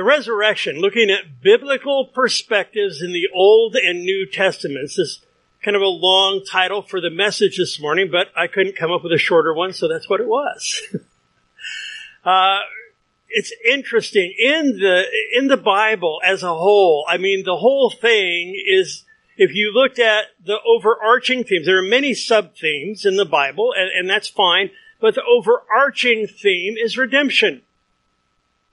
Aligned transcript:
the 0.00 0.04
resurrection, 0.04 0.78
looking 0.78 1.10
at 1.10 1.42
biblical 1.42 2.06
perspectives 2.06 3.02
in 3.02 3.12
the 3.12 3.28
Old 3.34 3.76
and 3.76 4.00
New 4.00 4.24
Testaments. 4.24 4.98
Is 4.98 5.20
kind 5.62 5.76
of 5.76 5.82
a 5.82 5.88
long 5.88 6.42
title 6.50 6.80
for 6.80 7.02
the 7.02 7.10
message 7.10 7.58
this 7.58 7.78
morning, 7.78 8.08
but 8.10 8.28
I 8.34 8.46
couldn't 8.46 8.78
come 8.78 8.90
up 8.90 9.02
with 9.02 9.12
a 9.12 9.18
shorter 9.18 9.52
one, 9.52 9.74
so 9.74 9.88
that's 9.88 10.08
what 10.08 10.20
it 10.20 10.26
was. 10.26 10.80
uh, 12.24 12.60
it's 13.28 13.52
interesting 13.70 14.34
in 14.38 14.78
the 14.78 15.04
in 15.36 15.48
the 15.48 15.58
Bible 15.58 16.22
as 16.24 16.42
a 16.42 16.54
whole. 16.54 17.04
I 17.06 17.18
mean, 17.18 17.44
the 17.44 17.58
whole 17.58 17.90
thing 17.90 18.58
is. 18.66 19.04
If 19.36 19.54
you 19.54 19.72
looked 19.72 19.98
at 19.98 20.24
the 20.44 20.58
overarching 20.66 21.44
themes, 21.44 21.64
there 21.64 21.78
are 21.78 21.82
many 21.82 22.12
sub 22.12 22.56
themes 22.56 23.06
in 23.06 23.16
the 23.16 23.24
Bible, 23.24 23.72
and, 23.74 23.90
and 23.90 24.10
that's 24.10 24.28
fine. 24.28 24.68
But 25.00 25.14
the 25.14 25.22
overarching 25.24 26.26
theme 26.26 26.76
is 26.76 26.98
redemption. 26.98 27.62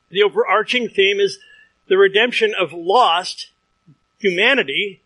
The 0.10 0.24
overarching 0.24 0.90
theme 0.90 1.20
is 1.20 1.40
the 1.88 1.98
redemption 1.98 2.54
of 2.58 2.74
lost 2.74 3.52
humanity 4.20 5.02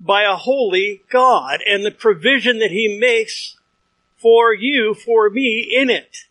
by 0.00 0.22
a 0.22 0.36
holy 0.36 1.02
God 1.10 1.60
and 1.66 1.84
the 1.84 1.90
provision 1.90 2.58
that 2.58 2.70
he 2.70 2.98
makes 2.98 3.56
for 4.16 4.52
you, 4.54 4.94
for 4.94 5.30
me 5.30 5.60
in 5.60 5.90
it. 5.90 6.24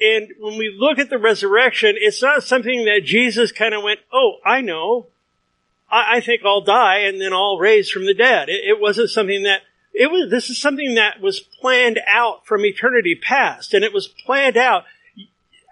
And 0.00 0.32
when 0.38 0.58
we 0.58 0.74
look 0.76 0.98
at 0.98 1.08
the 1.08 1.18
resurrection, 1.18 1.94
it's 1.96 2.22
not 2.22 2.42
something 2.42 2.84
that 2.84 3.04
Jesus 3.04 3.50
kind 3.50 3.74
of 3.74 3.82
went, 3.82 4.00
oh, 4.12 4.36
I 4.44 4.60
know. 4.60 5.06
I, 5.90 6.16
I 6.16 6.20
think 6.20 6.42
I'll 6.44 6.60
die 6.60 6.98
and 6.98 7.20
then 7.20 7.32
I'll 7.32 7.58
raise 7.58 7.90
from 7.90 8.06
the 8.06 8.14
dead. 8.14 8.48
It, 8.48 8.64
it 8.68 8.80
wasn't 8.80 9.10
something 9.10 9.44
that 9.44 9.62
it 9.94 10.10
was, 10.10 10.30
this 10.30 10.50
is 10.50 10.60
something 10.60 10.96
that 10.96 11.22
was 11.22 11.40
planned 11.40 11.98
out 12.06 12.46
from 12.46 12.66
eternity 12.66 13.14
past 13.14 13.72
and 13.72 13.82
it 13.82 13.94
was 13.94 14.06
planned 14.06 14.58
out 14.58 14.84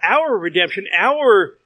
our 0.05 0.37
redemption, 0.37 0.85
our 0.95 1.57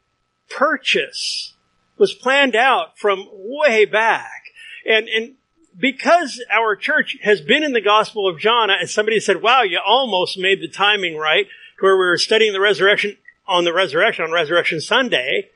purchase 0.49 1.53
was 1.97 2.13
planned 2.13 2.55
out 2.55 2.97
from 2.97 3.27
way 3.31 3.85
back. 3.85 4.43
And, 4.85 5.07
and 5.09 5.35
because 5.77 6.43
our 6.51 6.75
church 6.75 7.17
has 7.21 7.41
been 7.41 7.63
in 7.63 7.73
the 7.73 7.81
Gospel 7.81 8.27
of 8.27 8.39
John, 8.39 8.69
and 8.69 8.89
somebody 8.89 9.19
said, 9.19 9.41
wow, 9.41 9.61
you 9.61 9.79
almost 9.85 10.37
made 10.37 10.61
the 10.61 10.67
timing 10.67 11.17
right, 11.17 11.47
where 11.79 11.95
we 11.95 12.05
were 12.05 12.17
studying 12.17 12.53
the 12.53 12.59
resurrection 12.59 13.17
on 13.47 13.63
the 13.63 13.73
resurrection, 13.73 14.25
on 14.25 14.31
Resurrection 14.31 14.79
Sunday. 14.79 15.49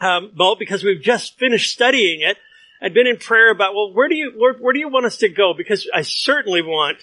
Um, 0.00 0.32
well, 0.36 0.56
because 0.56 0.82
we've 0.82 1.02
just 1.02 1.38
finished 1.38 1.72
studying 1.72 2.20
it, 2.20 2.36
I'd 2.80 2.94
been 2.94 3.06
in 3.06 3.16
prayer 3.16 3.50
about, 3.50 3.74
well, 3.74 3.92
where 3.92 4.08
do 4.08 4.14
you, 4.14 4.32
where, 4.36 4.54
where 4.54 4.72
do 4.72 4.78
you 4.78 4.88
want 4.88 5.06
us 5.06 5.18
to 5.18 5.28
go? 5.28 5.54
Because 5.56 5.88
I 5.94 6.02
certainly 6.02 6.62
want 6.62 6.98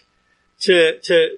to, 0.62 1.00
to 1.02 1.38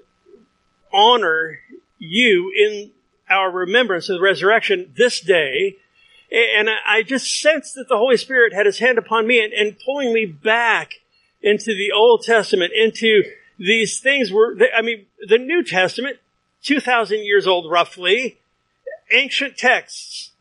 honor 0.92 1.60
you 1.98 2.52
in 2.58 2.92
our 3.30 3.52
remembrance 3.52 4.10
of 4.10 4.18
the 4.18 4.24
resurrection 4.24 4.94
this 4.98 5.20
day. 5.20 5.78
And 6.32 6.70
I 6.70 7.04
just 7.04 7.40
sensed 7.40 7.76
that 7.76 7.88
the 7.90 7.98
Holy 7.98 8.18
Spirit 8.18 8.54
had 8.54 8.66
his 8.66 8.80
hand 8.80 8.98
upon 8.98 9.28
me 9.28 9.44
and, 9.44 9.54
and 9.54 9.78
pulling 9.86 10.14
me 10.14 10.26
back 10.26 10.96
into 11.42 11.76
the 11.76 11.92
Old 11.92 12.24
Testament, 12.24 12.72
into 12.74 13.24
these 13.60 14.00
things 14.00 14.32
were, 14.32 14.58
I 14.76 14.82
mean, 14.82 15.06
the 15.28 15.38
New 15.38 15.64
Testament, 15.64 16.18
2,000 16.64 17.20
years 17.20 17.46
old 17.46 17.70
roughly, 17.70 18.40
ancient 19.12 19.58
texts. 19.58 20.32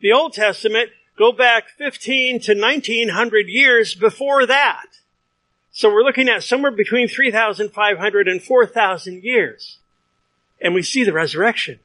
The 0.00 0.12
Old 0.12 0.34
Testament 0.34 0.90
go 1.18 1.32
back 1.32 1.68
15 1.76 2.40
to 2.42 2.54
1900 2.54 3.48
years 3.48 3.94
before 3.94 4.46
that. 4.46 4.86
So 5.72 5.92
we're 5.92 6.04
looking 6.04 6.28
at 6.28 6.42
somewhere 6.42 6.70
between 6.70 7.08
3,500 7.08 8.28
and 8.28 8.42
4,000 8.42 9.24
years. 9.24 9.78
And 10.60 10.74
we 10.74 10.82
see 10.82 11.04
the 11.04 11.12
resurrection. 11.12 11.80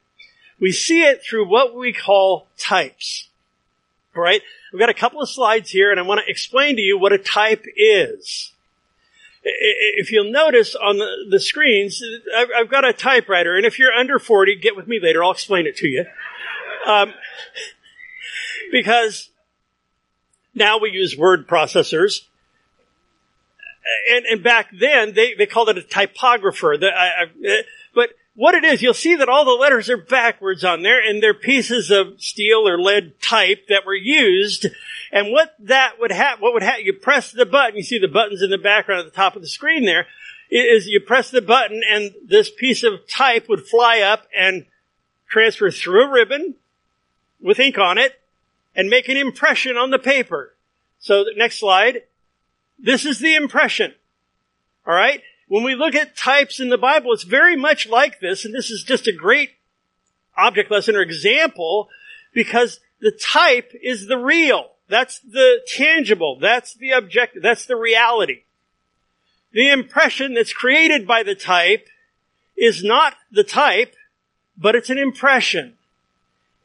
We 0.60 0.72
see 0.72 1.02
it 1.02 1.22
through 1.22 1.48
what 1.48 1.74
we 1.74 1.92
call 1.92 2.46
types. 2.58 3.28
All 4.16 4.22
right? 4.22 4.42
We've 4.72 4.80
got 4.80 4.88
a 4.88 4.94
couple 4.94 5.20
of 5.20 5.28
slides 5.28 5.70
here 5.70 5.90
and 5.90 5.98
I 5.98 6.02
want 6.02 6.20
to 6.24 6.30
explain 6.30 6.76
to 6.76 6.82
you 6.82 6.98
what 6.98 7.12
a 7.12 7.18
type 7.18 7.64
is. 7.76 8.52
If 9.44 10.10
you'll 10.10 10.32
notice 10.32 10.74
on 10.74 10.98
the, 10.98 11.38
screens, 11.38 12.02
I've, 12.34 12.70
got 12.70 12.86
a 12.86 12.94
typewriter, 12.94 13.56
and 13.56 13.66
if 13.66 13.78
you're 13.78 13.92
under 13.92 14.18
40, 14.18 14.56
get 14.56 14.74
with 14.74 14.88
me 14.88 14.98
later, 15.02 15.22
I'll 15.22 15.32
explain 15.32 15.66
it 15.66 15.76
to 15.76 15.86
you. 15.86 16.06
Um, 16.86 17.12
because 18.72 19.28
now 20.54 20.78
we 20.78 20.90
use 20.90 21.16
word 21.16 21.46
processors. 21.46 22.22
And, 24.10 24.24
and 24.24 24.42
back 24.42 24.68
then, 24.72 25.12
they, 25.14 25.34
they 25.34 25.46
called 25.46 25.68
it 25.68 25.76
a 25.76 25.82
typographer. 25.82 26.76
The, 26.78 26.88
I, 26.88 27.24
I, 27.24 27.62
what 28.34 28.54
it 28.54 28.64
is, 28.64 28.82
you'll 28.82 28.94
see 28.94 29.14
that 29.14 29.28
all 29.28 29.44
the 29.44 29.52
letters 29.52 29.88
are 29.88 29.96
backwards 29.96 30.64
on 30.64 30.82
there 30.82 31.00
and 31.00 31.22
they're 31.22 31.34
pieces 31.34 31.90
of 31.90 32.20
steel 32.20 32.68
or 32.68 32.80
lead 32.80 33.20
type 33.20 33.68
that 33.68 33.86
were 33.86 33.94
used. 33.94 34.66
And 35.12 35.30
what 35.30 35.54
that 35.60 36.00
would 36.00 36.10
have, 36.10 36.40
what 36.40 36.52
would 36.52 36.62
happen, 36.62 36.84
you 36.84 36.92
press 36.92 37.30
the 37.30 37.46
button, 37.46 37.76
you 37.76 37.84
see 37.84 37.98
the 37.98 38.08
buttons 38.08 38.42
in 38.42 38.50
the 38.50 38.58
background 38.58 39.00
at 39.00 39.12
the 39.12 39.16
top 39.16 39.36
of 39.36 39.42
the 39.42 39.48
screen 39.48 39.84
there, 39.84 40.06
is 40.50 40.86
you 40.86 41.00
press 41.00 41.30
the 41.30 41.40
button 41.40 41.82
and 41.88 42.12
this 42.26 42.50
piece 42.50 42.82
of 42.82 43.06
type 43.08 43.48
would 43.48 43.66
fly 43.66 44.00
up 44.00 44.26
and 44.36 44.66
transfer 45.28 45.70
through 45.70 46.04
a 46.04 46.12
ribbon 46.12 46.54
with 47.40 47.60
ink 47.60 47.78
on 47.78 47.98
it 47.98 48.20
and 48.74 48.90
make 48.90 49.08
an 49.08 49.16
impression 49.16 49.76
on 49.76 49.90
the 49.90 49.98
paper. 49.98 50.54
So 50.98 51.24
next 51.36 51.60
slide. 51.60 52.02
This 52.78 53.04
is 53.04 53.20
the 53.20 53.36
impression. 53.36 53.94
Alright? 54.86 55.22
When 55.48 55.62
we 55.62 55.74
look 55.74 55.94
at 55.94 56.16
types 56.16 56.60
in 56.60 56.68
the 56.70 56.78
Bible, 56.78 57.12
it's 57.12 57.24
very 57.24 57.56
much 57.56 57.88
like 57.88 58.20
this, 58.20 58.44
and 58.44 58.54
this 58.54 58.70
is 58.70 58.82
just 58.82 59.06
a 59.06 59.12
great 59.12 59.50
object 60.36 60.70
lesson 60.70 60.96
or 60.96 61.00
example 61.00 61.88
because 62.32 62.80
the 63.00 63.12
type 63.12 63.72
is 63.82 64.06
the 64.06 64.18
real. 64.18 64.70
That's 64.88 65.20
the 65.20 65.60
tangible. 65.66 66.38
That's 66.40 66.74
the 66.74 66.92
objective. 66.92 67.42
That's 67.42 67.66
the 67.66 67.76
reality. 67.76 68.42
The 69.52 69.70
impression 69.70 70.34
that's 70.34 70.52
created 70.52 71.06
by 71.06 71.22
the 71.22 71.34
type 71.34 71.88
is 72.56 72.82
not 72.82 73.14
the 73.30 73.44
type, 73.44 73.94
but 74.56 74.74
it's 74.74 74.90
an 74.90 74.98
impression. 74.98 75.74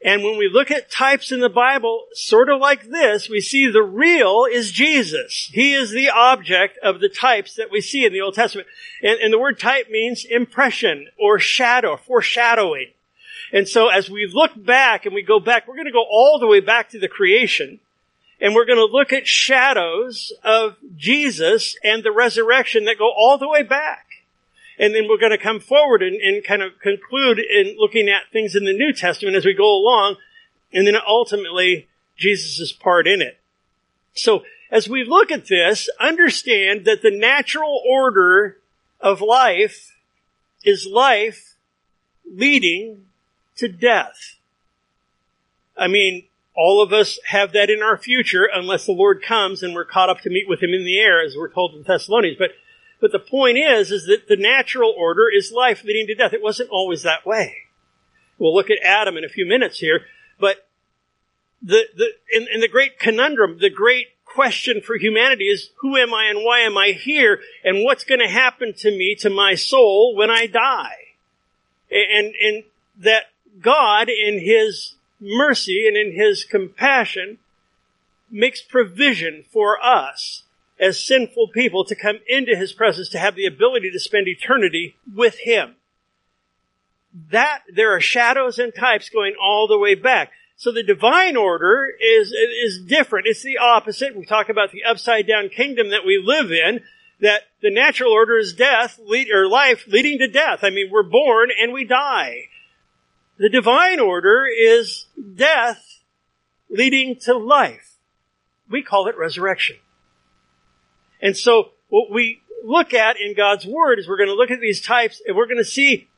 And 0.02 0.22
when 0.22 0.38
we 0.38 0.48
look 0.48 0.70
at 0.70 0.90
types 0.90 1.30
in 1.30 1.40
the 1.40 1.50
Bible, 1.50 2.06
sort 2.14 2.48
of 2.48 2.58
like 2.58 2.88
this, 2.88 3.28
we 3.28 3.40
see 3.40 3.68
the 3.70 3.82
real 3.82 4.46
is 4.50 4.72
Jesus. 4.72 5.50
He 5.52 5.74
is 5.74 5.90
the 5.90 6.08
object 6.08 6.78
of 6.82 7.00
the 7.00 7.10
types 7.10 7.54
that 7.56 7.70
we 7.70 7.82
see 7.82 8.06
in 8.06 8.12
the 8.12 8.22
Old 8.22 8.34
Testament. 8.34 8.66
And, 9.02 9.20
and 9.20 9.32
the 9.32 9.38
word 9.38 9.58
type 9.58 9.90
means 9.90 10.24
impression 10.24 11.08
or 11.18 11.38
shadow, 11.38 11.98
foreshadowing. 11.98 12.92
And 13.52 13.68
so 13.68 13.88
as 13.88 14.08
we 14.08 14.30
look 14.32 14.52
back 14.56 15.04
and 15.04 15.14
we 15.14 15.22
go 15.22 15.38
back, 15.38 15.68
we're 15.68 15.74
going 15.74 15.86
to 15.86 15.92
go 15.92 16.06
all 16.08 16.38
the 16.38 16.46
way 16.46 16.60
back 16.60 16.90
to 16.90 16.98
the 16.98 17.08
creation. 17.08 17.80
And 18.40 18.54
we're 18.54 18.64
going 18.64 18.78
to 18.78 18.86
look 18.86 19.12
at 19.12 19.26
shadows 19.26 20.32
of 20.42 20.76
Jesus 20.96 21.76
and 21.84 22.02
the 22.02 22.12
resurrection 22.12 22.86
that 22.86 22.98
go 22.98 23.10
all 23.14 23.36
the 23.36 23.48
way 23.48 23.62
back. 23.62 24.06
And 24.80 24.94
then 24.94 25.06
we're 25.06 25.18
going 25.18 25.30
to 25.30 25.38
come 25.38 25.60
forward 25.60 26.02
and, 26.02 26.16
and 26.16 26.42
kind 26.42 26.62
of 26.62 26.80
conclude 26.80 27.38
in 27.38 27.76
looking 27.78 28.08
at 28.08 28.32
things 28.32 28.56
in 28.56 28.64
the 28.64 28.72
New 28.72 28.94
Testament 28.94 29.36
as 29.36 29.44
we 29.44 29.52
go 29.52 29.70
along. 29.70 30.16
And 30.72 30.86
then 30.86 30.96
ultimately, 31.06 31.86
Jesus' 32.16 32.72
part 32.72 33.06
in 33.06 33.20
it. 33.20 33.38
So 34.14 34.42
as 34.70 34.88
we 34.88 35.04
look 35.04 35.30
at 35.30 35.48
this, 35.48 35.90
understand 36.00 36.86
that 36.86 37.02
the 37.02 37.16
natural 37.16 37.82
order 37.86 38.56
of 39.00 39.20
life 39.20 39.94
is 40.64 40.88
life 40.90 41.54
leading 42.32 43.04
to 43.56 43.68
death. 43.68 44.36
I 45.76 45.88
mean, 45.88 46.24
all 46.54 46.82
of 46.82 46.92
us 46.92 47.18
have 47.26 47.52
that 47.52 47.70
in 47.70 47.82
our 47.82 47.98
future 47.98 48.48
unless 48.52 48.86
the 48.86 48.92
Lord 48.92 49.22
comes 49.22 49.62
and 49.62 49.74
we're 49.74 49.84
caught 49.84 50.08
up 50.08 50.20
to 50.20 50.30
meet 50.30 50.48
with 50.48 50.62
Him 50.62 50.72
in 50.72 50.84
the 50.84 50.98
air, 50.98 51.22
as 51.24 51.36
we're 51.36 51.52
told 51.52 51.74
in 51.74 51.82
Thessalonians. 51.82 52.38
But 52.38 52.50
but 53.00 53.12
the 53.12 53.18
point 53.18 53.56
is, 53.58 53.90
is 53.90 54.06
that 54.06 54.28
the 54.28 54.36
natural 54.36 54.94
order 54.96 55.24
is 55.34 55.52
life 55.52 55.84
leading 55.84 56.06
to 56.08 56.14
death. 56.14 56.32
It 56.32 56.42
wasn't 56.42 56.70
always 56.70 57.02
that 57.02 57.26
way. 57.26 57.56
We'll 58.38 58.54
look 58.54 58.70
at 58.70 58.78
Adam 58.84 59.16
in 59.16 59.24
a 59.24 59.28
few 59.28 59.46
minutes 59.46 59.78
here, 59.78 60.02
but 60.38 60.68
the, 61.62 61.84
the, 61.94 62.08
in, 62.32 62.60
the 62.60 62.68
great 62.68 62.98
conundrum, 62.98 63.58
the 63.60 63.70
great 63.70 64.08
question 64.24 64.80
for 64.80 64.96
humanity 64.96 65.44
is, 65.44 65.70
who 65.80 65.96
am 65.96 66.14
I 66.14 66.26
and 66.26 66.42
why 66.42 66.60
am 66.60 66.78
I 66.78 66.92
here? 66.92 67.40
And 67.64 67.84
what's 67.84 68.04
going 68.04 68.20
to 68.20 68.28
happen 68.28 68.72
to 68.78 68.90
me, 68.90 69.14
to 69.20 69.28
my 69.28 69.54
soul, 69.54 70.14
when 70.16 70.30
I 70.30 70.46
die? 70.46 70.96
And, 71.90 72.32
and 72.40 72.64
that 72.98 73.24
God, 73.60 74.08
in 74.08 74.40
His 74.40 74.94
mercy 75.20 75.86
and 75.86 75.96
in 75.96 76.14
His 76.14 76.44
compassion, 76.44 77.38
makes 78.30 78.62
provision 78.62 79.44
for 79.50 79.82
us 79.84 80.44
as 80.80 81.04
sinful 81.04 81.48
people 81.48 81.84
to 81.84 81.94
come 81.94 82.18
into 82.26 82.56
His 82.56 82.72
presence 82.72 83.10
to 83.10 83.18
have 83.18 83.36
the 83.36 83.46
ability 83.46 83.90
to 83.90 84.00
spend 84.00 84.26
eternity 84.26 84.96
with 85.14 85.38
Him. 85.40 85.76
That, 87.30 87.62
there 87.72 87.94
are 87.94 88.00
shadows 88.00 88.58
and 88.58 88.74
types 88.74 89.10
going 89.10 89.34
all 89.40 89.68
the 89.68 89.78
way 89.78 89.94
back. 89.94 90.30
So 90.56 90.72
the 90.72 90.82
divine 90.82 91.36
order 91.36 91.88
is, 92.00 92.32
is 92.32 92.84
different. 92.86 93.26
It's 93.26 93.42
the 93.42 93.58
opposite. 93.58 94.16
We 94.16 94.24
talk 94.24 94.48
about 94.48 94.72
the 94.72 94.84
upside 94.84 95.26
down 95.26 95.48
kingdom 95.48 95.90
that 95.90 96.06
we 96.06 96.22
live 96.24 96.50
in, 96.50 96.80
that 97.20 97.42
the 97.62 97.70
natural 97.70 98.12
order 98.12 98.38
is 98.38 98.52
death, 98.52 98.98
lead, 99.04 99.30
or 99.30 99.48
life 99.48 99.84
leading 99.86 100.18
to 100.18 100.28
death. 100.28 100.60
I 100.62 100.70
mean, 100.70 100.88
we're 100.90 101.02
born 101.02 101.50
and 101.60 101.72
we 101.72 101.84
die. 101.84 102.48
The 103.38 103.48
divine 103.48 104.00
order 104.00 104.46
is 104.46 105.06
death 105.34 106.02
leading 106.68 107.16
to 107.22 107.36
life. 107.36 107.96
We 108.70 108.82
call 108.82 109.08
it 109.08 109.18
resurrection. 109.18 109.76
And 111.20 111.36
so 111.36 111.70
what 111.88 112.10
we 112.10 112.40
look 112.64 112.94
at 112.94 113.16
in 113.20 113.34
God's 113.34 113.66
Word 113.66 113.98
is 113.98 114.08
we're 114.08 114.16
going 114.16 114.28
to 114.28 114.34
look 114.34 114.50
at 114.50 114.60
these 114.60 114.80
types 114.80 115.20
and 115.26 115.36
we're 115.36 115.46
going 115.46 115.58
to 115.58 115.64
see 115.64 116.08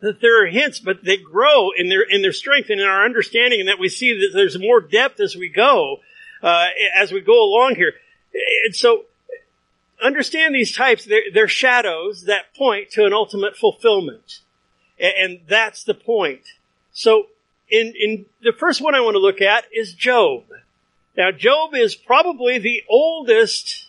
that 0.00 0.20
there 0.20 0.42
are 0.42 0.46
hints, 0.46 0.80
but 0.80 1.04
they 1.04 1.16
grow 1.16 1.70
in 1.70 1.88
their, 1.88 2.02
in 2.02 2.22
their 2.22 2.32
strength 2.32 2.70
and 2.70 2.80
in 2.80 2.86
our 2.86 3.04
understanding 3.04 3.60
and 3.60 3.68
that 3.68 3.78
we 3.78 3.88
see 3.88 4.12
that 4.12 4.30
there's 4.34 4.58
more 4.58 4.80
depth 4.80 5.20
as 5.20 5.36
we 5.36 5.48
go, 5.48 5.98
uh, 6.42 6.66
as 6.94 7.12
we 7.12 7.20
go 7.20 7.44
along 7.44 7.76
here. 7.76 7.94
And 8.64 8.74
so 8.74 9.04
understand 10.02 10.54
these 10.54 10.74
types, 10.74 11.04
they're, 11.04 11.30
they're 11.32 11.48
shadows 11.48 12.24
that 12.24 12.54
point 12.56 12.90
to 12.90 13.06
an 13.06 13.12
ultimate 13.12 13.56
fulfillment. 13.56 14.40
And, 14.98 15.14
and 15.18 15.40
that's 15.48 15.84
the 15.84 15.94
point. 15.94 16.42
So 16.92 17.26
in, 17.70 17.94
in 17.98 18.26
the 18.42 18.52
first 18.52 18.80
one 18.80 18.94
I 18.94 19.00
want 19.00 19.14
to 19.14 19.20
look 19.20 19.40
at 19.40 19.64
is 19.72 19.94
Job. 19.94 20.44
Now 21.16 21.30
Job 21.30 21.74
is 21.74 21.94
probably 21.94 22.58
the 22.58 22.82
oldest 22.88 23.88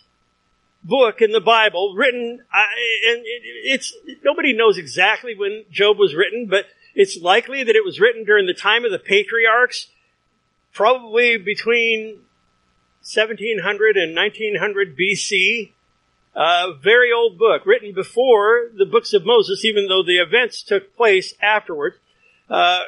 book 0.84 1.22
in 1.22 1.32
the 1.32 1.40
Bible 1.40 1.94
written, 1.96 2.40
and 2.52 3.22
it's, 3.64 3.96
nobody 4.22 4.52
knows 4.52 4.76
exactly 4.76 5.34
when 5.34 5.64
Job 5.70 5.98
was 5.98 6.14
written, 6.14 6.46
but 6.48 6.66
it's 6.94 7.20
likely 7.20 7.64
that 7.64 7.74
it 7.74 7.84
was 7.84 7.98
written 7.98 8.24
during 8.24 8.46
the 8.46 8.54
time 8.54 8.84
of 8.84 8.92
the 8.92 8.98
patriarchs, 8.98 9.88
probably 10.72 11.38
between 11.38 12.20
1700 13.00 13.96
and 13.96 14.14
1900 14.14 14.96
BC. 14.96 15.72
A 16.36 16.74
very 16.82 17.12
old 17.12 17.38
book, 17.38 17.64
written 17.64 17.94
before 17.94 18.70
the 18.76 18.86
books 18.86 19.12
of 19.12 19.24
Moses, 19.24 19.64
even 19.64 19.86
though 19.86 20.02
the 20.02 20.18
events 20.18 20.64
took 20.64 20.96
place 20.96 21.32
afterwards. 21.40 21.96
Uh, 22.50 22.80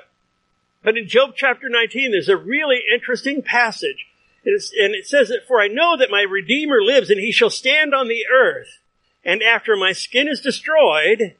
but 0.82 0.96
in 0.96 1.06
Job 1.06 1.30
chapter 1.36 1.68
19, 1.68 2.10
there's 2.10 2.28
a 2.28 2.36
really 2.36 2.80
interesting 2.92 3.42
passage 3.42 4.06
and 4.46 4.94
it 4.94 5.06
says 5.06 5.28
that, 5.28 5.46
for 5.46 5.60
I 5.60 5.68
know 5.68 5.96
that 5.96 6.10
my 6.10 6.22
Redeemer 6.22 6.80
lives 6.80 7.10
and 7.10 7.20
he 7.20 7.32
shall 7.32 7.50
stand 7.50 7.94
on 7.94 8.08
the 8.08 8.24
earth. 8.32 8.78
And 9.24 9.42
after 9.42 9.76
my 9.76 9.92
skin 9.92 10.28
is 10.28 10.40
destroyed, 10.40 11.34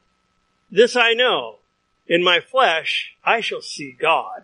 this 0.69 0.95
I 0.95 1.13
know, 1.13 1.59
in 2.07 2.23
my 2.23 2.41
flesh 2.41 3.15
I 3.23 3.39
shall 3.39 3.61
see 3.61 3.95
God, 3.97 4.43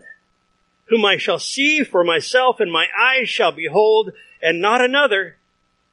whom 0.86 1.04
I 1.04 1.18
shall 1.18 1.39
see 1.39 1.83
for 1.83 2.04
myself 2.04 2.60
and 2.60 2.71
my 2.71 2.88
eyes 2.98 3.27
shall 3.27 3.51
behold 3.51 4.12
and 4.42 4.62
not 4.62 4.81
another. 4.81 5.38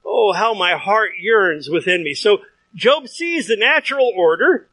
Oh, 0.04 0.32
how 0.32 0.54
my 0.54 0.76
heart 0.76 1.12
yearns 1.18 1.68
within 1.68 2.04
me. 2.04 2.14
So 2.14 2.38
Job 2.74 3.08
sees 3.08 3.48
the 3.48 3.56
natural 3.56 4.12
order, 4.16 4.68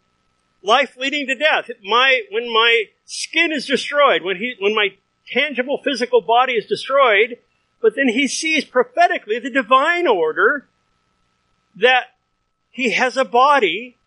life 0.62 0.96
leading 0.98 1.28
to 1.28 1.36
death. 1.36 1.70
My, 1.84 2.22
when 2.32 2.52
my 2.54 2.86
skin 3.06 3.52
is 3.52 3.66
destroyed, 3.66 4.22
when 4.22 4.38
he, 4.38 4.56
when 4.60 4.76
my 4.76 4.90
tangible 5.28 5.82
physical 5.84 6.22
body 6.22 6.54
is 6.54 6.68
destroyed, 6.68 7.40
but 7.82 7.96
then 7.96 8.10
he 8.10 8.28
sees 8.28 8.66
prophetically 8.66 9.40
the 9.40 9.50
divine 9.50 10.08
order 10.08 10.68
that 11.76 12.16
he 12.72 12.92
has 12.92 13.18
a 13.18 13.26
body. 13.26 13.98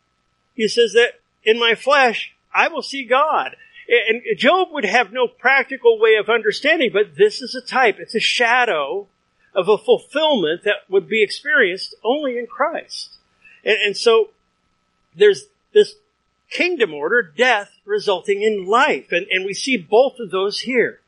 He 0.55 0.69
says 0.69 0.93
that 0.93 1.21
in 1.45 1.59
my 1.59 1.75
flesh, 1.75 2.35
I 2.55 2.69
will 2.69 2.83
see 2.83 3.05
God. 3.05 3.57
And 3.89 4.23
Job 4.37 4.69
would 4.71 4.85
have 4.85 5.13
no 5.13 5.27
practical 5.27 5.99
way 5.99 6.15
of 6.15 6.29
understanding, 6.29 6.91
but 6.93 7.17
this 7.17 7.41
is 7.41 7.55
a 7.55 7.67
type. 7.67 7.97
It's 7.99 8.15
a 8.15 8.21
shadow 8.21 9.09
of 9.55 9.69
a 9.69 9.79
fulfillment 9.79 10.63
that 10.65 10.89
would 10.89 11.09
be 11.09 11.23
experienced 11.23 11.95
only 12.05 12.39
in 12.39 12.47
Christ. 12.47 13.17
And, 13.65 13.77
and 13.85 13.97
so 13.97 14.31
there's 15.17 15.47
this 15.75 15.95
kingdom 16.51 16.95
order, 16.95 17.23
death 17.23 17.71
resulting 17.85 18.43
in 18.43 18.67
life. 18.67 19.09
And, 19.11 19.27
and 19.31 19.45
we 19.45 19.55
see 19.55 19.77
both 19.77 20.15
of 20.21 20.31
those 20.31 20.61
here. 20.61 21.01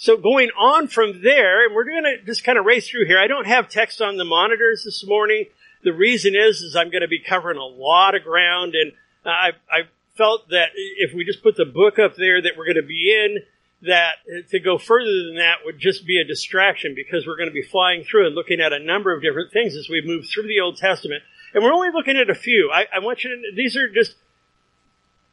So 0.00 0.16
going 0.16 0.50
on 0.56 0.86
from 0.86 1.22
there, 1.24 1.66
and 1.66 1.74
we're 1.74 1.84
going 1.84 2.04
to 2.04 2.24
just 2.24 2.44
kind 2.44 2.56
of 2.56 2.64
race 2.64 2.88
through 2.88 3.06
here. 3.06 3.18
I 3.18 3.26
don't 3.26 3.48
have 3.48 3.68
text 3.68 4.00
on 4.00 4.16
the 4.16 4.24
monitors 4.24 4.84
this 4.84 5.04
morning. 5.04 5.46
The 5.82 5.92
reason 5.92 6.36
is, 6.36 6.60
is 6.60 6.76
I'm 6.76 6.90
going 6.90 7.02
to 7.02 7.08
be 7.08 7.18
covering 7.18 7.58
a 7.58 7.64
lot 7.64 8.14
of 8.14 8.22
ground, 8.22 8.76
and 8.76 8.92
I, 9.24 9.50
I 9.68 9.80
felt 10.16 10.50
that 10.50 10.68
if 10.98 11.12
we 11.12 11.24
just 11.24 11.42
put 11.42 11.56
the 11.56 11.64
book 11.64 11.98
up 11.98 12.14
there 12.14 12.40
that 12.40 12.52
we're 12.56 12.66
going 12.66 12.80
to 12.80 12.86
be 12.86 13.12
in, 13.12 13.42
that 13.88 14.18
to 14.50 14.60
go 14.60 14.78
further 14.78 15.24
than 15.26 15.34
that 15.38 15.64
would 15.64 15.80
just 15.80 16.06
be 16.06 16.20
a 16.20 16.24
distraction 16.24 16.94
because 16.94 17.26
we're 17.26 17.36
going 17.36 17.50
to 17.50 17.52
be 17.52 17.62
flying 17.62 18.04
through 18.04 18.26
and 18.26 18.36
looking 18.36 18.60
at 18.60 18.72
a 18.72 18.78
number 18.78 19.12
of 19.12 19.20
different 19.20 19.52
things 19.52 19.74
as 19.74 19.88
we 19.88 20.00
move 20.04 20.26
through 20.28 20.46
the 20.46 20.60
Old 20.60 20.76
Testament. 20.76 21.24
And 21.54 21.64
we're 21.64 21.72
only 21.72 21.90
looking 21.92 22.16
at 22.16 22.30
a 22.30 22.36
few. 22.36 22.70
I, 22.72 22.86
I 22.94 22.98
want 23.00 23.24
you 23.24 23.30
to, 23.30 23.36
these 23.56 23.76
are 23.76 23.88
just 23.88 24.14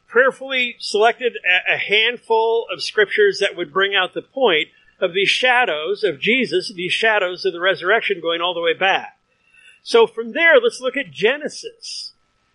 prayerfully 0.08 0.76
selected 0.78 1.36
a 1.44 1.76
handful 1.76 2.66
of 2.72 2.82
scriptures 2.82 3.38
that 3.40 3.56
would 3.56 3.72
bring 3.72 3.94
out 3.94 4.14
the 4.14 4.22
point 4.22 4.68
of 5.00 5.12
these 5.12 5.28
shadows 5.28 6.04
of 6.04 6.20
Jesus, 6.20 6.72
these 6.74 6.92
shadows 6.92 7.44
of 7.44 7.52
the 7.52 7.60
resurrection 7.60 8.20
going 8.20 8.40
all 8.40 8.54
the 8.54 8.60
way 8.60 8.74
back. 8.74 9.18
So 9.82 10.06
from 10.06 10.32
there, 10.32 10.58
let's 10.60 10.80
look 10.80 10.96
at 10.96 11.10
Genesis. 11.10 12.12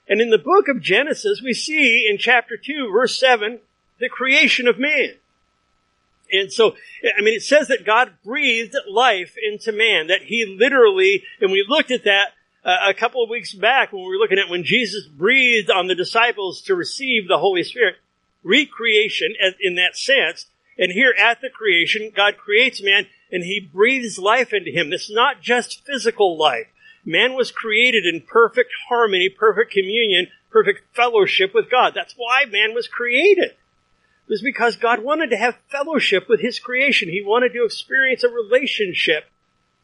And 0.08 0.20
in 0.20 0.30
the 0.30 0.38
book 0.38 0.68
of 0.68 0.82
Genesis, 0.82 1.42
we 1.42 1.54
see 1.54 2.08
in 2.10 2.18
chapter 2.18 2.58
2, 2.58 2.90
verse 2.92 3.18
7, 3.20 3.60
the 4.00 4.10
creation 4.10 4.68
of 4.68 4.80
man. 4.80 5.14
And 6.32 6.52
so, 6.52 6.76
I 7.18 7.22
mean, 7.22 7.36
it 7.36 7.44
says 7.44 7.68
that 7.68 7.86
God 7.86 8.14
breathed 8.24 8.76
life 8.90 9.36
into 9.42 9.72
man, 9.72 10.08
that 10.08 10.24
he 10.24 10.46
literally, 10.46 11.24
and 11.40 11.52
we 11.52 11.66
looked 11.68 11.92
at 11.92 12.06
that 12.06 12.34
uh, 12.64 12.78
a 12.90 12.94
couple 12.94 13.24
of 13.24 13.30
weeks 13.30 13.54
back 13.54 13.92
when 13.92 14.04
we 14.04 14.10
were 14.10 14.18
looking 14.18 14.40
at 14.40 14.50
when 14.50 14.64
Jesus 14.64 15.08
breathed 15.08 15.70
on 15.70 15.88
the 15.88 15.96
disciples 15.96 16.62
to 16.64 16.76
receive 16.76 17.28
the 17.28 17.40
Holy 17.40 17.64
Spirit, 17.64 17.96
recreation 18.44 19.34
in 19.60 19.76
that 19.76 19.98
sense. 19.98 20.48
And 20.78 20.92
here 20.92 21.14
at 21.18 21.42
the 21.42 21.50
creation, 21.50 22.12
God 22.16 22.38
creates 22.38 22.82
man 22.82 23.08
and 23.32 23.44
he 23.44 23.60
breathes 23.60 24.20
life 24.20 24.54
into 24.54 24.72
him. 24.72 24.92
It's 24.92 25.12
not 25.12 25.42
just 25.42 25.86
physical 25.86 26.38
life. 26.38 26.68
Man 27.04 27.34
was 27.34 27.52
created 27.52 28.06
in 28.06 28.22
perfect 28.22 28.72
harmony, 28.90 29.30
perfect 29.30 29.72
communion, 29.72 30.28
perfect 30.52 30.96
fellowship 30.96 31.54
with 31.54 31.70
God. 31.70 31.94
That's 31.96 32.14
why 32.16 32.46
man 32.46 32.74
was 32.76 32.88
created. 32.88 33.52
It 33.52 34.30
was 34.30 34.42
because 34.42 34.76
God 34.76 35.04
wanted 35.04 35.32
to 35.32 35.38
have 35.38 35.58
fellowship 35.70 36.30
with 36.30 36.42
his 36.42 36.60
creation. 36.60 37.10
He 37.10 37.24
wanted 37.24 37.54
to 37.54 37.66
experience 37.66 38.24
a 38.24 38.30
relationship 38.30 39.26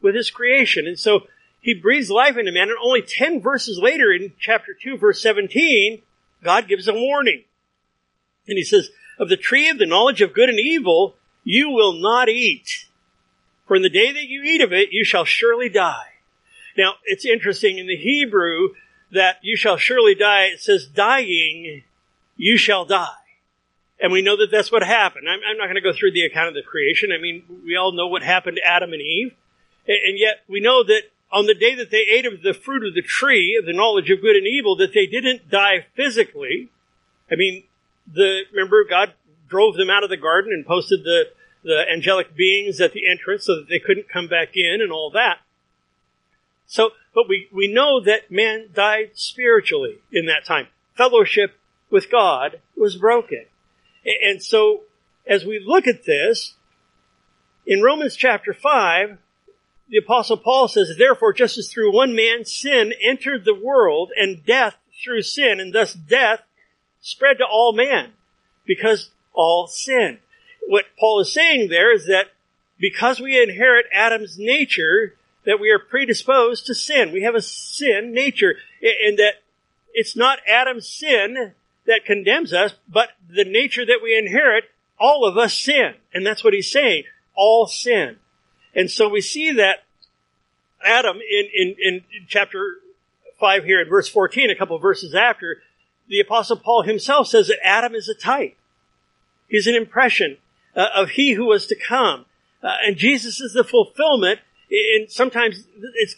with 0.02 0.16
his 0.16 0.30
creation. 0.30 0.86
And 0.88 1.00
so 1.00 1.22
he 1.68 1.74
breathes 1.74 2.10
life 2.10 2.38
into 2.38 2.54
man, 2.54 2.70
and 2.70 2.78
only 2.82 3.02
10 3.02 3.42
verses 3.42 3.78
later 3.78 4.10
in 4.10 4.32
chapter 4.40 4.74
2, 4.74 4.98
verse 4.98 5.22
17, 5.22 6.02
God 6.42 6.66
gives 6.66 6.88
a 6.88 6.94
warning. 6.94 7.44
And 8.48 8.58
he 8.58 8.64
says, 8.64 8.90
Of 9.20 9.28
the 9.28 9.36
tree 9.36 9.68
of 9.68 9.78
the 9.78 9.86
knowledge 9.86 10.22
of 10.22 10.34
good 10.34 10.48
and 10.48 10.62
evil, 10.62 11.16
you 11.44 11.70
will 11.70 11.92
not 11.92 12.30
eat. 12.30 12.86
For 13.68 13.76
in 13.76 13.82
the 13.82 13.90
day 13.90 14.14
that 14.14 14.30
you 14.30 14.44
eat 14.44 14.62
of 14.62 14.72
it, 14.72 14.94
you 14.94 15.04
shall 15.04 15.26
surely 15.26 15.68
die. 15.68 16.14
Now, 16.78 16.94
it's 17.04 17.26
interesting 17.26 17.80
in 17.80 17.88
the 17.88 17.98
Hebrew 17.98 18.70
that 19.12 19.40
you 19.42 19.58
shall 19.58 19.76
surely 19.76 20.16
die, 20.16 20.44
it 20.44 20.62
says 20.62 20.88
dying, 20.88 21.84
you 22.38 22.56
shall 22.56 22.86
die. 22.86 23.10
And 24.00 24.14
we 24.14 24.22
know 24.22 24.38
that 24.38 24.52
that's 24.54 24.72
what 24.72 24.84
happened. 24.84 25.28
I'm, 25.28 25.40
I'm 25.46 25.58
not 25.58 25.66
going 25.66 25.76
to 25.76 25.82
go 25.82 25.92
through 25.92 26.14
the 26.14 26.24
account 26.24 26.48
of 26.48 26.54
the 26.54 26.62
creation. 26.62 27.10
I 27.12 27.22
mean, 27.22 27.44
we 27.66 27.76
all 27.76 27.92
know 27.92 28.08
what 28.08 28.24
happened 28.24 28.56
to 28.56 28.66
Adam 28.66 28.94
and 28.94 29.02
Eve. 29.02 29.34
And 29.86 30.18
yet 30.18 30.44
we 30.48 30.62
know 30.62 30.86
that 30.86 31.02
on 31.32 31.46
the 31.46 31.54
day 31.54 31.76
that 31.76 31.92
they 31.92 32.06
ate 32.10 32.26
of 32.26 32.42
the 32.42 32.54
fruit 32.54 32.86
of 32.88 32.94
the 32.94 33.02
tree 33.02 33.58
of 33.60 33.66
the 33.66 33.74
knowledge 33.74 34.10
of 34.10 34.22
good 34.22 34.36
and 34.36 34.48
evil 34.48 34.76
that 34.78 34.94
they 34.94 35.06
didn't 35.06 35.50
die 35.50 35.86
physically. 35.96 36.70
I 37.32 37.36
mean, 37.36 37.64
the, 38.12 38.44
remember 38.52 38.84
God 38.90 39.14
drove 39.50 39.76
them 39.76 39.90
out 39.90 40.04
of 40.04 40.10
the 40.10 40.18
garden 40.18 40.54
and 40.54 40.66
posted 40.66 41.04
the, 41.04 41.26
the 41.64 41.86
angelic 41.92 42.36
beings 42.36 42.80
at 42.80 42.94
the 42.94 43.10
entrance 43.10 43.46
so 43.46 43.56
that 43.56 43.70
they 43.70 43.80
couldn't 43.80 44.10
come 44.10 44.28
back 44.28 44.50
in 44.56 44.82
and 44.82 44.92
all 44.92 45.12
that. 45.12 45.40
So, 46.66 46.92
but 47.14 47.28
we, 47.30 47.48
we 47.52 47.72
know 47.72 48.02
that 48.02 48.30
man 48.30 48.70
died 48.74 49.12
spiritually 49.14 50.00
in 50.12 50.26
that 50.26 50.46
time. 50.46 50.68
Fellowship 50.96 51.56
with 51.90 52.12
God 52.12 52.60
was 52.76 52.96
broken. 52.96 53.46
And 54.24 54.44
so, 54.44 54.82
as 55.26 55.46
we 55.46 55.60
look 55.66 55.88
at 55.88 56.06
this, 56.06 56.56
in 57.66 57.82
Romans 57.82 58.16
chapter 58.16 58.54
5, 58.54 59.18
the 59.90 59.98
apostle 59.98 60.38
Paul 60.38 60.68
says, 60.68 60.96
therefore, 60.98 61.34
just 61.34 61.58
as 61.58 61.70
through 61.70 61.94
one 61.94 62.16
man 62.16 62.46
sin 62.46 62.94
entered 63.02 63.46
the 63.46 63.56
world 63.56 64.12
and 64.16 64.46
death 64.46 64.76
through 65.04 65.22
sin, 65.22 65.60
and 65.60 65.74
thus 65.74 65.94
death 65.94 66.42
spread 67.02 67.38
to 67.38 67.46
all 67.46 67.74
men 67.74 68.12
because 68.66 69.12
all 69.34 69.68
sin. 69.68 70.20
What 70.68 70.86
Paul 71.00 71.22
is 71.22 71.32
saying 71.32 71.70
there 71.70 71.94
is 71.94 72.08
that 72.08 72.32
because 72.80 73.20
we 73.20 73.42
inherit 73.42 73.86
Adam's 73.94 74.38
nature, 74.38 75.16
that 75.46 75.60
we 75.60 75.72
are 75.72 75.80
predisposed 75.80 76.66
to 76.66 76.76
sin. 76.76 77.12
We 77.12 77.24
have 77.24 77.36
a 77.36 77.42
sin 77.42 78.12
nature, 78.14 78.56
and 78.82 79.18
that 79.18 79.36
it's 79.94 80.16
not 80.16 80.40
Adam's 80.48 80.88
sin 80.88 81.54
that 81.86 82.06
condemns 82.06 82.52
us, 82.52 82.76
but 82.88 83.12
the 83.30 83.46
nature 83.46 83.86
that 83.86 84.02
we 84.04 84.18
inherit, 84.18 84.66
all 85.00 85.26
of 85.26 85.38
us 85.38 85.54
sin. 85.54 85.94
And 86.14 86.26
that's 86.26 86.44
what 86.44 86.54
he's 86.54 86.70
saying. 86.70 87.04
All 87.34 87.66
sin. 87.66 88.18
And 88.78 88.92
so 88.92 89.10
we 89.10 89.22
see 89.22 89.52
that 89.54 89.80
Adam 90.86 91.18
in, 91.18 91.48
in, 91.54 91.76
in 91.84 92.02
chapter 92.28 92.76
5 93.40 93.64
here 93.64 93.82
in 93.82 93.90
verse 93.90 94.08
14, 94.08 94.52
a 94.52 94.56
couple 94.56 94.78
verses 94.78 95.16
after, 95.16 95.64
the 96.08 96.20
apostle 96.20 96.58
Paul 96.58 96.84
himself 96.84 97.28
says 97.28 97.48
that 97.48 97.58
Adam 97.66 97.96
is 97.96 98.08
a 98.08 98.14
type. 98.14 98.56
He's 99.50 99.66
an 99.66 99.74
impression 99.74 100.38
uh, 100.76 100.90
of 100.96 101.10
he 101.10 101.34
who 101.34 101.46
was 101.46 101.66
to 101.68 101.76
come. 101.76 102.26
Uh, 102.62 102.76
and 102.86 102.98
Jesus 102.98 103.42
is 103.42 103.54
the 103.54 103.64
fulfillment. 103.64 104.40
And 104.70 105.10
sometimes 105.10 105.64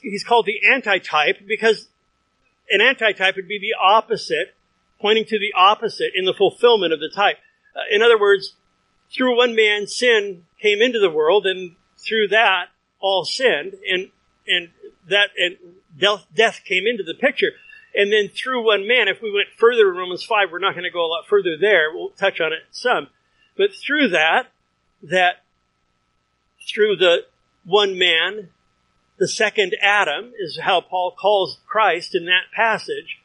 he's 0.01 0.23
called 0.25 0.45
the 0.45 0.59
antitype 0.69 1.47
because 1.47 1.87
an 2.69 2.81
antitype 2.81 3.37
would 3.37 3.47
be 3.47 3.59
the 3.59 3.75
opposite, 3.79 4.53
pointing 4.99 5.25
to 5.25 5.39
the 5.39 5.53
opposite 5.55 6.11
in 6.13 6.25
the 6.25 6.33
fulfillment 6.33 6.91
of 6.91 6.99
the 6.99 7.09
type. 7.09 7.37
Uh, 7.73 7.81
in 7.89 8.01
other 8.01 8.19
words, 8.19 8.55
through 9.15 9.37
one 9.37 9.55
man, 9.55 9.87
sin 9.87 10.45
came 10.61 10.81
into 10.81 10.99
the 10.99 11.09
world, 11.09 11.45
and 11.45 11.75
through 12.05 12.29
that, 12.29 12.67
all 12.99 13.25
sinned, 13.25 13.75
and 13.87 14.09
and 14.47 14.69
that 15.07 15.29
and 15.37 15.57
death, 15.97 16.25
death 16.35 16.61
came 16.65 16.85
into 16.87 17.03
the 17.03 17.13
picture. 17.13 17.51
And 17.95 18.13
then 18.13 18.29
through 18.29 18.65
one 18.65 18.87
man, 18.87 19.07
if 19.07 19.21
we 19.21 19.31
went 19.31 19.49
further 19.57 19.89
in 19.89 19.97
Romans 19.97 20.23
5, 20.23 20.51
we're 20.51 20.59
not 20.59 20.73
going 20.73 20.83
to 20.83 20.91
go 20.91 21.05
a 21.05 21.09
lot 21.09 21.27
further 21.27 21.57
there. 21.59 21.91
We'll 21.93 22.09
touch 22.09 22.39
on 22.39 22.53
it 22.53 22.59
some. 22.71 23.07
But 23.57 23.71
through 23.73 24.09
that, 24.09 24.51
that 25.03 25.43
through 26.67 26.97
the 26.97 27.25
one 27.65 27.97
man, 27.97 28.49
the 29.17 29.27
second 29.27 29.75
Adam 29.81 30.31
is 30.39 30.59
how 30.61 30.81
Paul 30.81 31.11
calls 31.11 31.59
Christ 31.67 32.15
in 32.15 32.25
that 32.25 32.53
passage, 32.55 33.19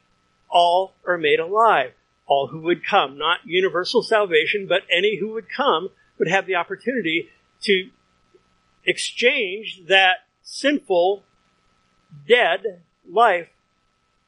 all 0.49 0.93
are 1.05 1.17
made 1.17 1.39
alive. 1.39 1.91
All 2.27 2.47
who 2.47 2.61
would 2.61 2.83
come, 2.83 3.19
not 3.19 3.45
universal 3.45 4.01
salvation, 4.01 4.65
but 4.67 4.81
any 4.91 5.19
who 5.19 5.29
would 5.33 5.45
come 5.47 5.89
would 6.17 6.27
have 6.27 6.47
the 6.47 6.55
opportunity 6.55 7.29
to 7.61 7.89
exchange 8.85 9.83
that 9.87 10.25
sinful, 10.41 11.23
dead 12.27 12.81
life 13.09 13.49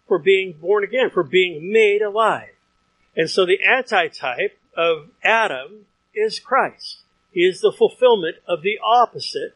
for 0.07 0.19
being 0.19 0.53
born 0.53 0.83
again, 0.83 1.09
for 1.09 1.23
being 1.23 1.71
made 1.71 2.01
alive. 2.01 2.55
And 3.15 3.29
so 3.29 3.45
the 3.45 3.63
antitype 3.63 4.57
of 4.75 5.09
Adam 5.23 5.85
is 6.13 6.39
Christ. 6.39 6.99
He 7.31 7.41
is 7.41 7.61
the 7.61 7.71
fulfillment 7.71 8.37
of 8.47 8.61
the 8.61 8.79
opposite 8.83 9.55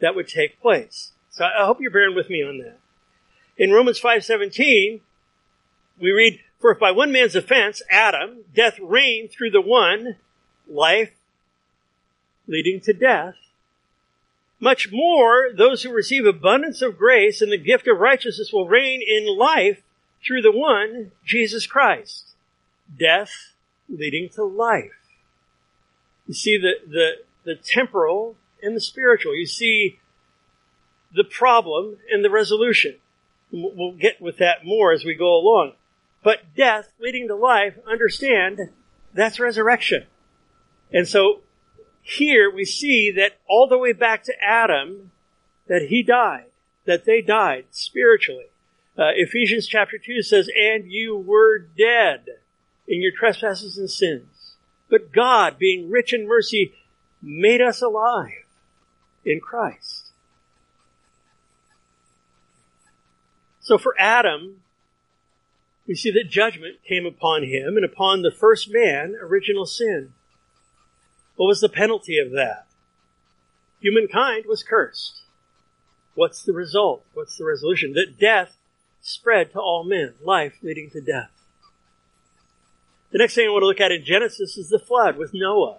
that 0.00 0.14
would 0.14 0.28
take 0.28 0.60
place. 0.60 1.12
So 1.30 1.44
I 1.44 1.66
hope 1.66 1.80
you're 1.80 1.90
bearing 1.90 2.14
with 2.14 2.30
me 2.30 2.42
on 2.42 2.58
that. 2.58 2.78
In 3.56 3.72
Romans 3.72 3.98
5:17, 3.98 5.00
we 5.98 6.10
read, 6.10 6.40
"For 6.60 6.70
if 6.70 6.78
by 6.78 6.90
one 6.90 7.10
man's 7.10 7.34
offense, 7.34 7.82
Adam, 7.90 8.44
death 8.54 8.78
reigned 8.78 9.32
through 9.32 9.50
the 9.50 9.60
one, 9.60 10.16
life 10.66 11.14
leading 12.46 12.80
to 12.82 12.92
death, 12.92 13.36
much 14.60 14.88
more 14.90 15.48
those 15.56 15.82
who 15.82 15.92
receive 15.92 16.26
abundance 16.26 16.82
of 16.82 16.98
grace 16.98 17.40
and 17.40 17.52
the 17.52 17.58
gift 17.58 17.86
of 17.86 17.98
righteousness 17.98 18.52
will 18.52 18.68
reign 18.68 19.00
in 19.06 19.36
life 19.36 19.82
through 20.26 20.42
the 20.42 20.52
one, 20.52 21.12
Jesus 21.24 21.66
Christ. 21.66 22.34
Death 22.98 23.52
leading 23.88 24.28
to 24.30 24.44
life. 24.44 24.90
You 26.26 26.34
see 26.34 26.58
the, 26.58 26.74
the, 26.86 27.10
the 27.44 27.54
temporal 27.54 28.36
and 28.62 28.76
the 28.76 28.80
spiritual. 28.80 29.34
You 29.34 29.46
see 29.46 29.98
the 31.14 31.24
problem 31.24 31.98
and 32.10 32.24
the 32.24 32.30
resolution. 32.30 32.96
We'll 33.50 33.92
get 33.92 34.20
with 34.20 34.38
that 34.38 34.64
more 34.64 34.92
as 34.92 35.04
we 35.04 35.14
go 35.14 35.34
along. 35.34 35.72
But 36.22 36.54
death 36.54 36.92
leading 37.00 37.28
to 37.28 37.34
life, 37.34 37.74
understand, 37.86 38.60
that's 39.14 39.40
resurrection. 39.40 40.06
And 40.92 41.08
so 41.08 41.40
here 42.08 42.50
we 42.50 42.64
see 42.64 43.10
that 43.10 43.38
all 43.46 43.68
the 43.68 43.76
way 43.76 43.92
back 43.92 44.22
to 44.24 44.32
Adam, 44.42 45.10
that 45.66 45.88
he 45.90 46.02
died, 46.02 46.46
that 46.86 47.04
they 47.04 47.20
died 47.20 47.66
spiritually. 47.70 48.46
Uh, 48.96 49.10
Ephesians 49.14 49.66
chapter 49.66 49.98
2 49.98 50.22
says, 50.22 50.48
And 50.58 50.90
you 50.90 51.18
were 51.18 51.58
dead 51.58 52.24
in 52.88 53.02
your 53.02 53.12
trespasses 53.12 53.76
and 53.76 53.90
sins. 53.90 54.54
But 54.88 55.12
God, 55.12 55.58
being 55.58 55.90
rich 55.90 56.14
in 56.14 56.26
mercy, 56.26 56.72
made 57.20 57.60
us 57.60 57.82
alive 57.82 58.46
in 59.22 59.38
Christ. 59.38 60.12
So 63.60 63.76
for 63.76 63.94
Adam, 63.98 64.62
we 65.86 65.94
see 65.94 66.10
that 66.12 66.30
judgment 66.30 66.76
came 66.88 67.04
upon 67.04 67.42
him 67.42 67.76
and 67.76 67.84
upon 67.84 68.22
the 68.22 68.32
first 68.32 68.72
man, 68.72 69.14
original 69.20 69.66
sin. 69.66 70.14
What 71.38 71.46
was 71.46 71.60
the 71.60 71.68
penalty 71.68 72.18
of 72.18 72.32
that? 72.32 72.66
Humankind 73.80 74.46
was 74.48 74.64
cursed. 74.64 75.22
What's 76.16 76.42
the 76.42 76.52
result? 76.52 77.04
What's 77.14 77.38
the 77.38 77.44
resolution? 77.44 77.92
That 77.92 78.18
death 78.18 78.56
spread 79.00 79.52
to 79.52 79.60
all 79.60 79.84
men, 79.84 80.14
life 80.20 80.54
leading 80.62 80.90
to 80.90 81.00
death. 81.00 81.30
The 83.12 83.18
next 83.18 83.36
thing 83.36 83.46
I 83.46 83.52
want 83.52 83.62
to 83.62 83.66
look 83.66 83.80
at 83.80 83.92
in 83.92 84.04
Genesis 84.04 84.58
is 84.58 84.68
the 84.68 84.80
flood 84.80 85.16
with 85.16 85.30
Noah. 85.32 85.78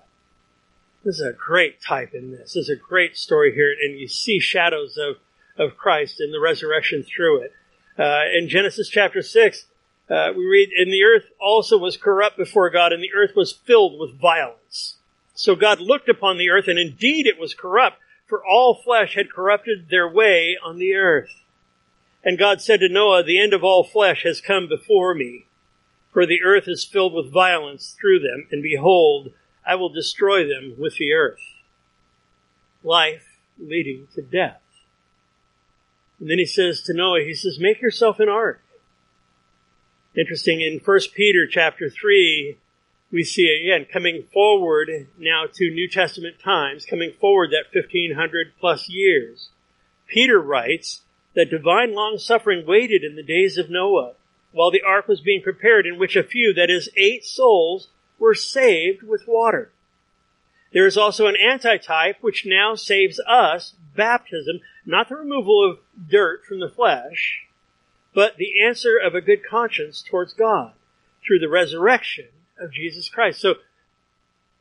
This 1.03 1.19
is 1.19 1.27
a 1.27 1.33
great 1.33 1.81
type 1.81 2.13
in 2.13 2.31
this. 2.31 2.53
This 2.53 2.63
is 2.63 2.69
a 2.69 2.77
great 2.77 3.17
story 3.17 3.53
here, 3.53 3.75
and 3.83 3.99
you 3.99 4.07
see 4.07 4.39
shadows 4.39 4.97
of, 4.97 5.17
of 5.57 5.75
Christ 5.75 6.21
and 6.21 6.33
the 6.33 6.39
resurrection 6.39 7.03
through 7.03 7.41
it. 7.41 7.53
Uh, 7.97 8.21
in 8.33 8.47
Genesis 8.47 8.87
chapter 8.87 9.21
6, 9.21 9.65
uh, 10.09 10.29
we 10.37 10.45
read, 10.45 10.69
And 10.77 10.89
the 10.89 11.03
earth 11.03 11.25
also 11.37 11.77
was 11.77 11.97
corrupt 11.97 12.37
before 12.37 12.69
God, 12.69 12.93
and 12.93 13.03
the 13.03 13.13
earth 13.13 13.35
was 13.35 13.51
filled 13.51 13.99
with 13.99 14.17
violence. 14.17 14.95
So 15.39 15.55
God 15.55 15.79
looked 15.79 16.09
upon 16.09 16.37
the 16.37 16.49
earth, 16.49 16.67
and 16.67 16.77
indeed 16.77 17.25
it 17.25 17.39
was 17.39 17.53
corrupt, 17.53 17.97
for 18.27 18.45
all 18.45 18.81
flesh 18.83 19.15
had 19.15 19.31
corrupted 19.31 19.87
their 19.89 20.05
way 20.05 20.57
on 20.61 20.77
the 20.77 20.93
earth. 20.95 21.31
And 22.25 22.37
God 22.37 22.61
said 22.61 22.81
to 22.81 22.89
Noah, 22.89 23.23
The 23.23 23.39
end 23.39 23.53
of 23.53 23.63
all 23.63 23.85
flesh 23.85 24.23
has 24.23 24.41
come 24.41 24.67
before 24.67 25.15
me, 25.15 25.45
for 26.11 26.25
the 26.25 26.43
earth 26.43 26.65
is 26.67 26.83
filled 26.83 27.13
with 27.13 27.31
violence 27.31 27.95
through 27.97 28.19
them, 28.19 28.47
and 28.51 28.61
behold, 28.61 29.31
I 29.65 29.75
will 29.75 29.87
destroy 29.87 30.45
them 30.45 30.75
with 30.77 30.97
the 30.97 31.13
earth. 31.13 31.39
Life 32.83 33.37
leading 33.57 34.09
to 34.15 34.21
death. 34.21 34.59
And 36.19 36.29
then 36.29 36.37
he 36.37 36.45
says 36.45 36.81
to 36.81 36.93
Noah, 36.93 37.21
he 37.21 37.33
says, 37.33 37.59
make 37.61 37.81
yourself 37.81 38.19
an 38.19 38.27
ark. 38.27 38.61
Interesting, 40.17 40.59
in 40.59 40.81
1 40.83 40.99
Peter 41.15 41.47
chapter 41.47 41.89
3, 41.89 42.57
we 43.11 43.23
see 43.23 43.47
again 43.47 43.87
coming 43.91 44.23
forward 44.31 44.89
now 45.17 45.45
to 45.51 45.71
New 45.71 45.87
Testament 45.87 46.35
times, 46.43 46.85
coming 46.85 47.11
forward 47.19 47.51
that 47.51 47.73
1500 47.73 48.53
plus 48.59 48.87
years. 48.89 49.49
Peter 50.07 50.39
writes 50.39 51.01
that 51.35 51.49
divine 51.49 51.93
long 51.93 52.17
suffering 52.17 52.65
waited 52.65 53.03
in 53.03 53.15
the 53.15 53.23
days 53.23 53.57
of 53.57 53.69
Noah 53.69 54.13
while 54.51 54.71
the 54.71 54.81
ark 54.81 55.07
was 55.07 55.21
being 55.21 55.41
prepared 55.41 55.85
in 55.85 55.99
which 55.99 56.15
a 56.15 56.23
few, 56.23 56.53
that 56.53 56.69
is 56.69 56.89
eight 56.97 57.23
souls, 57.23 57.89
were 58.17 58.33
saved 58.33 59.03
with 59.03 59.27
water. 59.27 59.71
There 60.73 60.85
is 60.85 60.97
also 60.97 61.27
an 61.27 61.35
antitype 61.35 62.17
which 62.21 62.45
now 62.45 62.75
saves 62.75 63.19
us, 63.27 63.73
baptism, 63.95 64.59
not 64.85 65.09
the 65.09 65.15
removal 65.15 65.67
of 65.67 65.79
dirt 66.09 66.45
from 66.45 66.59
the 66.59 66.69
flesh, 66.69 67.45
but 68.13 68.37
the 68.37 68.61
answer 68.61 68.97
of 68.97 69.15
a 69.15 69.21
good 69.21 69.43
conscience 69.47 70.01
towards 70.01 70.33
God 70.33 70.73
through 71.25 71.39
the 71.39 71.49
resurrection 71.49 72.27
of 72.59 72.71
Jesus 72.71 73.09
Christ. 73.09 73.41
So 73.41 73.55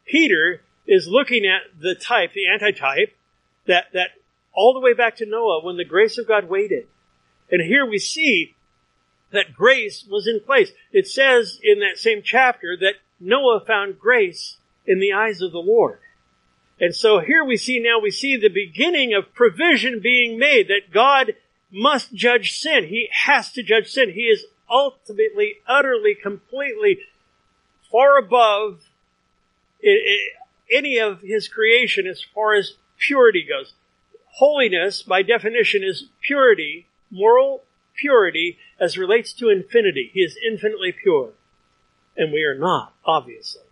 Peter 0.06 0.62
is 0.86 1.06
looking 1.06 1.44
at 1.44 1.80
the 1.80 1.94
type, 1.94 2.32
the 2.32 2.48
antitype, 2.48 3.14
that, 3.66 3.86
that 3.92 4.10
all 4.54 4.72
the 4.72 4.80
way 4.80 4.94
back 4.94 5.16
to 5.16 5.26
Noah 5.26 5.62
when 5.62 5.76
the 5.76 5.84
grace 5.84 6.18
of 6.18 6.26
God 6.26 6.48
waited. 6.48 6.86
And 7.50 7.62
here 7.62 7.86
we 7.86 7.98
see 7.98 8.54
that 9.32 9.54
grace 9.54 10.04
was 10.08 10.26
in 10.26 10.40
place. 10.40 10.70
It 10.92 11.06
says 11.06 11.58
in 11.62 11.80
that 11.80 11.98
same 11.98 12.22
chapter 12.24 12.76
that 12.80 12.94
Noah 13.20 13.60
found 13.66 13.98
grace 13.98 14.56
in 14.86 15.00
the 15.00 15.12
eyes 15.12 15.42
of 15.42 15.52
the 15.52 15.58
Lord. 15.58 16.00
And 16.80 16.94
so 16.94 17.20
here 17.20 17.44
we 17.44 17.56
see 17.56 17.80
now, 17.80 18.00
we 18.00 18.10
see 18.10 18.36
the 18.36 18.48
beginning 18.48 19.12
of 19.12 19.34
provision 19.34 20.00
being 20.00 20.38
made 20.38 20.68
that 20.68 20.92
God 20.92 21.34
must 21.70 22.14
judge 22.14 22.58
sin. 22.58 22.84
He 22.84 23.08
has 23.12 23.52
to 23.52 23.62
judge 23.62 23.88
sin. 23.88 24.12
He 24.12 24.22
is 24.22 24.44
ultimately, 24.70 25.54
utterly, 25.66 26.14
completely 26.14 27.00
far 27.90 28.18
above 28.18 28.80
any 30.70 30.98
of 30.98 31.20
his 31.20 31.48
creation 31.48 32.06
as 32.06 32.22
far 32.22 32.54
as 32.54 32.74
purity 32.98 33.46
goes. 33.48 33.74
Holiness, 34.34 35.02
by 35.02 35.22
definition, 35.22 35.82
is 35.82 36.06
purity, 36.20 36.86
moral 37.10 37.62
purity 37.94 38.58
as 38.78 38.98
relates 38.98 39.32
to 39.32 39.48
infinity. 39.48 40.10
He 40.12 40.20
is 40.20 40.36
infinitely 40.46 40.92
pure 40.92 41.32
and 42.18 42.32
we 42.32 42.42
are 42.42 42.58
not, 42.58 42.92
obviously. 43.06 43.62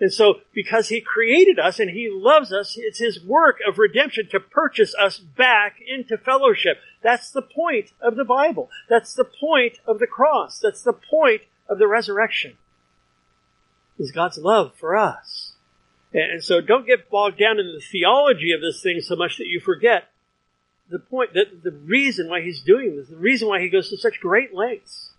And 0.00 0.12
so, 0.12 0.40
because 0.52 0.88
He 0.88 1.00
created 1.00 1.58
us 1.58 1.78
and 1.78 1.90
He 1.90 2.10
loves 2.10 2.52
us, 2.52 2.76
it's 2.76 2.98
His 2.98 3.22
work 3.22 3.58
of 3.66 3.78
redemption 3.78 4.28
to 4.32 4.40
purchase 4.40 4.94
us 4.98 5.18
back 5.18 5.76
into 5.86 6.18
fellowship. 6.18 6.78
That's 7.02 7.30
the 7.30 7.42
point 7.42 7.92
of 8.00 8.16
the 8.16 8.24
Bible. 8.24 8.70
That's 8.88 9.14
the 9.14 9.24
point 9.24 9.78
of 9.86 9.98
the 9.98 10.06
cross. 10.06 10.58
That's 10.58 10.82
the 10.82 10.94
point 10.94 11.42
of 11.68 11.78
the 11.78 11.86
resurrection. 11.86 12.56
Is 14.00 14.12
God's 14.12 14.38
love 14.38 14.72
for 14.76 14.96
us. 14.96 15.52
And 16.14 16.42
so 16.42 16.62
don't 16.62 16.86
get 16.86 17.10
bogged 17.10 17.38
down 17.38 17.60
in 17.60 17.66
the 17.66 17.82
theology 17.82 18.50
of 18.52 18.62
this 18.62 18.82
thing 18.82 19.00
so 19.00 19.14
much 19.14 19.36
that 19.36 19.46
you 19.46 19.60
forget 19.60 20.08
the 20.88 20.98
point, 20.98 21.34
that 21.34 21.62
the 21.62 21.70
reason 21.70 22.28
why 22.28 22.40
He's 22.40 22.62
doing 22.62 22.96
this, 22.96 23.08
the 23.08 23.16
reason 23.16 23.46
why 23.46 23.60
He 23.60 23.68
goes 23.68 23.90
to 23.90 23.98
such 23.98 24.18
great 24.18 24.54
lengths 24.54 25.10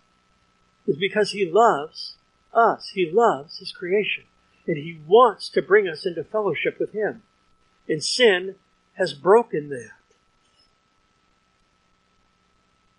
is 0.86 0.96
because 0.96 1.30
He 1.30 1.48
loves 1.50 2.16
us. 2.52 2.90
He 2.92 3.08
loves 3.10 3.58
His 3.58 3.70
creation. 3.70 4.24
And 4.66 4.76
He 4.76 5.00
wants 5.06 5.48
to 5.50 5.62
bring 5.62 5.88
us 5.88 6.04
into 6.04 6.24
fellowship 6.24 6.78
with 6.80 6.92
Him. 6.92 7.22
And 7.88 8.02
sin 8.02 8.56
has 8.98 9.14
broken 9.14 9.70
that. 9.70 9.90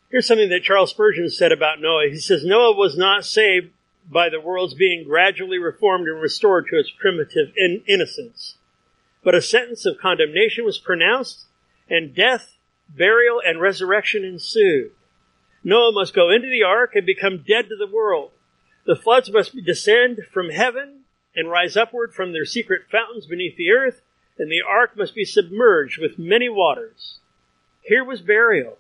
Here's 0.09 0.27
something 0.27 0.49
that 0.49 0.63
Charles 0.63 0.91
Spurgeon 0.91 1.29
said 1.29 1.51
about 1.51 1.81
Noah. 1.81 2.07
He 2.09 2.19
says, 2.19 2.45
Noah 2.45 2.75
was 2.75 2.97
not 2.97 3.25
saved 3.25 3.71
by 4.10 4.29
the 4.29 4.41
world's 4.41 4.74
being 4.74 5.03
gradually 5.03 5.57
reformed 5.57 6.07
and 6.07 6.22
restored 6.22 6.67
to 6.67 6.79
its 6.79 6.91
primitive 6.91 7.53
in- 7.57 7.83
innocence. 7.88 8.55
But 9.24 9.36
a 9.36 9.41
sentence 9.41 9.86
of 9.86 10.00
condemnation 10.00 10.65
was 10.65 10.77
pronounced, 10.77 11.45
and 11.89 12.13
death, 12.13 12.57
burial, 12.89 13.41
and 13.43 13.62
resurrection 13.62 14.24
ensued. 14.24 14.91
Noah 15.63 15.93
must 15.93 16.13
go 16.13 16.29
into 16.29 16.50
the 16.50 16.63
ark 16.63 16.91
and 16.95 17.05
become 17.05 17.43
dead 17.48 17.69
to 17.69 17.75
the 17.77 17.88
world. 17.88 18.31
The 18.86 18.95
floods 18.95 19.31
must 19.31 19.55
descend 19.63 20.22
from 20.33 20.50
heaven 20.50 21.01
and 21.36 21.50
rise 21.50 21.77
upward 21.77 22.13
from 22.13 22.33
their 22.33 22.45
secret 22.45 22.83
fountains 22.91 23.25
beneath 23.25 23.55
the 23.55 23.72
earth, 23.72 24.01
and 24.38 24.51
the 24.51 24.62
ark 24.62 24.98
must 24.98 25.15
be 25.15 25.25
submerged 25.25 26.00
with 26.01 26.19
many 26.19 26.50
waters. 26.50 27.19
Here 27.81 28.03
was 28.03 28.22
burial. 28.22 28.77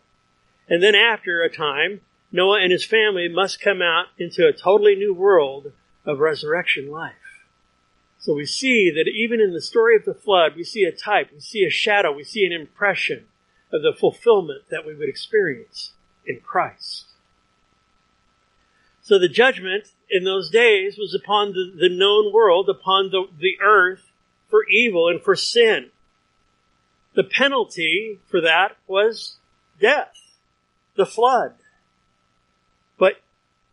And 0.69 0.83
then 0.83 0.95
after 0.95 1.41
a 1.41 1.49
time, 1.49 2.01
Noah 2.33 2.61
and 2.61 2.71
his 2.71 2.83
family 2.83 3.29
must 3.29 3.61
come 3.61 3.81
out 3.81 4.07
into 4.17 4.45
a 4.45 4.51
totally 4.51 4.95
new 4.95 5.13
world 5.13 5.71
of 6.03 6.19
resurrection 6.19 6.89
life. 6.89 7.13
So 8.17 8.33
we 8.33 8.45
see 8.45 8.89
that 8.89 9.07
even 9.07 9.39
in 9.39 9.53
the 9.53 9.61
story 9.61 9.95
of 9.95 10.03
the 10.03 10.13
flood, 10.13 10.55
we 10.55 10.63
see 10.63 10.83
a 10.83 10.91
type, 10.91 11.29
we 11.31 11.39
see 11.39 11.63
a 11.63 11.69
shadow, 11.69 12.11
we 12.11 12.23
see 12.23 12.43
an 12.43 12.51
impression 12.51 13.27
of 13.71 13.83
the 13.83 13.93
fulfillment 13.93 14.63
that 14.69 14.85
we 14.85 14.95
would 14.95 15.07
experience 15.07 15.93
in 16.25 16.39
Christ. 16.39 17.05
So 19.01 19.19
the 19.19 19.29
judgment 19.29 19.89
in 20.09 20.23
those 20.23 20.49
days 20.49 20.97
was 20.97 21.13
upon 21.13 21.51
the, 21.51 21.71
the 21.77 21.89
known 21.89 22.33
world, 22.33 22.67
upon 22.67 23.11
the, 23.11 23.27
the 23.37 23.57
earth 23.63 24.11
for 24.49 24.65
evil 24.67 25.07
and 25.07 25.21
for 25.21 25.35
sin. 25.35 25.91
The 27.13 27.23
penalty 27.23 28.19
for 28.27 28.41
that 28.41 28.77
was 28.87 29.37
death 29.79 30.15
the 30.95 31.05
flood. 31.05 31.55
But 32.97 33.21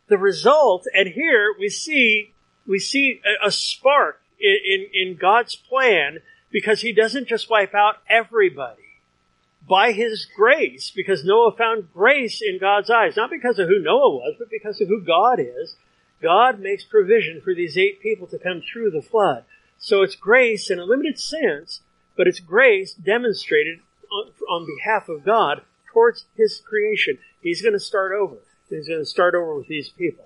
the 0.07 0.17
result, 0.17 0.85
and 0.93 1.09
here 1.09 1.53
we 1.57 1.69
see, 1.69 2.33
we 2.67 2.79
see 2.79 3.21
a, 3.25 3.47
a 3.47 3.51
spark 3.51 4.21
in, 4.39 4.57
in, 4.65 4.87
in 4.93 5.17
God's 5.17 5.55
plan 5.55 6.19
because 6.51 6.81
he 6.81 6.91
doesn't 6.91 7.27
just 7.27 7.49
wipe 7.49 7.73
out 7.73 7.97
everybody 8.09 8.81
by 9.67 9.91
his 9.91 10.27
grace, 10.35 10.91
because 10.93 11.23
Noah 11.23 11.55
found 11.55 11.93
grace 11.93 12.41
in 12.41 12.59
God's 12.59 12.89
eyes, 12.89 13.15
not 13.15 13.29
because 13.29 13.59
of 13.59 13.67
who 13.67 13.79
Noah 13.79 14.09
was, 14.09 14.35
but 14.37 14.49
because 14.49 14.81
of 14.81 14.87
who 14.87 15.01
God 15.01 15.39
is. 15.39 15.75
God 16.21 16.59
makes 16.59 16.83
provision 16.83 17.41
for 17.41 17.55
these 17.55 17.77
eight 17.77 18.01
people 18.01 18.27
to 18.27 18.39
come 18.39 18.61
through 18.61 18.91
the 18.91 19.01
flood. 19.01 19.45
So 19.77 20.01
it's 20.01 20.15
grace 20.15 20.69
in 20.69 20.77
a 20.77 20.83
limited 20.83 21.19
sense, 21.19 21.81
but 22.17 22.27
it's 22.27 22.39
grace 22.39 22.93
demonstrated 22.93 23.79
on, 24.11 24.31
on 24.49 24.67
behalf 24.67 25.09
of 25.09 25.23
God 25.23 25.61
towards 25.91 26.25
his 26.35 26.61
creation. 26.63 27.17
He's 27.41 27.61
going 27.61 27.73
to 27.73 27.79
start 27.79 28.11
over. 28.11 28.37
He's 28.71 28.87
going 28.87 29.01
to 29.01 29.05
start 29.05 29.35
over 29.35 29.55
with 29.55 29.67
these 29.67 29.89
people. 29.89 30.25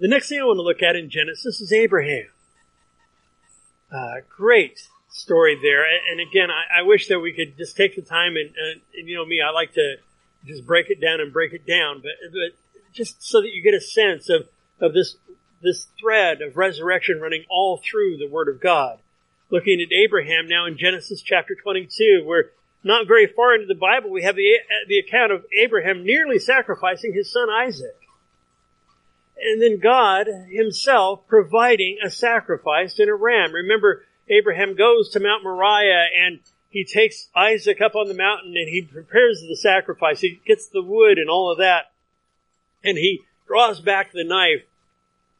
The 0.00 0.08
next 0.08 0.28
thing 0.28 0.40
I 0.40 0.44
want 0.44 0.58
to 0.58 0.62
look 0.62 0.82
at 0.82 0.94
in 0.94 1.10
Genesis 1.10 1.60
is 1.60 1.72
Abraham. 1.72 2.28
Uh, 3.92 4.20
great 4.28 4.88
story 5.10 5.58
there. 5.60 5.84
And 5.84 6.20
again, 6.20 6.50
I, 6.50 6.80
I, 6.80 6.82
wish 6.82 7.08
that 7.08 7.18
we 7.18 7.32
could 7.32 7.56
just 7.56 7.76
take 7.76 7.96
the 7.96 8.02
time 8.02 8.36
and, 8.36 8.50
and, 8.56 8.80
and, 8.96 9.08
you 9.08 9.16
know 9.16 9.24
me, 9.24 9.40
I 9.40 9.50
like 9.50 9.72
to 9.72 9.96
just 10.44 10.66
break 10.66 10.90
it 10.90 11.00
down 11.00 11.20
and 11.20 11.32
break 11.32 11.52
it 11.52 11.66
down, 11.66 12.00
but, 12.02 12.12
but 12.30 12.52
just 12.92 13.22
so 13.22 13.40
that 13.40 13.48
you 13.48 13.62
get 13.62 13.74
a 13.74 13.80
sense 13.80 14.28
of, 14.28 14.46
of 14.78 14.92
this, 14.92 15.16
this 15.62 15.88
thread 15.98 16.42
of 16.42 16.56
resurrection 16.56 17.18
running 17.20 17.44
all 17.50 17.78
through 17.78 18.18
the 18.18 18.28
Word 18.28 18.48
of 18.48 18.60
God 18.60 18.98
looking 19.50 19.80
at 19.80 19.92
Abraham 19.92 20.48
now 20.48 20.66
in 20.66 20.76
Genesis 20.76 21.22
chapter 21.22 21.54
22, 21.54 22.22
where 22.24 22.50
not 22.82 23.06
very 23.06 23.26
far 23.26 23.54
into 23.54 23.66
the 23.66 23.74
Bible 23.74 24.10
we 24.10 24.22
have 24.22 24.36
the, 24.36 24.58
the 24.86 24.98
account 24.98 25.32
of 25.32 25.44
Abraham 25.56 26.04
nearly 26.04 26.38
sacrificing 26.38 27.12
his 27.12 27.32
son 27.32 27.48
Isaac. 27.50 27.96
And 29.40 29.62
then 29.62 29.78
God 29.78 30.26
himself 30.50 31.26
providing 31.28 31.98
a 32.04 32.10
sacrifice 32.10 32.98
in 32.98 33.08
a 33.08 33.14
ram. 33.14 33.52
Remember, 33.52 34.04
Abraham 34.28 34.74
goes 34.74 35.10
to 35.10 35.20
Mount 35.20 35.44
Moriah 35.44 36.06
and 36.16 36.40
he 36.70 36.84
takes 36.84 37.28
Isaac 37.34 37.80
up 37.80 37.94
on 37.94 38.08
the 38.08 38.14
mountain 38.14 38.54
and 38.56 38.68
he 38.68 38.82
prepares 38.82 39.40
the 39.40 39.56
sacrifice. 39.56 40.20
He 40.20 40.40
gets 40.46 40.66
the 40.66 40.82
wood 40.82 41.18
and 41.18 41.30
all 41.30 41.52
of 41.52 41.58
that. 41.58 41.92
And 42.84 42.98
he 42.98 43.22
draws 43.46 43.80
back 43.80 44.12
the 44.12 44.24
knife 44.24 44.64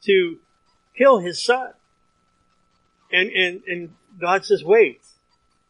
to 0.05 0.37
kill 0.97 1.19
his 1.19 1.43
son. 1.43 1.71
And, 3.11 3.29
and, 3.29 3.61
and 3.67 3.95
God 4.19 4.45
says, 4.45 4.63
wait. 4.63 5.01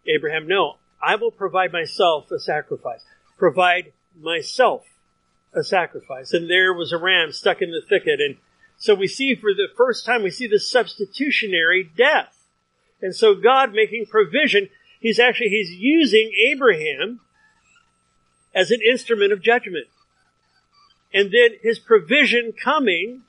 Abraham, 0.08 0.48
no, 0.48 0.79
I 1.02 1.16
will 1.16 1.32
provide 1.32 1.72
myself 1.72 2.32
a 2.32 2.40
sacrifice. 2.40 3.02
Provide 3.38 3.94
myself 4.20 4.86
a 5.54 5.64
sacrifice. 5.64 6.34
And 6.34 6.50
there 6.50 6.74
was 6.74 6.92
a 6.92 6.98
ram 6.98 7.32
stuck 7.32 7.62
in 7.62 7.72
the 7.72 7.82
thicket. 7.88 8.20
And 8.20 8.38
so 8.78 8.94
we 8.94 9.08
see 9.08 9.36
for 9.36 9.54
the 9.54 9.68
first 9.76 10.06
time, 10.06 10.24
we 10.24 10.30
see 10.30 10.48
the 10.48 10.60
substitutionary 10.60 11.84
death. 11.84 12.36
And 13.02 13.16
so 13.16 13.36
God 13.36 13.74
making 13.74 14.08
provision, 14.08 14.70
he's 15.00 15.20
actually, 15.20 15.50
he's 15.50 15.72
using 15.72 16.32
Abraham 16.50 17.22
as 18.54 18.72
an 18.72 18.80
instrument 18.82 19.32
of 19.32 19.42
judgment. 19.42 19.88
And 21.14 21.32
then 21.32 21.58
his 21.62 21.80
provision 21.80 22.54
coming 22.54 23.22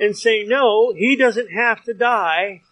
and 0.00 0.16
saying, 0.16 0.48
no, 0.48 0.92
he 0.94 1.16
doesn't 1.16 1.52
have 1.52 1.82
to 1.84 1.94
die. 1.94 2.62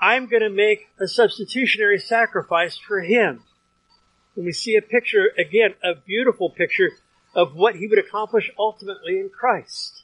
I'm 0.00 0.26
going 0.26 0.42
to 0.42 0.50
make 0.50 0.88
a 1.00 1.08
substitutionary 1.08 1.98
sacrifice 1.98 2.76
for 2.76 3.00
him. 3.00 3.42
And 4.36 4.44
we 4.44 4.52
see 4.52 4.76
a 4.76 4.82
picture, 4.82 5.30
again, 5.38 5.74
a 5.82 5.94
beautiful 5.94 6.50
picture 6.50 6.90
of 7.34 7.54
what 7.54 7.76
he 7.76 7.86
would 7.86 7.98
accomplish 7.98 8.50
ultimately 8.58 9.18
in 9.18 9.30
Christ. 9.30 10.02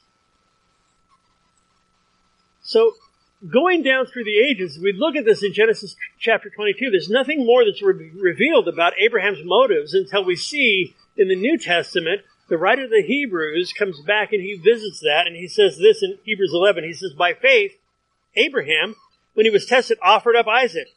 So, 2.61 2.93
going 3.51 3.83
down 3.83 4.05
through 4.05 4.23
the 4.23 4.39
ages, 4.39 4.79
we 4.81 4.93
look 4.93 5.15
at 5.15 5.25
this 5.25 5.43
in 5.43 5.53
Genesis 5.53 5.95
chapter 6.19 6.49
22. 6.49 6.89
There's 6.89 7.09
nothing 7.09 7.45
more 7.45 7.63
that's 7.65 7.81
re- 7.81 8.11
revealed 8.15 8.67
about 8.67 8.93
Abraham's 8.97 9.41
motives 9.43 9.93
until 9.93 10.23
we 10.23 10.35
see 10.35 10.95
in 11.17 11.27
the 11.27 11.35
New 11.35 11.57
Testament, 11.57 12.21
the 12.49 12.57
writer 12.57 12.85
of 12.85 12.89
the 12.89 13.03
Hebrews 13.05 13.73
comes 13.73 14.01
back 14.01 14.31
and 14.31 14.41
he 14.41 14.55
visits 14.55 14.99
that 15.01 15.27
and 15.27 15.35
he 15.35 15.47
says 15.47 15.77
this 15.77 16.01
in 16.01 16.17
Hebrews 16.23 16.51
11. 16.53 16.83
He 16.83 16.93
says, 16.93 17.13
by 17.17 17.33
faith, 17.33 17.73
Abraham, 18.35 18.95
when 19.33 19.45
he 19.45 19.51
was 19.51 19.65
tested, 19.65 19.97
offered 20.01 20.35
up 20.35 20.47
Isaac. 20.47 20.87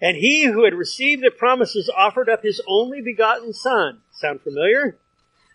And 0.00 0.16
he 0.16 0.44
who 0.44 0.64
had 0.64 0.74
received 0.74 1.22
the 1.22 1.30
promises 1.30 1.90
offered 1.94 2.28
up 2.28 2.42
his 2.42 2.60
only 2.66 3.00
begotten 3.00 3.52
son. 3.52 4.00
Sound 4.12 4.40
familiar? 4.42 4.96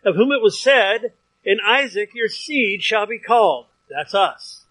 Of 0.04 0.16
whom 0.16 0.32
it 0.32 0.42
was 0.42 0.62
said, 0.62 1.14
In 1.44 1.58
Isaac 1.66 2.12
your 2.14 2.30
seed 2.30 2.82
shall 2.82 3.06
be 3.06 3.20
called. 3.20 3.68
That's 3.90 4.14
us. 4.14 4.66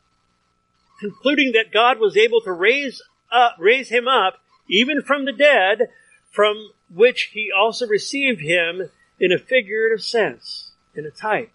Concluding 1.00 1.52
that 1.52 1.72
God 1.72 1.98
was 1.98 2.16
able 2.16 2.40
to 2.42 2.52
raise 2.52 3.02
up, 3.30 3.56
raise 3.58 3.90
him 3.90 4.08
up, 4.08 4.38
even 4.68 5.02
from 5.02 5.24
the 5.24 5.32
dead, 5.32 5.88
from 6.30 6.70
which 6.92 7.30
he 7.32 7.50
also 7.56 7.86
received 7.86 8.40
him 8.40 8.90
in 9.20 9.32
a 9.32 9.38
figurative 9.38 10.02
sense, 10.02 10.72
in 10.94 11.04
a 11.04 11.10
type. 11.10 11.50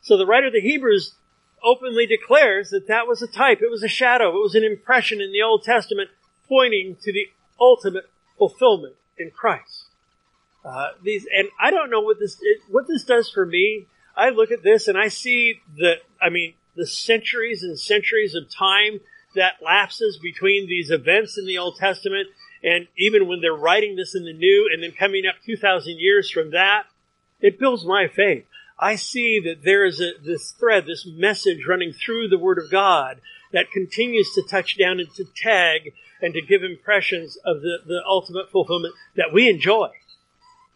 So 0.00 0.16
the 0.16 0.26
writer 0.26 0.48
of 0.48 0.52
the 0.52 0.60
Hebrews 0.60 1.14
openly 1.64 2.06
declares 2.06 2.70
that 2.70 2.86
that 2.88 3.06
was 3.06 3.22
a 3.22 3.26
type, 3.26 3.60
it 3.60 3.70
was 3.70 3.82
a 3.82 3.88
shadow, 3.88 4.28
it 4.36 4.42
was 4.42 4.54
an 4.54 4.64
impression 4.64 5.20
in 5.20 5.32
the 5.32 5.42
Old 5.42 5.64
Testament 5.64 6.10
pointing 6.48 6.96
to 7.02 7.12
the 7.12 7.28
ultimate 7.60 8.08
fulfillment 8.38 8.94
in 9.18 9.30
Christ. 9.30 9.84
Uh, 10.64 10.88
these, 11.02 11.26
and 11.34 11.48
I 11.60 11.70
don't 11.70 11.90
know 11.90 12.00
what 12.00 12.18
this, 12.18 12.36
it, 12.40 12.60
what 12.68 12.86
this 12.88 13.04
does 13.04 13.30
for 13.30 13.46
me. 13.46 13.86
I 14.16 14.30
look 14.30 14.50
at 14.50 14.62
this 14.62 14.88
and 14.88 14.98
I 14.98 15.08
see 15.08 15.60
the, 15.76 15.96
I 16.20 16.30
mean, 16.30 16.54
the 16.74 16.86
centuries 16.86 17.62
and 17.62 17.78
centuries 17.78 18.34
of 18.34 18.50
time 18.50 19.00
that 19.34 19.62
lapses 19.62 20.18
between 20.18 20.66
these 20.66 20.90
events 20.90 21.38
in 21.38 21.46
the 21.46 21.58
Old 21.58 21.76
Testament 21.76 22.28
and 22.62 22.88
even 22.96 23.28
when 23.28 23.40
they're 23.40 23.54
writing 23.54 23.96
this 23.96 24.14
in 24.14 24.24
the 24.24 24.32
New 24.32 24.68
and 24.72 24.82
then 24.82 24.92
coming 24.92 25.24
up 25.26 25.36
2,000 25.44 25.98
years 25.98 26.30
from 26.30 26.50
that, 26.50 26.84
it 27.40 27.58
builds 27.58 27.84
my 27.84 28.08
faith. 28.08 28.44
I 28.78 28.96
see 28.96 29.40
that 29.40 29.62
there 29.62 29.84
is 29.84 30.00
a, 30.00 30.12
this 30.22 30.50
thread, 30.50 30.84
this 30.86 31.06
message 31.06 31.60
running 31.66 31.92
through 31.92 32.28
the 32.28 32.38
Word 32.38 32.58
of 32.58 32.70
God 32.70 33.20
that 33.52 33.70
continues 33.70 34.32
to 34.34 34.42
touch 34.42 34.76
down 34.76 35.00
and 35.00 35.12
to 35.14 35.24
tag 35.24 35.92
and 36.22 36.34
to 36.34 36.42
give 36.42 36.62
impressions 36.62 37.36
of 37.44 37.60
the, 37.60 37.78
the 37.86 38.02
ultimate 38.06 38.50
fulfillment 38.50 38.94
that 39.16 39.32
we 39.32 39.48
enjoy. 39.48 39.90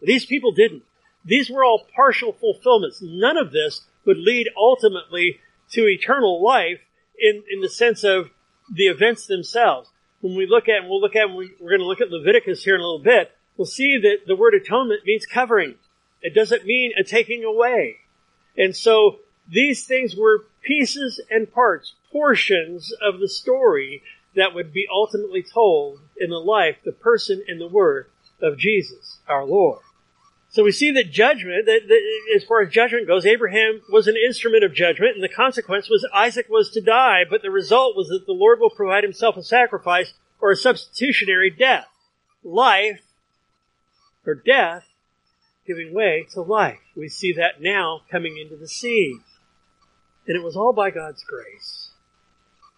These 0.03 0.26
people 0.26 0.53
didn't. 0.53 0.83
These 1.24 1.50
were 1.50 1.64
all 1.64 1.87
partial 1.94 2.33
fulfillments. 2.33 3.00
None 3.03 3.37
of 3.37 3.53
this 3.53 3.83
would 4.05 4.18
lead 4.18 4.48
ultimately 4.57 5.40
to 5.72 5.87
eternal 5.87 6.42
life 6.42 6.81
in, 7.18 7.42
in 7.50 7.61
the 7.61 7.68
sense 7.68 8.05
of 8.05 8.31
the 8.72 8.87
events 8.87 9.26
themselves. 9.26 9.90
When 10.20 10.37
we 10.37 10.46
look 10.46 10.68
at, 10.68 10.81
and 10.81 10.88
we'll 10.88 11.00
look 11.00 11.16
at, 11.16 11.31
we're 11.31 11.48
going 11.61 11.81
to 11.81 11.87
look 11.87 12.00
at 12.00 12.11
Leviticus 12.11 12.64
here 12.64 12.74
in 12.74 12.81
a 12.81 12.85
little 12.85 13.03
bit, 13.03 13.33
we'll 13.57 13.66
see 13.66 13.98
that 13.98 14.26
the 14.26 14.37
word 14.37 14.55
atonement 14.55 15.05
means 15.05 15.26
covering. 15.26 15.74
It 16.22 16.35
doesn't 16.35 16.66
mean 16.66 16.92
a 16.98 17.05
taking 17.05 17.44
away. 17.44 17.96
And 18.57 18.76
so 18.76 19.20
these 19.48 19.87
things 19.87 20.14
were 20.16 20.44
pieces 20.62 21.20
and 21.31 21.50
parts, 21.50 21.94
portions 22.12 22.92
of 23.03 23.20
the 23.20 23.29
story 23.29 24.03
that 24.36 24.54
would 24.54 24.72
be 24.72 24.86
ultimately 24.92 25.42
told 25.42 26.00
in 26.16 26.30
the 26.30 26.38
life, 26.38 26.76
the 26.84 26.92
person, 26.92 27.42
and 27.48 27.60
the 27.60 27.68
word 27.68 28.06
of 28.40 28.58
Jesus, 28.58 29.18
our 29.28 29.44
Lord. 29.44 29.80
So 30.50 30.64
we 30.64 30.72
see 30.72 30.90
that 30.92 31.12
judgment, 31.12 31.66
that, 31.66 31.82
that, 31.86 32.00
as 32.36 32.44
far 32.44 32.62
as 32.62 32.72
judgment 32.72 33.06
goes, 33.06 33.24
Abraham 33.24 33.82
was 33.90 34.08
an 34.08 34.16
instrument 34.16 34.64
of 34.64 34.74
judgment, 34.74 35.14
and 35.14 35.22
the 35.22 35.28
consequence 35.28 35.88
was 35.88 36.08
Isaac 36.12 36.46
was 36.48 36.70
to 36.70 36.80
die, 36.80 37.22
but 37.28 37.42
the 37.42 37.50
result 37.50 37.96
was 37.96 38.08
that 38.08 38.24
the 38.26 38.32
Lord 38.32 38.58
will 38.58 38.70
provide 38.70 39.04
himself 39.04 39.36
a 39.36 39.42
sacrifice 39.42 40.12
or 40.40 40.50
a 40.50 40.56
substitutionary 40.56 41.50
death. 41.50 41.86
Life, 42.42 43.02
or 44.26 44.34
death, 44.34 44.86
giving 45.66 45.94
way 45.94 46.26
to 46.32 46.40
life. 46.40 46.80
We 46.96 47.08
see 47.08 47.32
that 47.34 47.60
now 47.60 48.00
coming 48.10 48.36
into 48.38 48.56
the 48.56 48.68
scene. 48.68 49.22
And 50.26 50.36
it 50.36 50.44
was 50.44 50.56
all 50.56 50.72
by 50.72 50.90
God's 50.90 51.22
grace. 51.22 51.90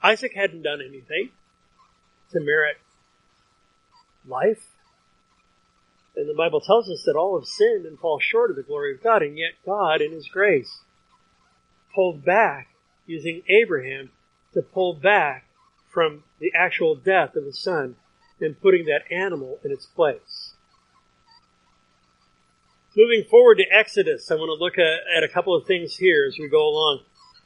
Isaac 0.02 0.32
hadn't 0.34 0.62
done 0.62 0.80
anything 0.80 1.30
to 2.32 2.40
merit 2.40 2.76
life. 4.26 4.68
And 6.14 6.28
the 6.28 6.34
Bible 6.36 6.60
tells 6.60 6.90
us 6.90 7.02
that 7.06 7.16
all 7.16 7.38
have 7.38 7.48
sinned 7.48 7.86
and 7.86 7.98
fall 7.98 8.18
short 8.20 8.50
of 8.50 8.56
the 8.56 8.62
glory 8.62 8.94
of 8.94 9.02
God, 9.02 9.22
and 9.22 9.38
yet 9.38 9.52
God, 9.64 10.02
in 10.02 10.12
His 10.12 10.28
grace, 10.28 10.80
pulled 11.94 12.24
back, 12.24 12.68
using 13.06 13.42
Abraham 13.48 14.10
to 14.54 14.62
pull 14.62 14.94
back 14.94 15.46
from 15.92 16.24
the 16.40 16.52
actual 16.54 16.94
death 16.94 17.36
of 17.36 17.44
his 17.44 17.62
son 17.62 17.96
and 18.40 18.60
putting 18.60 18.86
that 18.86 19.02
animal 19.10 19.58
in 19.64 19.70
its 19.70 19.86
place. 19.86 20.54
Moving 22.96 23.24
forward 23.30 23.56
to 23.56 23.64
Exodus, 23.70 24.30
I 24.30 24.34
want 24.34 24.48
to 24.48 24.62
look 24.62 24.74
at, 24.78 25.22
a 25.22 25.32
couple 25.32 25.54
of 25.54 25.66
things 25.66 25.96
here 25.96 26.26
as 26.26 26.36
we 26.38 26.48
go 26.48 26.68
along. 26.68 27.00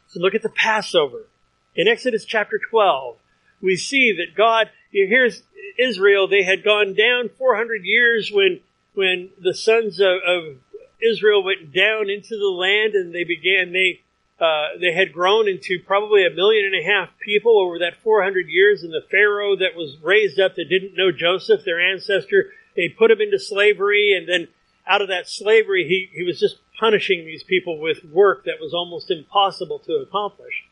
So 0.09 0.21
look 0.21 0.35
at 0.35 0.43
the 0.43 0.49
Passover. 0.49 1.27
In 1.75 1.87
Exodus 1.87 2.25
chapter 2.25 2.59
12, 2.71 3.17
we 3.61 3.77
see 3.77 4.13
that 4.17 4.37
God, 4.37 4.71
here's 4.91 5.43
Israel, 5.79 6.29
they 6.29 6.43
had 6.43 6.65
gone 6.65 6.95
down 6.95 7.31
400 7.37 7.85
years 7.85 8.31
when, 8.33 8.61
when 8.95 9.31
the 9.41 9.55
sons 9.55 10.01
of, 10.01 10.19
of 10.27 10.57
Israel 11.03 11.43
went 11.43 11.73
down 11.75 12.09
into 12.09 12.37
the 12.37 12.51
land 12.51 12.95
and 12.95 13.15
they 13.15 13.25
began, 13.25 13.73
they, 13.73 14.01
uh, 14.41 14.79
they 14.81 14.93
had 14.93 15.13
grown 15.13 15.49
into 15.49 15.79
probably 15.87 16.27
a 16.27 16.31
million 16.31 16.65
and 16.67 16.75
a 16.75 16.87
half 16.87 17.11
people 17.19 17.59
over 17.59 17.79
that 17.79 18.03
400 18.03 18.49
years 18.49 18.83
and 18.83 18.93
the 18.93 19.07
Pharaoh 19.11 19.57
that 19.57 19.75
was 19.75 19.97
raised 20.03 20.39
up 20.41 20.55
that 20.57 20.69
didn't 20.69 20.97
know 20.97 21.11
Joseph, 21.11 21.65
their 21.65 21.81
ancestor, 21.81 22.53
they 22.77 22.89
put 22.89 23.11
him 23.11 23.21
into 23.21 23.39
slavery 23.39 24.15
and 24.17 24.29
then 24.29 24.49
out 24.87 25.03
of 25.03 25.09
that 25.09 25.29
slavery, 25.29 25.87
he, 25.89 26.09
he 26.17 26.23
was 26.23 26.39
just 26.39 26.59
punishing 26.79 27.25
these 27.25 27.43
people 27.43 27.81
with 27.81 28.05
work 28.05 28.45
that 28.45 28.61
was 28.61 28.73
almost 28.73 29.11
impossible 29.11 29.81
to 29.81 29.95
accomplish. 29.95 30.65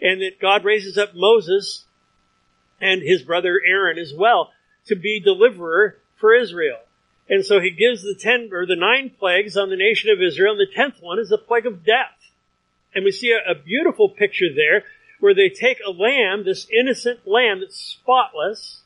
And 0.00 0.20
that 0.20 0.40
God 0.40 0.64
raises 0.64 0.96
up 0.96 1.14
Moses 1.14 1.85
and 2.80 3.02
his 3.02 3.22
brother 3.22 3.60
Aaron 3.66 3.98
as 3.98 4.12
well 4.16 4.50
to 4.86 4.96
be 4.96 5.20
deliverer 5.20 5.96
for 6.16 6.34
Israel. 6.34 6.78
And 7.28 7.44
so 7.44 7.60
he 7.60 7.70
gives 7.70 8.02
the 8.02 8.16
ten 8.18 8.50
or 8.52 8.66
the 8.66 8.76
nine 8.76 9.10
plagues 9.18 9.56
on 9.56 9.68
the 9.68 9.76
nation 9.76 10.10
of 10.10 10.22
Israel, 10.22 10.52
and 10.52 10.60
the 10.60 10.74
tenth 10.74 10.96
one 11.00 11.18
is 11.18 11.28
the 11.28 11.38
plague 11.38 11.66
of 11.66 11.84
death. 11.84 12.14
And 12.94 13.04
we 13.04 13.10
see 13.10 13.32
a, 13.32 13.50
a 13.50 13.54
beautiful 13.54 14.08
picture 14.08 14.54
there 14.54 14.84
where 15.18 15.34
they 15.34 15.48
take 15.48 15.78
a 15.84 15.90
lamb, 15.90 16.44
this 16.44 16.68
innocent 16.70 17.26
lamb 17.26 17.60
that's 17.60 17.76
spotless, 17.76 18.82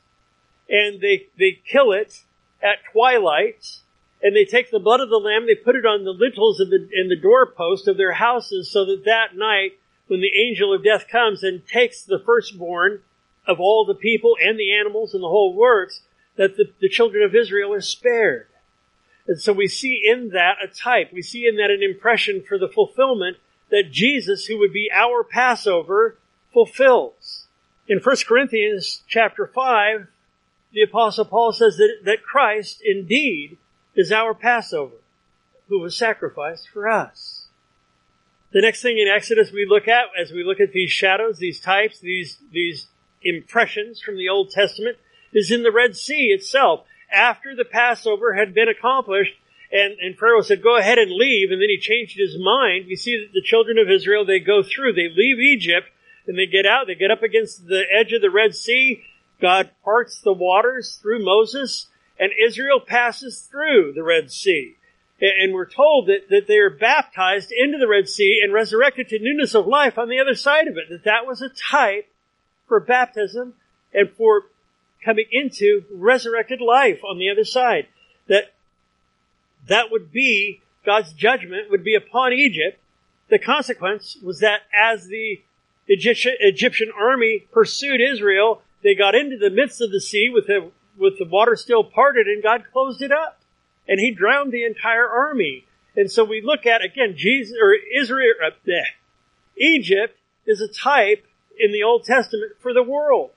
and 0.69 1.01
they, 1.01 1.27
they 1.37 1.59
kill 1.69 1.91
it 1.91 2.23
at 2.63 2.79
twilight, 2.91 3.77
and 4.23 4.35
they 4.35 4.45
take 4.45 4.71
the 4.71 4.79
blood 4.79 5.01
of 5.01 5.09
the 5.09 5.17
lamb, 5.17 5.45
they 5.45 5.55
put 5.55 5.75
it 5.75 5.85
on 5.85 6.03
the 6.03 6.11
lintels 6.11 6.59
and 6.59 6.71
the, 6.71 6.89
and 6.95 7.11
the 7.11 7.21
doorpost 7.21 7.87
of 7.87 7.97
their 7.97 8.13
houses 8.13 8.71
so 8.71 8.85
that 8.85 9.03
that 9.05 9.35
night, 9.35 9.73
when 10.07 10.21
the 10.21 10.31
angel 10.47 10.73
of 10.73 10.83
death 10.83 11.07
comes 11.07 11.43
and 11.43 11.65
takes 11.67 12.03
the 12.03 12.21
firstborn 12.25 13.01
of 13.47 13.59
all 13.59 13.85
the 13.85 13.95
people 13.95 14.35
and 14.41 14.59
the 14.59 14.73
animals 14.73 15.13
and 15.13 15.23
the 15.23 15.29
whole 15.29 15.53
works, 15.53 16.01
that 16.37 16.57
the, 16.57 16.65
the 16.79 16.89
children 16.89 17.23
of 17.23 17.35
Israel 17.35 17.73
are 17.73 17.81
spared. 17.81 18.47
And 19.27 19.39
so 19.39 19.53
we 19.53 19.67
see 19.67 20.01
in 20.03 20.29
that 20.29 20.57
a 20.63 20.67
type, 20.67 21.11
we 21.13 21.21
see 21.21 21.47
in 21.47 21.57
that 21.57 21.69
an 21.69 21.83
impression 21.83 22.43
for 22.47 22.57
the 22.57 22.67
fulfillment 22.67 23.37
that 23.69 23.91
Jesus, 23.91 24.45
who 24.45 24.57
would 24.59 24.73
be 24.73 24.89
our 24.93 25.23
Passover, 25.23 26.17
fulfills. 26.53 27.47
In 27.87 27.99
1 27.99 28.15
Corinthians 28.27 29.03
chapter 29.07 29.47
5, 29.47 30.07
the 30.73 30.81
apostle 30.81 31.25
Paul 31.25 31.51
says 31.51 31.77
that, 31.77 31.99
that 32.03 32.23
Christ 32.23 32.81
indeed 32.83 33.57
is 33.95 34.11
our 34.11 34.33
Passover, 34.33 34.95
who 35.67 35.79
was 35.79 35.97
sacrificed 35.97 36.67
for 36.69 36.89
us. 36.89 37.47
The 38.51 38.61
next 38.61 38.81
thing 38.81 38.97
in 38.97 39.07
Exodus 39.07 39.51
we 39.51 39.65
look 39.65 39.87
at, 39.87 40.05
as 40.19 40.31
we 40.31 40.43
look 40.43 40.59
at 40.59 40.73
these 40.73 40.91
shadows, 40.91 41.37
these 41.37 41.59
types, 41.59 41.99
these, 41.99 42.37
these 42.51 42.87
impressions 43.21 44.01
from 44.01 44.17
the 44.17 44.29
Old 44.29 44.49
Testament, 44.49 44.97
is 45.33 45.51
in 45.51 45.63
the 45.63 45.71
Red 45.71 45.95
Sea 45.95 46.27
itself. 46.27 46.85
After 47.11 47.55
the 47.55 47.65
Passover 47.65 48.33
had 48.33 48.53
been 48.53 48.69
accomplished, 48.69 49.33
and, 49.71 49.95
and 49.99 50.17
Pharaoh 50.17 50.41
said, 50.41 50.63
go 50.63 50.77
ahead 50.77 50.97
and 50.97 51.11
leave, 51.11 51.51
and 51.51 51.61
then 51.61 51.69
he 51.69 51.79
changed 51.79 52.17
his 52.17 52.37
mind. 52.37 52.85
We 52.87 52.95
see 52.95 53.17
that 53.17 53.33
the 53.33 53.41
children 53.41 53.77
of 53.77 53.89
Israel, 53.89 54.25
they 54.25 54.39
go 54.39 54.63
through, 54.63 54.93
they 54.93 55.09
leave 55.09 55.39
Egypt, 55.39 55.87
and 56.27 56.37
they 56.37 56.45
get 56.45 56.65
out, 56.65 56.87
they 56.87 56.95
get 56.95 57.11
up 57.11 57.23
against 57.23 57.67
the 57.67 57.83
edge 57.91 58.11
of 58.13 58.21
the 58.21 58.29
Red 58.29 58.55
Sea. 58.55 59.03
God 59.41 59.71
parts 59.83 60.21
the 60.21 60.33
waters 60.33 60.99
through 61.01 61.23
Moses, 61.23 61.87
and 62.19 62.31
Israel 62.45 62.79
passes 62.79 63.47
through 63.49 63.93
the 63.93 64.03
Red 64.03 64.31
Sea. 64.31 64.75
And 65.21 65.53
we're 65.53 65.69
told 65.69 66.07
that, 66.07 66.29
that 66.29 66.47
they 66.47 66.57
are 66.57 66.69
baptized 66.69 67.51
into 67.51 67.77
the 67.77 67.87
Red 67.87 68.09
Sea 68.09 68.41
and 68.43 68.53
resurrected 68.53 69.07
to 69.09 69.19
newness 69.19 69.53
of 69.55 69.67
life 69.67 69.97
on 69.97 70.09
the 70.09 70.19
other 70.19 70.35
side 70.35 70.67
of 70.67 70.77
it. 70.77 70.89
That 70.89 71.03
that 71.05 71.27
was 71.27 71.41
a 71.41 71.49
type 71.49 72.10
for 72.71 72.79
baptism 72.79 73.53
and 73.93 74.09
for 74.09 74.43
coming 75.03 75.25
into 75.29 75.83
resurrected 75.93 76.61
life 76.61 77.01
on 77.03 77.19
the 77.19 77.29
other 77.29 77.43
side. 77.43 77.85
That 78.29 78.53
that 79.67 79.91
would 79.91 80.13
be 80.13 80.61
God's 80.85 81.11
judgment 81.11 81.69
would 81.69 81.83
be 81.83 81.95
upon 81.95 82.31
Egypt. 82.31 82.79
The 83.29 83.39
consequence 83.39 84.17
was 84.23 84.39
that 84.39 84.61
as 84.73 85.07
the 85.07 85.41
Egyptian, 85.89 86.35
Egyptian 86.39 86.93
army 86.97 87.45
pursued 87.51 87.99
Israel, 87.99 88.61
they 88.83 88.95
got 88.95 89.15
into 89.15 89.37
the 89.37 89.49
midst 89.49 89.81
of 89.81 89.91
the 89.91 89.99
sea 89.99 90.29
with 90.33 90.47
the, 90.47 90.71
with 90.97 91.19
the 91.19 91.25
water 91.25 91.57
still 91.57 91.83
parted 91.83 92.27
and 92.27 92.41
God 92.41 92.63
closed 92.71 93.01
it 93.01 93.11
up. 93.11 93.41
And 93.85 93.99
he 93.99 94.11
drowned 94.11 94.53
the 94.53 94.63
entire 94.63 95.09
army. 95.09 95.65
And 95.97 96.09
so 96.09 96.23
we 96.23 96.41
look 96.41 96.65
at, 96.65 96.81
again, 96.81 97.15
Jesus, 97.17 97.57
or 97.61 97.75
Israel, 97.99 98.33
uh, 98.41 98.71
Egypt 99.57 100.17
is 100.45 100.61
a 100.61 100.69
type 100.69 101.25
in 101.59 101.71
the 101.71 101.83
Old 101.83 102.03
Testament 102.03 102.53
for 102.61 102.73
the 102.73 102.83
world. 102.83 103.31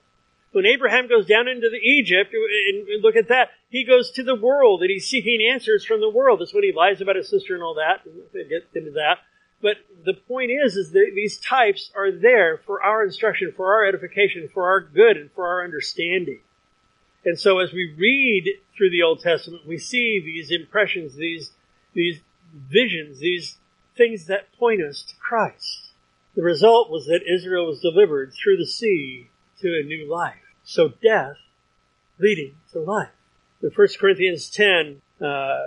When 0.53 0.67
Abraham 0.67 1.09
goes 1.09 1.27
down 1.27 1.49
into 1.49 1.69
the 1.69 1.79
Egypt, 1.79 2.33
and 2.33 3.03
look 3.03 3.17
at 3.17 3.29
that, 3.29 3.51
he 3.71 3.85
goes 3.85 4.13
to 4.13 4.23
the 4.23 4.37
world 4.37 4.83
and 4.83 4.91
he's 4.91 5.09
seeking 5.09 5.41
answers 5.43 5.85
from 5.85 6.01
the 6.01 6.09
world. 6.09 6.41
That's 6.41 6.55
when 6.55 6.63
he 6.63 6.73
lies 6.73 7.01
about 7.01 7.17
his 7.17 7.29
sister 7.29 7.55
and 7.55 7.63
all 7.63 7.75
that. 7.75 8.03
We'll 8.07 8.49
get 8.49 8.69
into 8.73 8.93
that. 8.93 9.19
But 9.61 9.79
the 10.05 10.15
point 10.15 10.51
is, 10.53 10.77
is 10.77 10.93
that 10.93 11.11
these 11.15 11.39
types 11.39 11.91
are 11.97 12.13
there 12.13 12.59
for 12.67 12.83
our 12.83 13.03
instruction, 13.03 13.53
for 13.57 13.75
our 13.75 13.87
edification, 13.87 14.49
for 14.53 14.69
our 14.69 14.81
good, 14.81 15.17
and 15.17 15.33
for 15.33 15.49
our 15.49 15.65
understanding. 15.65 16.41
And 17.25 17.39
so 17.39 17.59
as 17.59 17.73
we 17.73 17.95
read 17.97 18.45
through 18.77 18.91
the 18.91 19.03
Old 19.03 19.21
Testament, 19.21 19.67
we 19.67 19.79
see 19.79 20.21
these 20.21 20.51
impressions, 20.51 21.15
these, 21.15 21.53
these 21.95 22.21
visions, 22.53 23.21
these 23.21 23.57
things 23.97 24.27
that 24.27 24.53
point 24.59 24.83
us 24.83 25.03
to 25.03 25.15
Christ. 25.17 25.91
The 26.35 26.43
result 26.43 26.91
was 26.91 27.07
that 27.07 27.21
Israel 27.23 27.67
was 27.67 27.81
delivered 27.81 28.33
through 28.33 28.57
the 28.57 28.67
sea 28.67 29.29
to 29.61 29.69
a 29.69 29.87
new 29.87 30.11
life. 30.11 30.35
So 30.65 30.93
death 31.03 31.37
leading 32.19 32.57
to 32.73 32.81
life. 32.81 33.11
In 33.63 33.71
1 33.71 33.89
Corinthians 33.99 34.51
10, 34.51 35.01
uh, 35.21 35.61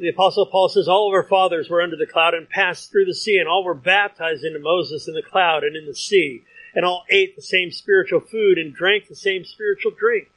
the 0.00 0.08
apostle 0.08 0.46
Paul 0.46 0.68
says, 0.68 0.88
all 0.88 1.08
of 1.08 1.14
our 1.14 1.22
fathers 1.22 1.68
were 1.68 1.82
under 1.82 1.96
the 1.96 2.06
cloud 2.06 2.34
and 2.34 2.48
passed 2.48 2.90
through 2.90 3.06
the 3.06 3.14
sea 3.14 3.38
and 3.38 3.48
all 3.48 3.64
were 3.64 3.74
baptized 3.74 4.44
into 4.44 4.58
Moses 4.58 5.08
in 5.08 5.14
the 5.14 5.22
cloud 5.22 5.64
and 5.64 5.76
in 5.76 5.86
the 5.86 5.94
sea 5.94 6.44
and 6.74 6.84
all 6.84 7.04
ate 7.10 7.36
the 7.36 7.42
same 7.42 7.70
spiritual 7.70 8.20
food 8.20 8.58
and 8.58 8.74
drank 8.74 9.08
the 9.08 9.16
same 9.16 9.44
spiritual 9.44 9.92
drink. 9.92 10.30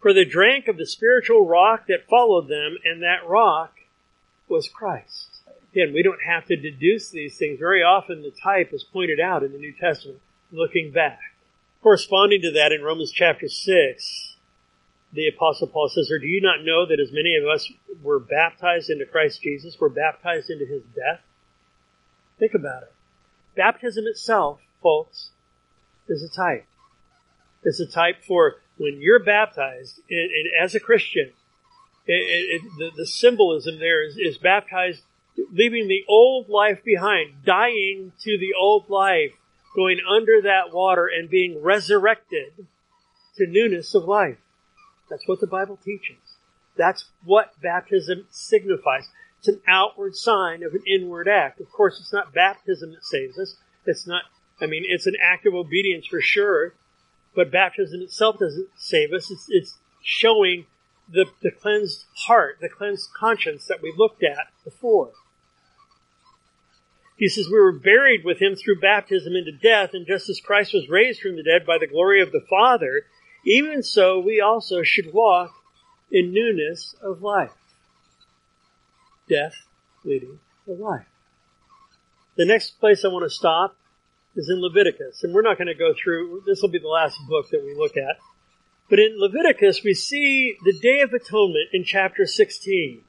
For 0.00 0.12
they 0.12 0.24
drank 0.24 0.68
of 0.68 0.76
the 0.76 0.86
spiritual 0.86 1.46
rock 1.46 1.86
that 1.88 2.08
followed 2.08 2.48
them 2.48 2.76
and 2.84 3.02
that 3.02 3.26
rock 3.26 3.74
was 4.48 4.68
Christ. 4.68 5.31
Again, 5.72 5.92
we 5.94 6.02
don't 6.02 6.22
have 6.22 6.46
to 6.46 6.56
deduce 6.56 7.10
these 7.10 7.36
things. 7.36 7.58
Very 7.58 7.82
often 7.82 8.22
the 8.22 8.30
type 8.42 8.72
is 8.72 8.84
pointed 8.84 9.20
out 9.20 9.42
in 9.42 9.52
the 9.52 9.58
New 9.58 9.72
Testament 9.72 10.20
looking 10.50 10.92
back. 10.92 11.18
Corresponding 11.82 12.42
to 12.42 12.52
that 12.52 12.72
in 12.72 12.82
Romans 12.82 13.10
chapter 13.10 13.48
6, 13.48 14.36
the 15.12 15.28
apostle 15.28 15.66
Paul 15.66 15.88
says, 15.88 16.10
or 16.10 16.18
do 16.18 16.26
you 16.26 16.40
not 16.40 16.64
know 16.64 16.86
that 16.86 17.00
as 17.00 17.10
many 17.12 17.36
of 17.36 17.48
us 17.48 17.70
were 18.02 18.18
baptized 18.18 18.90
into 18.90 19.04
Christ 19.04 19.42
Jesus, 19.42 19.78
were 19.78 19.88
baptized 19.88 20.50
into 20.50 20.64
his 20.64 20.82
death? 20.94 21.20
Think 22.38 22.54
about 22.54 22.84
it. 22.84 22.92
Baptism 23.56 24.04
itself, 24.06 24.60
folks, 24.82 25.30
is 26.08 26.22
a 26.22 26.28
type. 26.28 26.66
It's 27.62 27.80
a 27.80 27.86
type 27.86 28.24
for 28.26 28.56
when 28.78 29.00
you're 29.00 29.22
baptized, 29.22 30.00
and, 30.10 30.30
and 30.30 30.48
as 30.60 30.74
a 30.74 30.80
Christian, 30.80 31.32
it, 32.06 32.12
it, 32.12 32.62
the, 32.78 32.90
the, 32.96 33.06
symbolism 33.06 33.78
there 33.78 34.04
is, 34.04 34.16
is 34.16 34.38
baptized, 34.38 35.02
leaving 35.52 35.88
the 35.88 36.04
old 36.08 36.48
life 36.48 36.82
behind, 36.84 37.44
dying 37.44 38.12
to 38.20 38.38
the 38.38 38.54
old 38.58 38.88
life, 38.88 39.32
going 39.74 39.98
under 40.08 40.42
that 40.42 40.72
water 40.72 41.06
and 41.06 41.30
being 41.30 41.62
resurrected 41.62 42.66
to 43.36 43.46
newness 43.46 43.94
of 43.94 44.04
life. 44.04 44.38
That's 45.08 45.26
what 45.26 45.40
the 45.40 45.46
Bible 45.46 45.78
teaches. 45.82 46.18
That's 46.76 47.06
what 47.24 47.60
baptism 47.60 48.26
signifies. 48.30 49.08
It's 49.38 49.48
an 49.48 49.60
outward 49.66 50.14
sign 50.16 50.62
of 50.62 50.72
an 50.74 50.82
inward 50.86 51.28
act. 51.28 51.60
Of 51.60 51.70
course, 51.70 51.98
it's 51.98 52.12
not 52.12 52.32
baptism 52.32 52.92
that 52.92 53.04
saves 53.04 53.38
us. 53.38 53.56
It's 53.86 54.06
not, 54.06 54.22
I 54.60 54.66
mean, 54.66 54.84
it's 54.86 55.06
an 55.06 55.16
act 55.20 55.46
of 55.46 55.54
obedience 55.54 56.06
for 56.06 56.20
sure, 56.20 56.74
but 57.34 57.50
baptism 57.50 58.02
itself 58.02 58.38
doesn't 58.38 58.68
save 58.76 59.12
us. 59.12 59.30
It's, 59.30 59.46
it's 59.48 59.78
showing 60.02 60.66
the, 61.10 61.26
the 61.42 61.50
cleansed 61.50 62.04
heart, 62.26 62.58
the 62.60 62.68
cleansed 62.68 63.08
conscience 63.18 63.66
that 63.66 63.82
we 63.82 63.92
looked 63.96 64.22
at 64.22 64.48
before. 64.64 65.10
He 67.22 67.28
says, 67.28 67.48
We 67.48 67.60
were 67.60 67.78
buried 67.78 68.24
with 68.24 68.42
him 68.42 68.56
through 68.56 68.80
baptism 68.80 69.34
into 69.36 69.52
death, 69.52 69.90
and 69.92 70.08
just 70.08 70.28
as 70.28 70.40
Christ 70.40 70.74
was 70.74 70.88
raised 70.88 71.20
from 71.20 71.36
the 71.36 71.44
dead 71.44 71.64
by 71.64 71.78
the 71.78 71.86
glory 71.86 72.20
of 72.20 72.32
the 72.32 72.44
Father, 72.50 73.04
even 73.46 73.84
so 73.84 74.18
we 74.18 74.40
also 74.40 74.82
should 74.82 75.14
walk 75.14 75.52
in 76.10 76.32
newness 76.32 76.96
of 77.00 77.22
life. 77.22 77.52
Death 79.28 79.54
leading 80.02 80.40
to 80.64 80.72
life. 80.72 81.06
The 82.34 82.44
next 82.44 82.80
place 82.80 83.04
I 83.04 83.08
want 83.08 83.24
to 83.24 83.30
stop 83.30 83.76
is 84.34 84.50
in 84.50 84.60
Leviticus, 84.60 85.22
and 85.22 85.32
we're 85.32 85.42
not 85.42 85.58
going 85.58 85.68
to 85.68 85.74
go 85.74 85.94
through, 85.94 86.42
this 86.44 86.60
will 86.60 86.70
be 86.70 86.80
the 86.80 86.88
last 86.88 87.20
book 87.28 87.50
that 87.50 87.62
we 87.62 87.72
look 87.76 87.96
at. 87.96 88.16
But 88.90 88.98
in 88.98 89.14
Leviticus, 89.16 89.84
we 89.84 89.94
see 89.94 90.56
the 90.64 90.76
Day 90.76 91.02
of 91.02 91.12
Atonement 91.12 91.68
in 91.72 91.84
chapter 91.84 92.26
16. 92.26 93.04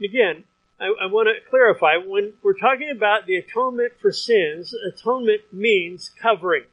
Again, 0.00 0.44
I, 0.78 0.86
I 1.02 1.06
want 1.06 1.28
to 1.28 1.50
clarify, 1.50 1.96
when 1.96 2.34
we're 2.42 2.58
talking 2.58 2.90
about 2.94 3.26
the 3.26 3.36
atonement 3.36 3.92
for 4.00 4.12
sins, 4.12 4.74
atonement 4.74 5.52
means 5.52 6.10
covering. 6.20 6.64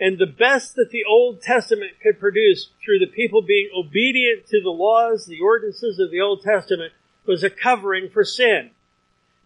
And 0.00 0.18
the 0.18 0.26
best 0.26 0.76
that 0.76 0.90
the 0.90 1.04
Old 1.04 1.42
Testament 1.42 1.92
could 2.02 2.20
produce 2.20 2.70
through 2.84 3.00
the 3.00 3.12
people 3.12 3.42
being 3.42 3.68
obedient 3.76 4.46
to 4.46 4.60
the 4.62 4.70
laws, 4.70 5.26
the 5.26 5.40
ordinances 5.40 5.98
of 5.98 6.10
the 6.10 6.20
Old 6.20 6.42
Testament, 6.42 6.92
was 7.26 7.42
a 7.42 7.50
covering 7.50 8.08
for 8.08 8.24
sin. 8.24 8.70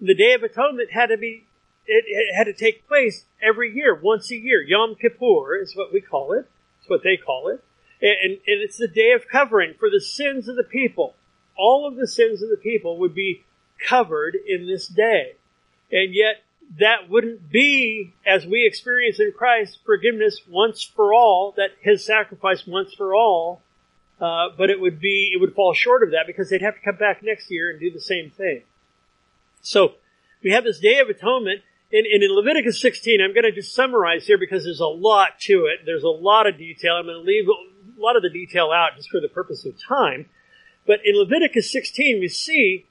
The 0.00 0.14
Day 0.14 0.34
of 0.34 0.42
Atonement 0.42 0.90
had 0.92 1.06
to 1.06 1.16
be, 1.16 1.44
it, 1.86 2.04
it 2.06 2.36
had 2.36 2.44
to 2.44 2.52
take 2.52 2.86
place 2.86 3.24
every 3.42 3.74
year, 3.74 3.98
once 4.00 4.30
a 4.30 4.36
year. 4.36 4.62
Yom 4.62 4.94
Kippur 4.94 5.56
is 5.56 5.74
what 5.74 5.92
we 5.92 6.00
call 6.00 6.32
it. 6.32 6.46
It's 6.80 6.88
what 6.88 7.02
they 7.02 7.16
call 7.16 7.48
it. 7.48 7.64
And, 8.00 8.32
and 8.32 8.40
it's 8.46 8.78
the 8.78 8.88
day 8.88 9.12
of 9.12 9.28
covering 9.28 9.74
for 9.78 9.88
the 9.88 10.00
sins 10.00 10.48
of 10.48 10.56
the 10.56 10.64
people. 10.64 11.14
All 11.56 11.88
of 11.88 11.96
the 11.96 12.08
sins 12.08 12.42
of 12.42 12.50
the 12.50 12.56
people 12.56 12.98
would 12.98 13.14
be 13.14 13.44
covered 13.88 14.34
in 14.34 14.66
this 14.66 14.86
day. 14.86 15.34
And 15.90 16.14
yet, 16.14 16.42
that 16.78 17.10
wouldn't 17.10 17.50
be, 17.50 18.14
as 18.26 18.46
we 18.46 18.66
experience 18.66 19.20
in 19.20 19.32
Christ, 19.36 19.78
forgiveness 19.84 20.40
once 20.48 20.82
for 20.82 21.12
all, 21.12 21.52
that 21.56 21.70
His 21.80 22.04
sacrifice 22.04 22.66
once 22.66 22.94
for 22.94 23.14
all, 23.14 23.60
uh, 24.20 24.48
but 24.56 24.70
it 24.70 24.80
would 24.80 25.00
be, 25.00 25.32
it 25.34 25.40
would 25.40 25.54
fall 25.54 25.74
short 25.74 26.02
of 26.02 26.12
that 26.12 26.26
because 26.26 26.48
they'd 26.48 26.62
have 26.62 26.74
to 26.74 26.80
come 26.80 26.96
back 26.96 27.22
next 27.22 27.50
year 27.50 27.70
and 27.70 27.80
do 27.80 27.90
the 27.90 28.00
same 28.00 28.30
thing. 28.30 28.62
So, 29.60 29.94
we 30.42 30.50
have 30.50 30.64
this 30.64 30.80
Day 30.80 30.98
of 30.98 31.08
Atonement, 31.08 31.60
and, 31.92 32.06
and 32.06 32.22
in 32.22 32.34
Leviticus 32.34 32.80
16, 32.80 33.20
I'm 33.20 33.34
going 33.34 33.44
to 33.44 33.52
just 33.52 33.74
summarize 33.74 34.26
here 34.26 34.38
because 34.38 34.64
there's 34.64 34.80
a 34.80 34.86
lot 34.86 35.38
to 35.40 35.66
it. 35.66 35.84
There's 35.84 36.04
a 36.04 36.08
lot 36.08 36.46
of 36.46 36.56
detail. 36.56 36.94
I'm 36.94 37.04
going 37.04 37.16
to 37.16 37.22
leave 37.22 37.46
a 37.48 38.00
lot 38.00 38.16
of 38.16 38.22
the 38.22 38.30
detail 38.30 38.70
out 38.72 38.96
just 38.96 39.10
for 39.10 39.20
the 39.20 39.28
purpose 39.28 39.64
of 39.66 39.74
time. 39.78 40.26
But 40.86 41.00
in 41.04 41.16
Leviticus 41.16 41.70
16, 41.70 42.18
we 42.18 42.28
see 42.28 42.86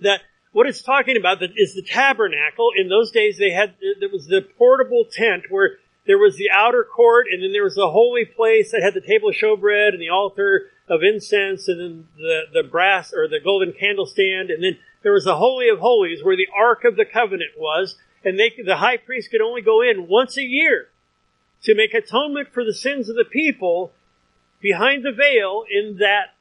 that 0.00 0.20
what 0.52 0.66
it's 0.66 0.82
talking 0.82 1.16
about 1.16 1.42
is 1.42 1.74
the 1.74 1.82
tabernacle. 1.82 2.70
In 2.76 2.88
those 2.88 3.10
days, 3.10 3.38
they 3.38 3.50
had 3.50 3.74
there 4.00 4.08
was 4.08 4.26
the 4.26 4.42
portable 4.56 5.04
tent 5.10 5.44
where 5.50 5.78
there 6.06 6.18
was 6.18 6.36
the 6.36 6.50
outer 6.50 6.84
court, 6.84 7.26
and 7.30 7.42
then 7.42 7.52
there 7.52 7.64
was 7.64 7.74
the 7.74 7.90
holy 7.90 8.24
place 8.24 8.72
that 8.72 8.82
had 8.82 8.94
the 8.94 9.00
table 9.00 9.28
of 9.28 9.34
showbread 9.34 9.90
and 9.90 10.00
the 10.00 10.08
altar 10.08 10.66
of 10.88 11.02
incense, 11.02 11.68
and 11.68 11.80
then 11.80 12.08
the 12.16 12.62
the 12.62 12.68
brass 12.68 13.12
or 13.12 13.28
the 13.28 13.40
golden 13.40 13.72
candlestand, 13.72 14.50
and 14.52 14.64
then 14.64 14.78
there 15.02 15.12
was 15.12 15.24
the 15.24 15.36
holy 15.36 15.68
of 15.68 15.78
holies 15.78 16.24
where 16.24 16.36
the 16.36 16.48
ark 16.56 16.84
of 16.84 16.96
the 16.96 17.04
covenant 17.04 17.52
was, 17.58 17.96
and 18.24 18.38
they 18.38 18.52
the 18.64 18.76
high 18.76 18.96
priest 18.96 19.30
could 19.30 19.42
only 19.42 19.62
go 19.62 19.82
in 19.82 20.08
once 20.08 20.36
a 20.36 20.42
year 20.42 20.88
to 21.62 21.74
make 21.74 21.92
atonement 21.92 22.48
for 22.52 22.64
the 22.64 22.74
sins 22.74 23.08
of 23.08 23.16
the 23.16 23.24
people 23.24 23.92
behind 24.60 25.04
the 25.04 25.12
veil 25.12 25.64
in 25.70 25.98
that 25.98 26.34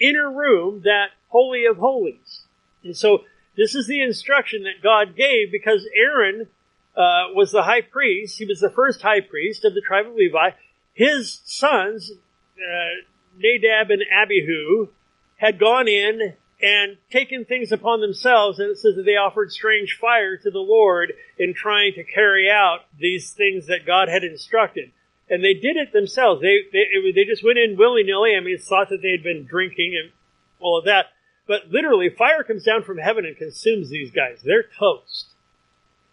inner 0.00 0.30
room, 0.30 0.82
that 0.84 1.08
holy 1.28 1.64
of 1.64 1.76
holies. 1.76 2.42
And 2.84 2.96
so 2.96 3.24
this 3.56 3.74
is 3.74 3.86
the 3.86 4.02
instruction 4.02 4.64
that 4.64 4.82
God 4.82 5.16
gave 5.16 5.52
because 5.52 5.86
Aaron 5.94 6.48
uh, 6.96 7.32
was 7.34 7.52
the 7.52 7.62
high 7.62 7.82
priest. 7.82 8.38
He 8.38 8.46
was 8.46 8.60
the 8.60 8.70
first 8.70 9.02
high 9.02 9.20
priest 9.20 9.64
of 9.64 9.74
the 9.74 9.80
tribe 9.80 10.06
of 10.06 10.14
Levi. 10.14 10.50
His 10.94 11.40
sons, 11.44 12.12
uh, 12.56 13.02
Nadab 13.38 13.90
and 13.90 14.02
Abihu, 14.12 14.88
had 15.36 15.58
gone 15.58 15.88
in 15.88 16.34
and 16.62 16.96
taken 17.10 17.44
things 17.44 17.72
upon 17.72 18.00
themselves, 18.00 18.60
and 18.60 18.70
it 18.70 18.78
says 18.78 18.94
that 18.94 19.02
they 19.02 19.16
offered 19.16 19.50
strange 19.50 19.98
fire 20.00 20.36
to 20.36 20.50
the 20.50 20.60
Lord 20.60 21.12
in 21.36 21.54
trying 21.54 21.92
to 21.94 22.04
carry 22.04 22.48
out 22.48 22.80
these 22.98 23.30
things 23.30 23.66
that 23.66 23.84
God 23.84 24.08
had 24.08 24.22
instructed. 24.22 24.92
And 25.28 25.42
they 25.42 25.54
did 25.54 25.76
it 25.76 25.92
themselves. 25.92 26.40
They, 26.40 26.58
they, 26.72 27.12
they 27.12 27.24
just 27.24 27.42
went 27.42 27.58
in 27.58 27.76
willy-nilly. 27.76 28.36
I 28.36 28.40
mean, 28.40 28.54
it's 28.54 28.68
thought 28.68 28.90
that 28.90 29.02
they 29.02 29.10
had 29.10 29.24
been 29.24 29.44
drinking 29.44 29.98
and 30.00 30.12
all 30.60 30.78
of 30.78 30.84
that. 30.84 31.06
But 31.46 31.68
literally, 31.70 32.08
fire 32.08 32.44
comes 32.44 32.64
down 32.64 32.82
from 32.82 32.98
heaven 32.98 33.24
and 33.24 33.36
consumes 33.36 33.90
these 33.90 34.10
guys. 34.10 34.40
They're 34.44 34.64
toast. 34.78 35.26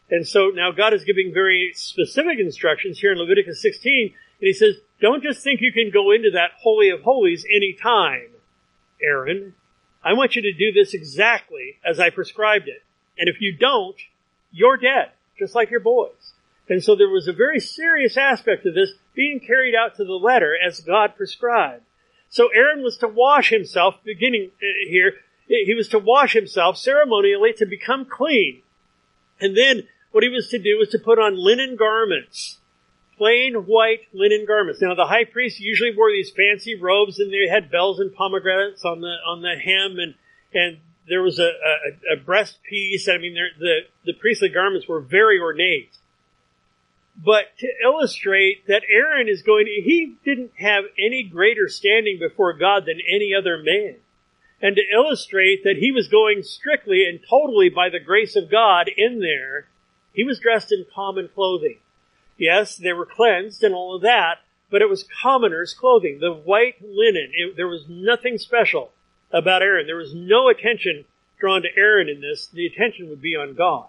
And 0.10 0.28
so 0.28 0.50
now 0.54 0.72
God 0.72 0.94
is 0.94 1.04
giving 1.04 1.32
very 1.34 1.72
specific 1.76 2.40
instructions 2.40 3.00
here 3.00 3.12
in 3.12 3.20
Leviticus 3.20 3.62
16, 3.62 4.06
and 4.06 4.14
he 4.40 4.54
says, 4.54 4.76
don't 5.02 5.24
just 5.24 5.44
think 5.44 5.62
you 5.62 5.72
can 5.72 5.92
go 5.94 6.12
into 6.12 6.32
that 6.32 6.52
Holy 6.62 6.90
of 6.90 7.02
Holies 7.02 7.46
anytime, 7.54 8.30
Aaron. 9.02 9.54
I 10.04 10.14
want 10.14 10.36
you 10.36 10.42
to 10.42 10.54
do 10.54 10.72
this 10.72 10.94
exactly 10.94 11.78
as 11.86 12.00
I 12.00 12.10
prescribed 12.10 12.68
it. 12.68 12.84
And 13.18 13.30
if 13.30 13.40
you 13.40 13.56
don't, 13.56 13.98
you're 14.52 14.78
dead, 14.78 15.12
just 15.38 15.56
like 15.56 15.70
your 15.70 15.80
boys. 15.80 16.34
And 16.68 16.84
so 16.84 16.96
there 16.96 17.10
was 17.10 17.28
a 17.28 17.34
very 17.34 17.60
serious 17.60 18.18
aspect 18.18 18.66
of 18.66 18.74
this 18.74 18.94
being 19.14 19.40
carried 19.40 19.76
out 19.76 19.96
to 19.98 20.06
the 20.06 20.14
letter 20.14 20.56
as 20.56 20.80
God 20.80 21.16
prescribed. 21.16 21.84
So 22.30 22.50
Aaron 22.56 22.84
was 22.84 22.98
to 22.98 23.08
wash 23.08 23.50
himself, 23.50 23.96
beginning 24.04 24.52
uh, 24.62 24.90
here, 24.90 25.14
he 25.48 25.74
was 25.74 25.88
to 25.90 26.00
wash 26.00 26.34
himself 26.34 26.78
ceremonially 26.78 27.54
to 27.54 27.66
become 27.66 28.06
clean. 28.06 28.62
And 29.42 29.58
then 29.58 29.88
what 30.12 30.24
he 30.24 30.30
was 30.30 30.48
to 30.50 30.60
do 30.60 30.78
was 30.78 30.90
to 30.90 31.00
put 31.00 31.18
on 31.18 31.44
linen 31.44 31.76
garments. 31.76 32.60
Plain 33.18 33.66
white 33.66 34.02
linen 34.14 34.46
garments. 34.46 34.82
Now 34.82 34.94
the 34.94 35.08
high 35.08 35.26
priest 35.26 35.60
usually 35.60 35.96
wore 35.96 36.12
these 36.12 36.32
fancy 36.32 36.76
robes 36.80 37.20
and 37.20 37.34
they 37.34 37.48
had 37.48 37.72
bells 37.72 38.00
and 38.00 38.14
pomegranates 38.14 38.86
on 38.86 39.02
the, 39.02 39.16
on 39.28 39.42
the 39.42 39.56
hem 39.56 39.98
and, 39.98 40.14
and 40.54 40.78
there 41.08 41.24
was 41.24 41.40
a, 41.40 41.52
a, 42.12 42.14
a 42.14 42.16
breast 42.16 42.60
piece. 42.64 43.10
I 43.10 43.18
mean, 43.18 43.36
the, 43.60 43.80
the 44.06 44.14
priestly 44.14 44.50
garments 44.50 44.88
were 44.88 45.02
very 45.02 45.40
ornate. 45.40 45.98
But 47.24 47.58
to 47.60 47.68
illustrate 47.84 48.66
that 48.68 48.84
Aaron 48.90 49.28
is 49.28 49.42
going 49.42 49.66
to, 49.66 49.72
he 49.72 50.16
didn't 50.24 50.52
have 50.58 50.86
any 50.98 51.24
greater 51.24 51.68
standing 51.68 52.18
before 52.18 52.54
God 52.54 52.86
than 52.86 53.00
any 53.08 53.34
other 53.38 53.58
man. 53.58 53.96
And 54.62 54.76
to 54.76 54.82
illustrate 54.94 55.64
that 55.64 55.78
he 55.78 55.92
was 55.92 56.08
going 56.08 56.44
strictly 56.44 57.06
and 57.08 57.20
totally 57.30 57.70
by 57.70 57.90
the 57.90 58.00
grace 58.00 58.36
of 58.36 58.52
God 58.52 58.90
in 58.96 59.20
there, 59.20 59.68
he 60.14 60.24
was 60.24 60.40
dressed 60.40 60.72
in 60.72 60.86
common 60.94 61.30
clothing. 61.34 61.78
Yes, 62.38 62.78
they 62.78 62.94
were 62.94 63.06
cleansed 63.06 63.64
and 63.64 63.76
all 63.76 63.96
of 63.96 64.02
that, 64.02 64.40
but 64.70 64.82
it 64.82 64.90
was 64.90 65.08
commoner's 65.22 65.74
clothing, 65.74 66.20
the 66.20 66.34
white 66.34 66.82
linen. 66.82 67.32
It, 67.34 67.58
there 67.58 67.68
was 67.68 67.86
nothing 67.90 68.38
special 68.38 68.92
about 69.32 69.62
Aaron. 69.62 69.88
There 69.88 69.96
was 69.98 70.14
no 70.14 70.48
attention 70.48 71.06
drawn 71.40 71.62
to 71.64 71.70
Aaron 71.76 72.08
in 72.08 72.22
this. 72.22 72.48
The 72.48 72.66
attention 72.66 73.10
would 73.10 73.22
be 73.22 73.36
on 73.36 73.56
God. 73.56 73.88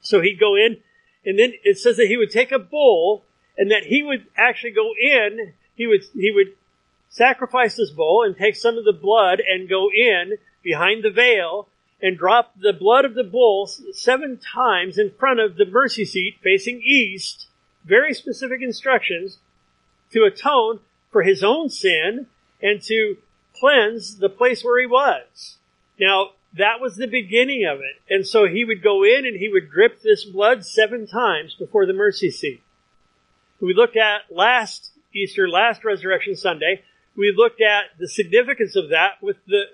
So 0.00 0.20
he'd 0.20 0.40
go 0.40 0.54
in 0.54 0.78
and 1.24 1.38
then 1.38 1.52
it 1.62 1.78
says 1.78 1.96
that 1.96 2.08
he 2.08 2.16
would 2.16 2.30
take 2.30 2.52
a 2.52 2.58
bull 2.58 3.24
and 3.56 3.70
that 3.70 3.84
he 3.84 4.02
would 4.02 4.26
actually 4.36 4.72
go 4.72 4.90
in, 5.00 5.52
he 5.76 5.86
would, 5.86 6.02
he 6.14 6.32
would 6.34 6.54
sacrifice 7.08 7.76
this 7.76 7.90
bull 7.90 8.22
and 8.24 8.36
take 8.36 8.56
some 8.56 8.78
of 8.78 8.84
the 8.84 8.92
blood 8.92 9.40
and 9.40 9.68
go 9.68 9.88
in 9.90 10.38
behind 10.62 11.04
the 11.04 11.10
veil 11.10 11.68
and 12.00 12.18
drop 12.18 12.52
the 12.58 12.72
blood 12.72 13.04
of 13.04 13.14
the 13.14 13.24
bull 13.24 13.70
seven 13.92 14.38
times 14.38 14.98
in 14.98 15.12
front 15.18 15.38
of 15.38 15.56
the 15.56 15.66
mercy 15.66 16.04
seat 16.04 16.36
facing 16.42 16.82
east. 16.82 17.46
Very 17.84 18.12
specific 18.12 18.60
instructions 18.60 19.38
to 20.12 20.24
atone 20.24 20.80
for 21.10 21.22
his 21.22 21.44
own 21.44 21.68
sin 21.68 22.26
and 22.60 22.82
to 22.82 23.16
cleanse 23.58 24.18
the 24.18 24.28
place 24.28 24.64
where 24.64 24.80
he 24.80 24.86
was. 24.86 25.58
Now, 26.00 26.30
that 26.56 26.80
was 26.80 26.96
the 26.96 27.06
beginning 27.06 27.64
of 27.64 27.78
it. 27.78 28.14
And 28.14 28.26
so 28.26 28.46
he 28.46 28.64
would 28.64 28.82
go 28.82 29.04
in 29.04 29.24
and 29.24 29.36
he 29.36 29.48
would 29.48 29.70
drip 29.70 30.02
this 30.02 30.24
blood 30.24 30.64
seven 30.64 31.06
times 31.06 31.54
before 31.54 31.86
the 31.86 31.92
mercy 31.92 32.30
seat. 32.30 32.62
We 33.60 33.74
looked 33.74 33.96
at 33.96 34.22
last 34.30 34.90
Easter, 35.14 35.48
last 35.48 35.84
Resurrection 35.84 36.36
Sunday, 36.36 36.82
we 37.16 37.32
looked 37.36 37.60
at 37.60 37.98
the 37.98 38.08
significance 38.08 38.76
of 38.76 38.88
that 38.90 39.22
with 39.22 39.36
the 39.46 39.64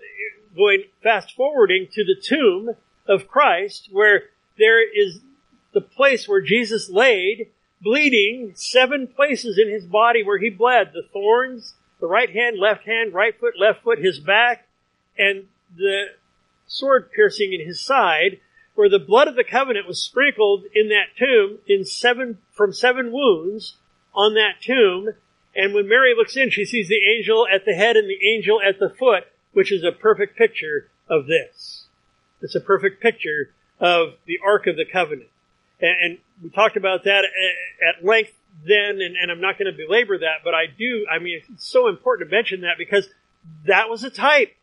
going 0.57 0.85
fast 1.03 1.35
forwarding 1.37 1.87
to 1.93 2.05
the 2.05 2.17
tomb 2.21 2.71
of 3.07 3.29
Christ 3.29 3.89
where 3.93 4.25
there 4.59 4.83
is 4.83 5.21
the 5.73 5.81
place 5.81 6.27
where 6.27 6.41
Jesus 6.41 6.91
laid 6.91 7.49
bleeding 7.81 8.53
seven 8.57 9.07
places 9.07 9.59
in 9.59 9.71
his 9.71 9.85
body 9.85 10.25
where 10.25 10.39
he 10.39 10.51
bled. 10.51 10.91
The 10.93 11.07
thorns, 11.13 11.75
the 12.01 12.09
right 12.09 12.31
hand, 12.31 12.59
left 12.59 12.85
hand, 12.85 13.15
right 13.15 13.39
foot, 13.39 13.55
left 13.59 13.85
foot, 13.85 13.99
his 13.99 14.19
back, 14.19 14.67
and 15.17 15.45
the 15.77 16.07
sword 16.69 17.11
piercing 17.11 17.53
in 17.53 17.67
his 17.67 17.85
side, 17.85 18.39
where 18.75 18.89
the 18.89 18.99
blood 18.99 19.27
of 19.27 19.35
the 19.35 19.43
covenant 19.43 19.89
was 19.89 20.01
sprinkled 20.01 20.65
in 20.73 20.89
that 20.89 21.17
tomb 21.19 21.59
in 21.67 21.85
seven, 21.85 22.39
from 22.53 22.73
seven 22.73 23.11
wounds 23.11 23.75
on 24.15 24.35
that 24.35 24.61
tomb. 24.61 25.09
And 25.57 25.75
when 25.75 25.89
Mary 25.89 26.15
looks 26.17 26.37
in, 26.37 26.51
she 26.51 26.65
sees 26.65 26.89
the 26.89 27.03
angel 27.17 27.47
at 27.53 27.65
the 27.65 27.75
head 27.75 27.97
and 27.97 28.09
the 28.09 28.25
angel 28.25 28.61
at 28.63 28.79
the 28.79 28.89
foot, 28.89 29.25
which 29.53 29.73
is 29.73 29.83
a 29.83 29.91
perfect 29.91 30.37
picture 30.37 30.89
of 31.09 31.27
this. 31.27 31.87
It's 32.41 32.55
a 32.55 32.61
perfect 32.61 33.03
picture 33.03 33.51
of 33.81 34.15
the 34.27 34.39
Ark 34.45 34.67
of 34.67 34.77
the 34.77 34.85
Covenant. 34.85 35.31
And, 35.81 36.19
we 36.41 36.51
talked 36.51 36.77
about 36.77 37.03
that 37.03 37.25
uh, 37.25 37.89
at, 37.89 38.05
length 38.05 38.33
then, 38.65 39.01
and, 39.01 39.17
and 39.21 39.31
I'm 39.31 39.41
not 39.41 39.59
going 39.59 39.73
to 39.73 39.77
belabor 39.77 40.19
that, 40.19 40.45
but 40.45 40.55
I 40.55 40.67
do, 40.67 41.05
I 41.11 41.19
mean, 41.19 41.41
it's 41.53 41.69
so 41.69 41.89
important 41.89 42.31
to 42.31 42.37
mention 42.37 42.61
that 42.61 42.79
because 42.79 43.09
that 43.67 43.89
was 43.89 44.05
a 44.05 44.11
type. 44.11 44.55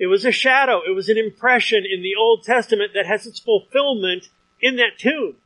It 0.00 0.06
was 0.06 0.24
a 0.24 0.32
shadow. 0.32 0.80
It 0.84 0.94
was 0.94 1.10
an 1.10 1.18
impression 1.18 1.84
in 1.84 2.02
the 2.02 2.16
Old 2.18 2.42
Testament 2.42 2.92
that 2.94 3.06
has 3.06 3.26
its 3.26 3.38
fulfillment 3.38 4.30
in 4.60 4.76
that 4.76 4.98
tomb. 4.98 5.36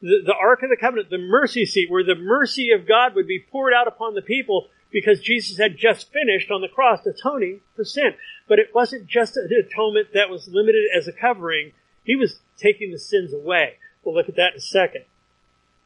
The, 0.00 0.22
the 0.24 0.34
Ark 0.34 0.62
of 0.62 0.70
the 0.70 0.76
Covenant, 0.76 1.10
the 1.10 1.18
mercy 1.18 1.66
seat, 1.66 1.90
where 1.90 2.04
the 2.04 2.14
mercy 2.14 2.70
of 2.70 2.86
God 2.86 3.16
would 3.16 3.26
be 3.26 3.44
poured 3.50 3.74
out 3.74 3.88
upon 3.88 4.14
the 4.14 4.22
people 4.22 4.68
because 4.92 5.20
Jesus 5.20 5.58
had 5.58 5.76
just 5.76 6.12
finished 6.12 6.52
on 6.52 6.60
the 6.60 6.68
cross 6.68 7.04
atoning 7.04 7.60
for 7.74 7.84
sin. 7.84 8.14
But 8.46 8.60
it 8.60 8.72
wasn't 8.72 9.08
just 9.08 9.36
an 9.36 9.50
atonement 9.52 10.14
that 10.14 10.30
was 10.30 10.48
limited 10.48 10.84
as 10.96 11.08
a 11.08 11.12
covering. 11.12 11.72
He 12.04 12.14
was 12.14 12.38
taking 12.56 12.92
the 12.92 12.98
sins 12.98 13.34
away. 13.34 13.74
We'll 14.04 14.14
look 14.14 14.28
at 14.28 14.36
that 14.36 14.52
in 14.52 14.58
a 14.58 14.60
second. 14.60 15.02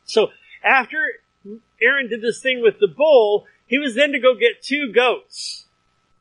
So 0.04 0.28
after 0.62 0.98
Aaron 1.80 2.08
did 2.08 2.20
this 2.20 2.40
thing 2.40 2.60
with 2.60 2.78
the 2.80 2.86
bull, 2.86 3.46
he 3.66 3.78
was 3.78 3.94
then 3.94 4.12
to 4.12 4.20
go 4.20 4.34
get 4.34 4.62
two 4.62 4.92
goats, 4.92 5.61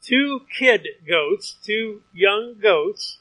two 0.03 0.41
kid 0.57 0.87
goats, 1.07 1.57
two 1.63 2.01
young 2.13 2.55
goats, 2.61 3.19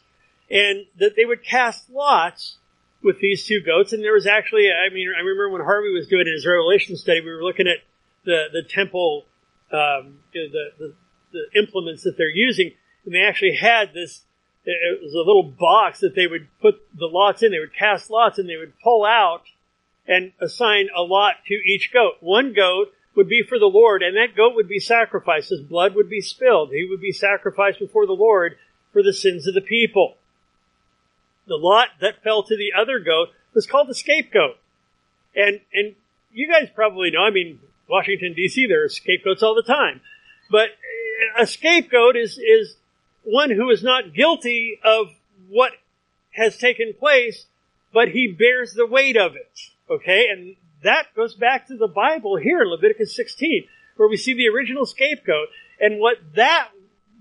and 0.51 0.87
that 0.99 1.15
they 1.17 1.25
would 1.25 1.45
cast 1.45 1.91
lots 1.91 2.57
with 3.03 3.21
these 3.21 3.47
two 3.47 3.61
goats. 3.65 3.93
And 3.93 4.03
there 4.03 4.13
was 4.13 4.27
actually, 4.27 4.71
I 4.71 4.93
mean, 4.93 5.09
I 5.15 5.21
remember 5.21 5.51
when 5.51 5.63
Harvey 5.63 5.93
was 5.93 6.09
doing 6.09 6.27
his 6.27 6.47
Revelation 6.47 6.97
study, 6.97 7.21
we 7.21 7.31
were 7.31 7.43
looking 7.43 7.67
at 7.67 7.79
the, 8.25 8.47
the 8.53 8.63
temple, 8.63 9.25
um, 9.73 10.19
the, 10.33 10.49
the, 10.79 10.95
the 11.33 11.61
implements 11.61 12.03
that 12.03 12.17
they're 12.17 12.29
using, 12.29 12.73
and 13.05 13.15
they 13.15 13.23
actually 13.23 13.57
had 13.57 13.95
this 13.95 14.23
it 14.65 15.03
was 15.03 15.15
a 15.15 15.19
little 15.19 15.43
box 15.43 16.01
that 16.01 16.15
they 16.15 16.27
would 16.27 16.49
put 16.61 16.81
the 16.97 17.07
lots 17.07 17.43
in. 17.43 17.51
They 17.51 17.59
would 17.59 17.75
cast 17.75 18.11
lots 18.11 18.39
and 18.39 18.49
they 18.49 18.57
would 18.57 18.79
pull 18.81 19.05
out 19.05 19.43
and 20.07 20.33
assign 20.41 20.89
a 20.95 21.03
lot 21.03 21.37
to 21.47 21.55
each 21.55 21.91
goat. 21.93 22.15
One 22.21 22.53
goat 22.53 22.93
would 23.15 23.29
be 23.29 23.43
for 23.43 23.59
the 23.59 23.67
Lord 23.67 24.03
and 24.03 24.17
that 24.17 24.37
goat 24.37 24.55
would 24.55 24.69
be 24.69 24.79
sacrificed. 24.79 25.51
His 25.51 25.61
blood 25.61 25.95
would 25.95 26.09
be 26.09 26.21
spilled. 26.21 26.71
He 26.71 26.87
would 26.89 27.01
be 27.01 27.13
sacrificed 27.13 27.79
before 27.79 28.07
the 28.07 28.13
Lord 28.13 28.57
for 28.93 29.03
the 29.03 29.13
sins 29.13 29.47
of 29.47 29.55
the 29.55 29.61
people. 29.61 30.17
The 31.47 31.57
lot 31.57 31.89
that 32.01 32.23
fell 32.23 32.43
to 32.45 32.57
the 32.57 32.73
other 32.79 33.01
goat 33.01 33.29
was 33.55 33.67
called 33.67 33.89
the 33.89 33.95
scapegoat. 33.95 34.59
And, 35.35 35.61
and 35.73 35.95
you 36.33 36.49
guys 36.49 36.69
probably 36.75 37.11
know, 37.11 37.23
I 37.23 37.31
mean, 37.31 37.61
Washington 37.89 38.35
DC, 38.39 38.69
there 38.69 38.85
are 38.85 38.89
scapegoats 38.89 39.43
all 39.43 39.55
the 39.55 39.63
time. 39.63 40.01
But 40.51 40.71
a 41.39 41.47
scapegoat 41.47 42.17
is, 42.17 42.39
is 42.39 42.77
one 43.25 43.51
who 43.51 43.71
is 43.71 43.83
not 43.83 44.15
guilty 44.15 44.79
of 44.85 45.09
what 45.49 45.73
has 46.33 46.57
taken 46.57 46.95
place, 46.99 47.47
but 47.93 48.09
he 48.09 48.29
bears 48.29 48.73
the 48.73 48.87
weight 48.87 49.17
of 49.17 49.35
it. 49.35 49.61
Okay? 49.91 50.29
And 50.31 50.57
that 50.83 51.15
goes 51.15 51.35
back 51.35 51.67
to 51.69 51.77
the 51.77 51.89
Bible 51.89 52.37
here, 52.37 52.63
in 52.63 52.69
Leviticus 52.69 53.15
16, 53.15 53.65
where 53.97 54.09
we 54.09 54.17
see 54.17 54.35
the 54.35 54.49
original 54.49 54.87
scapegoat. 54.87 55.49
And 55.79 56.01
what 56.01 56.17
that 56.37 56.69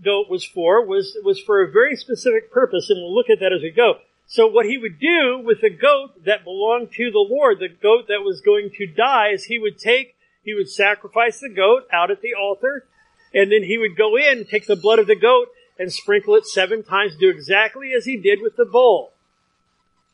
goat 0.04 0.30
was 0.30 0.46
for 0.46 0.86
was, 0.86 1.18
was 1.24 1.40
for 1.40 1.62
a 1.62 1.72
very 1.72 1.96
specific 1.96 2.52
purpose, 2.52 2.90
and 2.90 3.00
we'll 3.00 3.16
look 3.16 3.30
at 3.30 3.40
that 3.40 3.54
as 3.54 3.62
we 3.62 3.72
go. 3.72 3.96
So 4.28 4.48
what 4.48 4.68
he 4.68 4.78
would 4.78 5.00
do 5.00 5.42
with 5.44 5.62
the 5.62 5.70
goat 5.70 6.24
that 6.26 6.44
belonged 6.44 6.92
to 6.94 7.12
the 7.12 7.26
Lord, 7.28 7.60
the 7.60 7.68
goat 7.68 8.06
that 8.08 8.24
was 8.24 8.42
going 8.42 8.70
to 8.78 8.86
die, 8.86 9.30
is 9.34 9.46
he 9.46 9.58
would 9.58 9.80
take, 9.80 10.16
he 10.44 10.54
would 10.54 10.70
sacrifice 10.70 11.40
the 11.40 11.50
goat 11.50 11.84
out 11.92 12.12
at 12.12 12.22
the 12.22 12.36
altar, 12.40 12.86
and 13.34 13.52
then 13.52 13.64
he 13.64 13.78
would 13.78 13.98
go 13.98 14.16
in, 14.18 14.46
take 14.46 14.68
the 14.68 14.76
blood 14.76 15.00
of 15.00 15.08
the 15.08 15.16
goat, 15.16 15.48
and 15.78 15.92
sprinkle 15.92 16.36
it 16.36 16.46
seven 16.46 16.84
times, 16.84 17.16
do 17.18 17.30
exactly 17.30 17.92
as 17.98 18.06
he 18.06 18.18
did 18.18 18.40
with 18.42 18.56
the 18.56 18.66
bull. 18.66 19.14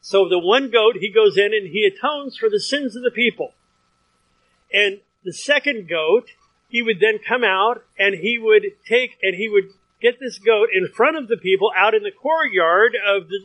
So 0.06 0.30
the 0.30 0.38
one 0.38 0.70
goat, 0.70 0.98
he 1.00 1.10
goes 1.12 1.36
in 1.36 1.52
and 1.52 1.68
he 1.68 1.84
atones 1.84 2.38
for 2.38 2.48
the 2.48 2.60
sins 2.60 2.96
of 2.96 3.02
the 3.02 3.10
people. 3.10 3.56
And 4.72 5.00
the 5.24 5.34
second 5.34 5.90
goat, 5.90 6.28
he 6.70 6.84
would 6.84 7.00
then 7.00 7.18
come 7.18 7.44
out 7.44 7.84
and 7.98 8.14
he 8.14 8.38
would 8.38 8.66
take 8.88 9.18
and 9.24 9.34
he 9.34 9.50
would 9.50 9.72
get 10.00 10.20
this 10.20 10.38
goat 10.38 10.70
in 10.72 10.90
front 10.90 11.18
of 11.18 11.28
the 11.28 11.38
people 11.38 11.72
out 11.76 11.96
in 11.96 12.04
the 12.04 12.12
courtyard 12.12 12.94
of 12.96 13.30
the, 13.30 13.40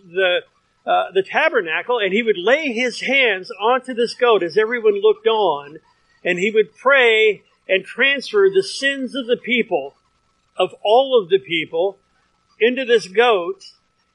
the, 0.84 0.90
uh, 0.90 1.10
the 1.14 1.22
tabernacle 1.22 1.98
and 1.98 2.12
he 2.12 2.22
would 2.22 2.36
lay 2.36 2.70
his 2.74 3.00
hands 3.00 3.50
onto 3.58 3.94
this 3.94 4.12
goat 4.12 4.42
as 4.42 4.58
everyone 4.58 5.00
looked 5.00 5.26
on 5.26 5.78
and 6.22 6.38
he 6.38 6.50
would 6.50 6.76
pray 6.76 7.42
and 7.70 7.86
transfer 7.86 8.50
the 8.54 8.62
sins 8.62 9.14
of 9.14 9.26
the 9.26 9.38
people, 9.38 9.94
of 10.58 10.74
all 10.82 11.18
of 11.18 11.30
the 11.30 11.38
people, 11.38 11.96
into 12.60 12.84
this 12.84 13.08
goat 13.08 13.64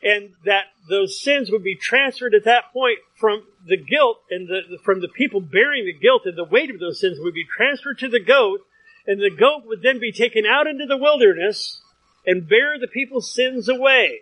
and 0.06 0.30
that 0.46 0.65
those 0.88 1.20
sins 1.20 1.50
would 1.50 1.63
be 1.63 1.76
transferred 1.76 2.36
at 2.36 2.46
that 2.46 2.72
point 2.72 3.00
from 3.15 3.44
the 3.65 3.76
guilt 3.76 4.20
and 4.30 4.48
the, 4.48 4.78
from 4.84 5.02
the 5.02 5.08
people 5.08 5.41
bearing 5.41 5.84
the 5.84 6.00
guilt 6.00 6.22
and 6.26 6.38
the 6.38 6.44
weight 6.44 6.70
of 6.70 6.80
those 6.80 7.02
sins 7.02 7.18
would 7.20 7.34
be 7.34 7.46
transferred 7.58 7.98
to 7.98 8.08
the 8.08 8.20
goat 8.20 8.62
and 9.08 9.20
the 9.20 9.36
goat 9.36 9.63
would 9.65 9.82
then 9.82 10.00
be 10.00 10.12
taken 10.12 10.46
out 10.46 10.68
into 10.68 10.86
the 10.86 10.96
wilderness 10.96 11.82
and 12.24 12.48
bear 12.48 12.80
the 12.80 12.88
people's 12.88 13.34
sins 13.34 13.68
away. 13.68 14.20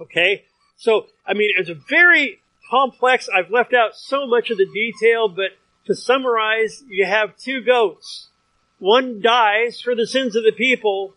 Okay? 0.00 0.44
So, 0.76 1.06
I 1.26 1.34
mean, 1.34 1.50
it's 1.58 1.70
a 1.70 1.74
very 1.74 2.38
complex, 2.70 3.28
I've 3.28 3.50
left 3.50 3.74
out 3.74 3.96
so 3.96 4.28
much 4.28 4.50
of 4.50 4.58
the 4.58 4.66
detail, 4.72 5.28
but 5.28 5.50
to 5.86 5.94
summarize, 5.94 6.84
you 6.88 7.04
have 7.04 7.36
two 7.36 7.62
goats. 7.62 8.28
One 8.78 9.20
dies 9.20 9.80
for 9.80 9.96
the 9.96 10.06
sins 10.06 10.36
of 10.36 10.44
the 10.44 10.52
people, 10.52 11.14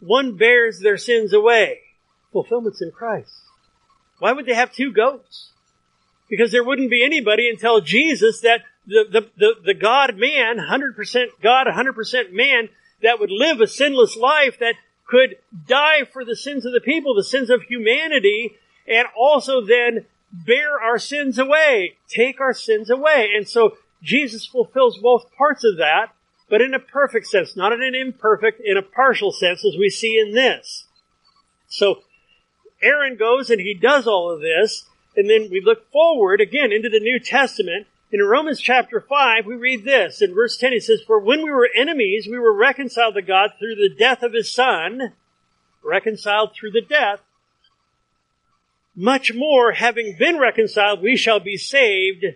one 0.00 0.36
bears 0.36 0.80
their 0.80 0.96
sins 0.96 1.32
away. 1.32 1.81
Fulfillment's 2.32 2.82
in 2.82 2.90
Christ. 2.90 3.32
Why 4.18 4.32
would 4.32 4.46
they 4.46 4.54
have 4.54 4.72
two 4.72 4.92
goats? 4.92 5.50
Because 6.28 6.52
there 6.52 6.64
wouldn't 6.64 6.90
be 6.90 7.04
anybody 7.04 7.48
until 7.48 7.80
Jesus 7.80 8.40
that 8.40 8.62
the, 8.86 9.04
the, 9.10 9.30
the, 9.36 9.54
the 9.66 9.74
God 9.74 10.16
man, 10.16 10.58
100% 10.58 11.26
God, 11.42 11.66
100% 11.66 12.32
man, 12.32 12.68
that 13.02 13.20
would 13.20 13.30
live 13.30 13.60
a 13.60 13.66
sinless 13.66 14.16
life 14.16 14.58
that 14.60 14.74
could 15.06 15.36
die 15.66 16.04
for 16.10 16.24
the 16.24 16.36
sins 16.36 16.64
of 16.64 16.72
the 16.72 16.80
people, 16.80 17.14
the 17.14 17.24
sins 17.24 17.50
of 17.50 17.62
humanity, 17.62 18.52
and 18.86 19.06
also 19.16 19.60
then 19.60 20.06
bear 20.32 20.80
our 20.80 20.98
sins 20.98 21.38
away, 21.38 21.96
take 22.08 22.40
our 22.40 22.54
sins 22.54 22.88
away. 22.88 23.30
And 23.36 23.46
so 23.46 23.76
Jesus 24.02 24.46
fulfills 24.46 24.98
both 24.98 25.30
parts 25.36 25.64
of 25.64 25.76
that 25.78 26.12
but 26.52 26.60
in 26.60 26.74
a 26.74 26.78
perfect 26.78 27.26
sense, 27.28 27.56
not 27.56 27.72
in 27.72 27.82
an 27.82 27.94
imperfect, 27.94 28.60
in 28.62 28.76
a 28.76 28.82
partial 28.82 29.32
sense, 29.32 29.64
as 29.64 29.74
we 29.78 29.88
see 29.88 30.18
in 30.18 30.34
this. 30.34 30.86
So 31.66 32.02
Aaron 32.82 33.16
goes 33.16 33.50
and 33.50 33.60
he 33.60 33.74
does 33.74 34.06
all 34.06 34.30
of 34.30 34.40
this, 34.40 34.88
and 35.16 35.28
then 35.28 35.48
we 35.50 35.60
look 35.60 35.90
forward 35.90 36.40
again 36.40 36.72
into 36.72 36.88
the 36.88 37.00
New 37.00 37.18
Testament. 37.18 37.86
In 38.10 38.20
Romans 38.20 38.60
chapter 38.60 39.00
5, 39.00 39.46
we 39.46 39.54
read 39.54 39.84
this. 39.84 40.20
In 40.20 40.34
verse 40.34 40.56
10, 40.58 40.72
he 40.72 40.80
says, 40.80 41.00
For 41.06 41.18
when 41.18 41.42
we 41.42 41.50
were 41.50 41.68
enemies, 41.74 42.26
we 42.30 42.38
were 42.38 42.54
reconciled 42.54 43.14
to 43.14 43.22
God 43.22 43.52
through 43.58 43.76
the 43.76 43.94
death 43.98 44.22
of 44.22 44.34
his 44.34 44.52
son, 44.52 45.12
reconciled 45.82 46.52
through 46.54 46.72
the 46.72 46.82
death. 46.82 47.20
Much 48.94 49.32
more, 49.32 49.72
having 49.72 50.16
been 50.18 50.38
reconciled, 50.38 51.00
we 51.00 51.16
shall 51.16 51.40
be 51.40 51.56
saved 51.56 52.26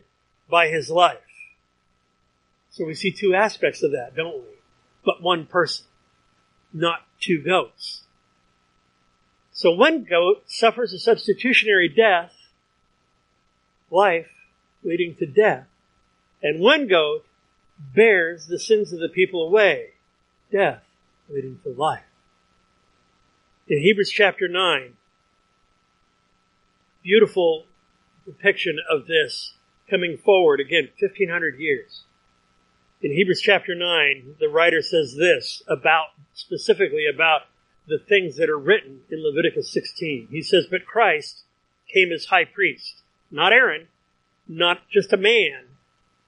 by 0.48 0.68
his 0.68 0.88
life. 0.88 1.18
So 2.70 2.84
we 2.84 2.94
see 2.94 3.10
two 3.10 3.34
aspects 3.34 3.82
of 3.82 3.92
that, 3.92 4.14
don't 4.16 4.36
we? 4.36 4.56
But 5.04 5.22
one 5.22 5.46
person, 5.46 5.86
not 6.72 7.00
two 7.20 7.42
goats. 7.42 8.05
So 9.56 9.70
one 9.70 10.04
goat 10.04 10.42
suffers 10.48 10.92
a 10.92 10.98
substitutionary 10.98 11.88
death, 11.88 12.34
life 13.90 14.28
leading 14.84 15.16
to 15.16 15.24
death, 15.24 15.66
and 16.42 16.60
one 16.60 16.86
goat 16.86 17.24
bears 17.94 18.48
the 18.48 18.58
sins 18.58 18.92
of 18.92 19.00
the 19.00 19.08
people 19.08 19.48
away, 19.48 19.94
death 20.52 20.82
leading 21.30 21.58
to 21.64 21.70
life. 21.70 22.04
In 23.66 23.78
Hebrews 23.78 24.10
chapter 24.10 24.46
9, 24.46 24.92
beautiful 27.02 27.64
depiction 28.26 28.76
of 28.90 29.06
this 29.06 29.54
coming 29.88 30.18
forward 30.18 30.60
again 30.60 30.90
1500 31.00 31.58
years 31.58 32.02
in 33.02 33.12
Hebrews 33.12 33.40
chapter 33.40 33.74
9, 33.74 34.36
the 34.40 34.48
writer 34.48 34.82
says 34.82 35.16
this 35.16 35.62
about, 35.68 36.06
specifically 36.34 37.04
about 37.12 37.42
the 37.86 37.98
things 37.98 38.36
that 38.36 38.50
are 38.50 38.58
written 38.58 39.00
in 39.10 39.22
Leviticus 39.22 39.72
16. 39.72 40.28
He 40.30 40.42
says, 40.42 40.66
But 40.70 40.86
Christ 40.86 41.44
came 41.92 42.10
as 42.12 42.26
high 42.26 42.44
priest, 42.44 43.02
not 43.30 43.52
Aaron, 43.52 43.88
not 44.48 44.88
just 44.90 45.12
a 45.12 45.16
man, 45.16 45.64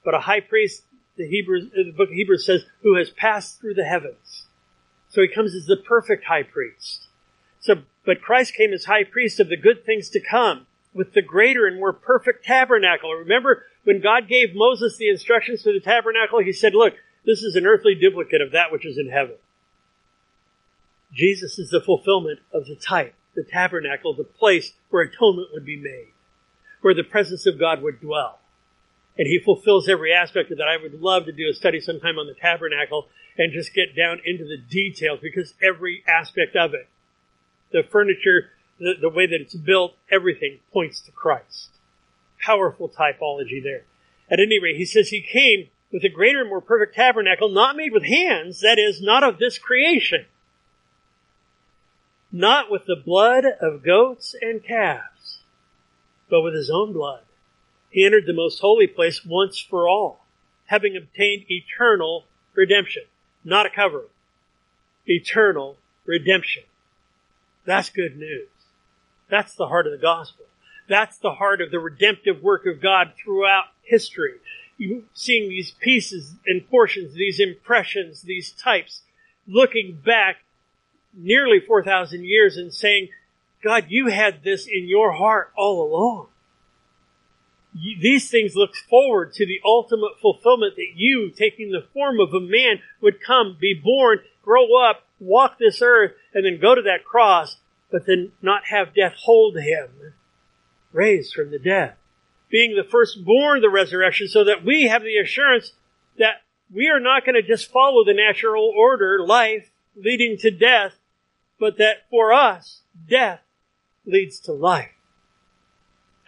but 0.05 0.15
a 0.15 0.21
high 0.21 0.41
priest, 0.41 0.85
the 1.17 1.29
Hebrews, 1.29 1.71
uh, 1.73 1.83
the 1.85 1.93
book 1.93 2.09
of 2.09 2.15
Hebrews 2.15 2.47
says, 2.47 2.65
who 2.83 2.97
has 2.97 3.11
passed 3.11 3.61
through 3.61 3.75
the 3.75 3.85
heavens. 3.85 4.47
So 5.09 5.23
he 5.23 5.29
comes 5.29 5.55
as 5.55 5.67
the 5.67 5.77
perfect 5.77 6.25
high 6.25 6.43
priest. 6.43 7.09
So, 7.61 7.83
but 8.05 8.23
Christ 8.23 8.55
came 8.55 8.73
as 8.73 8.85
high 8.85 9.05
priest 9.05 9.41
of 9.41 9.49
the 9.49 9.57
good 9.57 9.85
things 9.85 10.09
to 10.11 10.21
come 10.21 10.67
with 10.95 11.13
the 11.13 11.23
greater 11.23 11.67
and 11.67 11.79
more 11.79 11.93
perfect 11.93 12.45
tabernacle. 12.45 13.13
Remember 13.13 13.65
when 13.85 14.01
God 14.01 14.29
gave 14.29 14.55
Moses 14.55 14.97
the 14.97 15.09
instructions 15.09 15.63
for 15.63 15.73
the 15.73 15.81
tabernacle, 15.81 16.41
he 16.41 16.53
said, 16.53 16.75
look, 16.75 16.95
this 17.25 17.43
is 17.43 17.57
an 17.57 17.67
earthly 17.67 17.95
duplicate 17.95 18.41
of 18.41 18.53
that 18.53 18.73
which 18.73 18.87
is 18.87 18.99
in 18.99 19.11
heaven. 19.11 19.37
Jesus 21.13 21.59
is 21.59 21.71
the 21.71 21.81
fulfillment 21.81 22.41
of 22.53 22.67
the 22.67 22.77
type, 22.77 23.15
the 23.35 23.43
tabernacle, 23.43 24.15
the 24.15 24.25
place 24.25 24.73
where 24.91 25.03
atonement 25.03 25.49
would 25.53 25.65
be 25.65 25.77
made, 25.77 26.13
where 26.83 26.95
the 26.95 27.05
presence 27.05 27.47
of 27.47 27.59
God 27.59 27.83
would 27.83 28.01
dwell. 28.01 28.41
And 29.17 29.27
he 29.27 29.41
fulfills 29.41 29.89
every 29.89 30.13
aspect 30.13 30.51
of 30.51 30.59
that. 30.59 30.69
I 30.69 30.81
would 30.81 31.01
love 31.01 31.25
to 31.25 31.33
do 31.33 31.49
a 31.51 31.55
study 31.55 31.81
sometime 31.81 32.19
on 32.19 32.27
the 32.27 32.35
tabernacle 32.35 33.09
and 33.37 33.53
just 33.53 33.75
get 33.75 33.97
down 33.97 34.21
into 34.25 34.45
the 34.45 34.59
details 34.59 35.19
because 35.21 35.55
every 35.63 36.05
aspect 36.07 36.55
of 36.55 36.75
it, 36.75 36.89
the 37.73 37.83
furniture, 37.83 38.51
the, 38.79 38.95
the 39.01 39.09
way 39.09 39.27
that 39.27 39.41
it's 39.41 39.57
built, 39.57 39.95
everything 40.11 40.59
points 40.73 41.01
to 41.01 41.11
Christ. 41.11 41.71
Powerful 42.41 42.89
typology 42.89 43.63
there. 43.63 43.83
At 44.31 44.41
any 44.41 44.61
rate, 44.61 44.77
he 44.77 44.85
says 44.85 45.09
he 45.09 45.23
came 45.23 45.69
with 45.91 46.05
a 46.05 46.09
greater 46.09 46.41
and 46.41 46.51
more 46.51 46.61
perfect 46.61 46.95
tabernacle, 46.95 47.49
not 47.49 47.77
made 47.77 47.93
with 47.93 48.05
hands, 48.05 48.61
that 48.61 48.79
is, 48.79 49.03
not 49.03 49.25
of 49.25 49.39
this 49.39 49.59
creation 49.59 50.27
not 52.31 52.71
with 52.71 52.83
the 52.87 52.97
blood 52.97 53.45
of 53.61 53.83
goats 53.83 54.35
and 54.41 54.63
calves, 54.63 55.39
but 56.29 56.43
with 56.43 56.55
his 56.55 56.71
own 56.71 56.93
blood. 56.93 57.23
He 57.91 58.05
entered 58.05 58.27
the 58.27 58.35
most 58.35 58.61
holy 58.61 58.87
place 58.87 59.25
once 59.25 59.59
for 59.59 59.89
all, 59.89 60.25
having 60.67 60.97
obtained 60.97 61.45
eternal 61.49 62.25
redemption. 62.55 63.05
Not 63.45 63.67
a 63.67 63.71
cover. 63.71 64.05
Eternal 65.07 65.79
redemption. 66.05 66.65
That's 67.65 67.89
good 67.89 68.17
news. 68.19 68.49
That's 69.31 69.55
the 69.55 69.69
heart 69.69 69.87
of 69.87 69.93
the 69.93 69.99
gospel. 69.99 70.45
That's 70.89 71.19
the 71.19 71.35
heart 71.35 71.61
of 71.61 71.71
the 71.71 71.79
redemptive 71.79 72.43
work 72.43 72.67
of 72.67 72.81
God 72.81 73.13
throughout 73.23 73.67
history. 73.83 74.35
You 74.77 75.05
seeing 75.13 75.49
these 75.49 75.73
pieces 75.73 76.35
and 76.47 76.69
portions, 76.69 77.15
these 77.15 77.41
impressions, 77.41 78.23
these 78.23 78.53
types, 78.53 79.03
looking 79.47 80.01
back 80.05 80.37
nearly 81.15 81.61
4,000 81.61 82.25
years 82.25 82.57
and 82.57 82.73
saying, 82.73 83.09
God, 83.63 83.87
you 83.89 84.09
had 84.09 84.45
this 84.45 84.67
in 84.67 84.89
your 84.89 85.13
heart 85.13 85.53
all 85.57 85.83
along. 85.83 86.29
these 87.75 88.31
things 88.31 88.57
look 88.57 88.75
forward 88.75 89.33
to 89.35 89.47
the 89.47 89.61
ultimate 89.65 90.19
fulfillment 90.21 90.75
that 90.77 90.93
you, 90.95 91.31
taking 91.31 91.71
the 91.71 91.87
form 91.93 92.19
of 92.21 92.33
a 92.33 92.41
man, 92.41 92.81
would 93.01 93.23
come, 93.23 93.57
be 93.61 93.75
born, 93.75 94.21
grow 94.43 94.77
up, 94.77 95.05
walk 95.21 95.59
this 95.59 95.83
earth, 95.83 96.13
and 96.35 96.45
then 96.45 96.61
go 96.61 96.75
to 96.75 96.83
that 96.83 97.05
cross, 97.05 97.57
but 97.91 98.07
then 98.07 98.33
not 98.43 98.67
have 98.67 98.95
death 98.95 99.15
hold 99.25 99.57
him, 99.57 100.15
raised 100.93 101.35
from 101.35 101.51
the 101.51 101.59
dead. 101.59 101.95
Being 102.51 102.75
the 102.75 102.89
firstborn 102.89 103.59
of 103.59 103.63
the 103.63 103.71
resurrection 103.71 104.29
so 104.29 104.45
that 104.45 104.65
we 104.65 104.85
have 104.85 105.03
the 105.03 105.19
assurance 105.19 105.73
that 106.19 106.43
we 106.73 106.89
are 106.89 107.01
not 107.01 107.25
going 107.25 107.35
to 107.35 107.47
just 107.47 107.71
follow 107.71 108.05
the 108.05 108.15
natural 108.15 108.73
order, 108.77 109.25
life, 109.25 109.71
leading 110.03 110.37
to 110.39 110.51
death, 110.51 110.95
but 111.59 111.79
that 111.79 112.09
for 112.11 112.33
us, 112.33 112.83
death 113.09 113.41
leads 114.07 114.41
to 114.41 114.53
life 114.53 114.93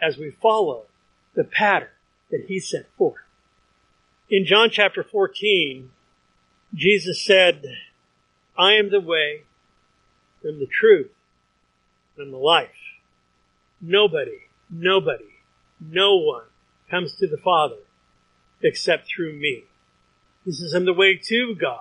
as 0.01 0.17
we 0.17 0.31
follow 0.31 0.85
the 1.35 1.43
pattern 1.43 1.89
that 2.29 2.45
he 2.47 2.59
set 2.59 2.87
forth. 2.97 3.21
In 4.29 4.45
John 4.45 4.69
chapter 4.71 5.03
14, 5.03 5.91
Jesus 6.73 7.23
said, 7.23 7.63
I 8.57 8.73
am 8.73 8.89
the 8.89 9.01
way 9.01 9.43
and 10.43 10.59
the 10.59 10.67
truth 10.67 11.11
and 12.17 12.33
the 12.33 12.37
life. 12.37 12.69
Nobody, 13.79 14.39
nobody, 14.69 15.25
no 15.79 16.17
one 16.17 16.45
comes 16.89 17.15
to 17.15 17.27
the 17.27 17.37
Father 17.37 17.77
except 18.61 19.07
through 19.07 19.33
me. 19.33 19.63
He 20.45 20.51
says, 20.51 20.73
I'm 20.73 20.85
the 20.85 20.93
way 20.93 21.19
to 21.27 21.55
God. 21.55 21.79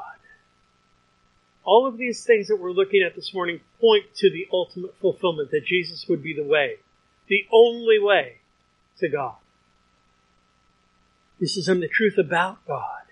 All 1.71 1.87
of 1.87 1.99
these 1.99 2.25
things 2.25 2.49
that 2.49 2.57
we're 2.57 2.73
looking 2.73 3.01
at 3.01 3.15
this 3.15 3.33
morning 3.33 3.61
point 3.81 4.07
to 4.17 4.29
the 4.29 4.49
ultimate 4.53 4.93
fulfillment 5.01 5.53
that 5.53 5.65
Jesus 5.65 6.05
would 6.09 6.21
be 6.21 6.35
the 6.35 6.43
way, 6.43 6.79
the 7.29 7.47
only 7.53 8.01
way 8.01 8.39
to 8.99 9.09
God. 9.09 9.37
This 11.39 11.57
is 11.57 11.69
on 11.69 11.79
the 11.79 11.87
truth 11.87 12.19
about 12.19 12.67
God. 12.67 13.05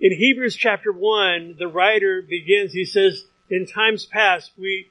In 0.00 0.12
Hebrews 0.12 0.56
chapter 0.56 0.90
1, 0.90 1.56
the 1.58 1.68
writer 1.68 2.22
begins, 2.22 2.72
he 2.72 2.86
says, 2.86 3.26
in 3.50 3.66
times 3.66 4.06
past, 4.06 4.52
we, 4.56 4.88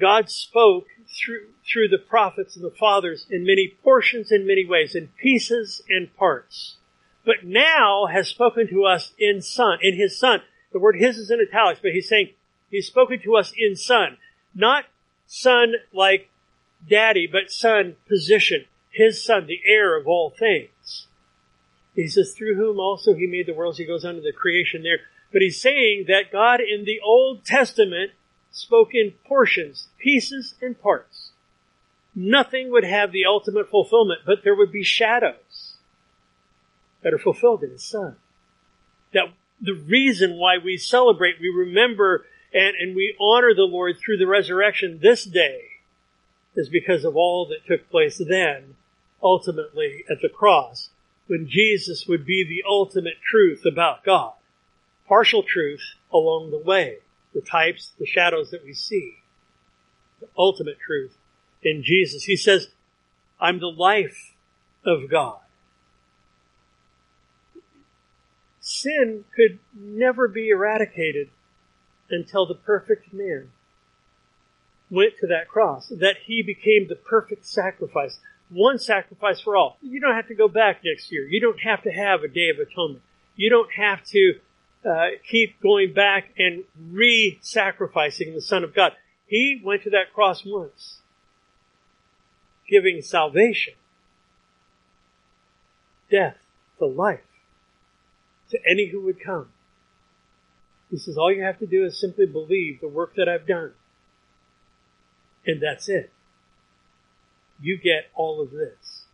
God 0.00 0.28
spoke 0.28 0.86
through, 1.06 1.46
through 1.72 1.86
the 1.86 1.98
prophets 1.98 2.56
and 2.56 2.64
the 2.64 2.76
fathers 2.76 3.24
in 3.30 3.46
many 3.46 3.76
portions 3.84 4.32
in 4.32 4.48
many 4.48 4.66
ways, 4.66 4.96
in 4.96 5.10
pieces 5.22 5.80
and 5.88 6.12
parts 6.16 6.78
but 7.24 7.44
now 7.44 8.06
has 8.06 8.28
spoken 8.28 8.68
to 8.68 8.84
us 8.84 9.12
in 9.18 9.42
Son, 9.42 9.78
in 9.82 9.96
His 9.96 10.18
Son. 10.18 10.40
The 10.72 10.78
word 10.78 10.96
His 10.96 11.16
is 11.16 11.30
in 11.30 11.40
italics, 11.40 11.80
but 11.82 11.92
He's 11.92 12.08
saying 12.08 12.30
He's 12.70 12.86
spoken 12.86 13.20
to 13.22 13.36
us 13.36 13.52
in 13.56 13.76
Son. 13.76 14.16
Not 14.54 14.84
Son 15.26 15.74
like 15.92 16.30
Daddy, 16.88 17.28
but 17.30 17.50
Son 17.50 17.96
position. 18.08 18.64
His 18.90 19.24
Son, 19.24 19.46
the 19.46 19.60
heir 19.66 19.96
of 19.96 20.06
all 20.06 20.30
things. 20.30 21.06
He 21.94 22.08
says, 22.08 22.34
through 22.36 22.56
whom 22.56 22.78
also 22.78 23.14
He 23.14 23.26
made 23.26 23.46
the 23.46 23.54
worlds. 23.54 23.78
He 23.78 23.84
goes 23.84 24.04
on 24.04 24.14
to 24.14 24.20
the 24.20 24.32
creation 24.32 24.82
there. 24.82 25.00
But 25.32 25.42
He's 25.42 25.60
saying 25.60 26.06
that 26.08 26.32
God 26.32 26.60
in 26.60 26.84
the 26.84 27.00
Old 27.04 27.44
Testament 27.44 28.12
spoke 28.50 28.90
in 28.94 29.14
portions, 29.26 29.88
pieces, 29.98 30.54
and 30.60 30.80
parts. 30.80 31.30
Nothing 32.14 32.70
would 32.70 32.84
have 32.84 33.12
the 33.12 33.24
ultimate 33.24 33.70
fulfillment, 33.70 34.20
but 34.26 34.44
there 34.44 34.54
would 34.54 34.72
be 34.72 34.82
shadows 34.82 35.36
that 37.02 37.12
are 37.12 37.18
fulfilled 37.18 37.62
in 37.62 37.70
His 37.70 37.82
Son. 37.82 38.16
That 39.12 39.26
the 39.60 39.74
reason 39.74 40.38
why 40.38 40.58
we 40.58 40.76
celebrate, 40.76 41.36
we 41.40 41.48
remember 41.48 42.24
and, 42.52 42.74
and 42.78 42.94
we 42.94 43.16
honor 43.20 43.54
the 43.54 43.62
Lord 43.62 43.96
through 43.98 44.18
the 44.18 44.26
resurrection 44.26 44.98
this 45.00 45.24
day 45.24 45.62
is 46.54 46.68
because 46.68 47.04
of 47.04 47.16
all 47.16 47.46
that 47.46 47.66
took 47.66 47.90
place 47.90 48.20
then, 48.28 48.74
ultimately 49.22 50.04
at 50.10 50.20
the 50.20 50.28
cross, 50.28 50.90
when 51.26 51.48
Jesus 51.48 52.06
would 52.06 52.26
be 52.26 52.44
the 52.44 52.62
ultimate 52.68 53.20
truth 53.22 53.64
about 53.64 54.04
God. 54.04 54.34
Partial 55.08 55.42
truth 55.42 55.94
along 56.12 56.50
the 56.50 56.58
way, 56.58 56.98
the 57.34 57.40
types, 57.40 57.92
the 57.98 58.06
shadows 58.06 58.50
that 58.50 58.64
we 58.64 58.74
see. 58.74 59.16
The 60.20 60.28
ultimate 60.36 60.78
truth 60.78 61.16
in 61.62 61.82
Jesus. 61.82 62.24
He 62.24 62.36
says, 62.36 62.68
I'm 63.40 63.60
the 63.60 63.66
life 63.66 64.34
of 64.84 65.10
God. 65.10 65.40
Sin 68.62 69.24
could 69.34 69.58
never 69.74 70.28
be 70.28 70.48
eradicated 70.48 71.28
until 72.08 72.46
the 72.46 72.54
perfect 72.54 73.12
man 73.12 73.50
went 74.88 75.14
to 75.20 75.26
that 75.26 75.48
cross, 75.48 75.88
that 75.88 76.16
he 76.24 76.42
became 76.42 76.86
the 76.88 76.94
perfect 76.94 77.44
sacrifice. 77.44 78.18
One 78.50 78.78
sacrifice 78.78 79.40
for 79.40 79.56
all. 79.56 79.78
You 79.82 80.00
don't 80.00 80.14
have 80.14 80.28
to 80.28 80.34
go 80.34 80.48
back 80.48 80.82
next 80.84 81.10
year. 81.10 81.26
You 81.26 81.40
don't 81.40 81.60
have 81.60 81.82
to 81.82 81.90
have 81.90 82.22
a 82.22 82.28
day 82.28 82.50
of 82.50 82.58
atonement. 82.58 83.02
You 83.34 83.50
don't 83.50 83.72
have 83.72 84.04
to 84.06 84.34
uh, 84.88 85.06
keep 85.28 85.60
going 85.60 85.92
back 85.92 86.30
and 86.38 86.64
re-sacrificing 86.90 88.34
the 88.34 88.42
Son 88.42 88.62
of 88.62 88.74
God. 88.74 88.92
He 89.26 89.60
went 89.64 89.82
to 89.84 89.90
that 89.90 90.12
cross 90.14 90.44
once, 90.44 90.98
giving 92.68 93.00
salvation, 93.00 93.74
death 96.10 96.36
to 96.78 96.86
life 96.86 97.20
to 98.52 98.58
any 98.68 98.88
who 98.88 99.02
would 99.02 99.22
come. 99.22 99.48
He 100.90 100.98
says, 100.98 101.16
all 101.16 101.32
you 101.32 101.42
have 101.42 101.58
to 101.58 101.66
do 101.66 101.84
is 101.84 101.98
simply 101.98 102.26
believe 102.26 102.80
the 102.80 102.88
work 102.88 103.14
that 103.16 103.28
I've 103.28 103.46
done. 103.46 103.72
And 105.46 105.60
that's 105.60 105.88
it. 105.88 106.12
You 107.60 107.78
get 107.78 108.10
all 108.14 108.42
of 108.42 108.50
this. 108.50 109.04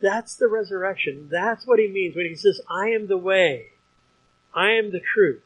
That's 0.00 0.36
the 0.36 0.48
resurrection. 0.48 1.28
That's 1.30 1.66
what 1.66 1.78
he 1.78 1.88
means 1.88 2.14
when 2.14 2.26
he 2.26 2.34
says, 2.34 2.60
I 2.68 2.88
am 2.88 3.06
the 3.06 3.16
way. 3.16 3.68
I 4.54 4.72
am 4.72 4.92
the 4.92 5.00
truth. 5.00 5.42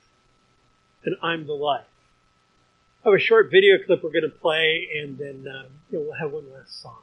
And 1.05 1.15
I'm 1.23 1.47
the 1.47 1.55
life. 1.55 1.87
I 3.05 3.11
have 3.11 3.15
a 3.15 3.21
short 3.21 3.51
video 3.53 3.77
clip 3.87 4.03
we're 4.03 4.11
going 4.11 4.23
to 4.23 4.29
play 4.29 4.89
and 5.01 5.17
then 5.17 5.47
um, 5.49 5.67
you 5.91 5.99
know, 5.99 6.05
we'll 6.05 6.19
have 6.21 6.33
one 6.33 6.53
last 6.53 6.83
song. 6.83 6.99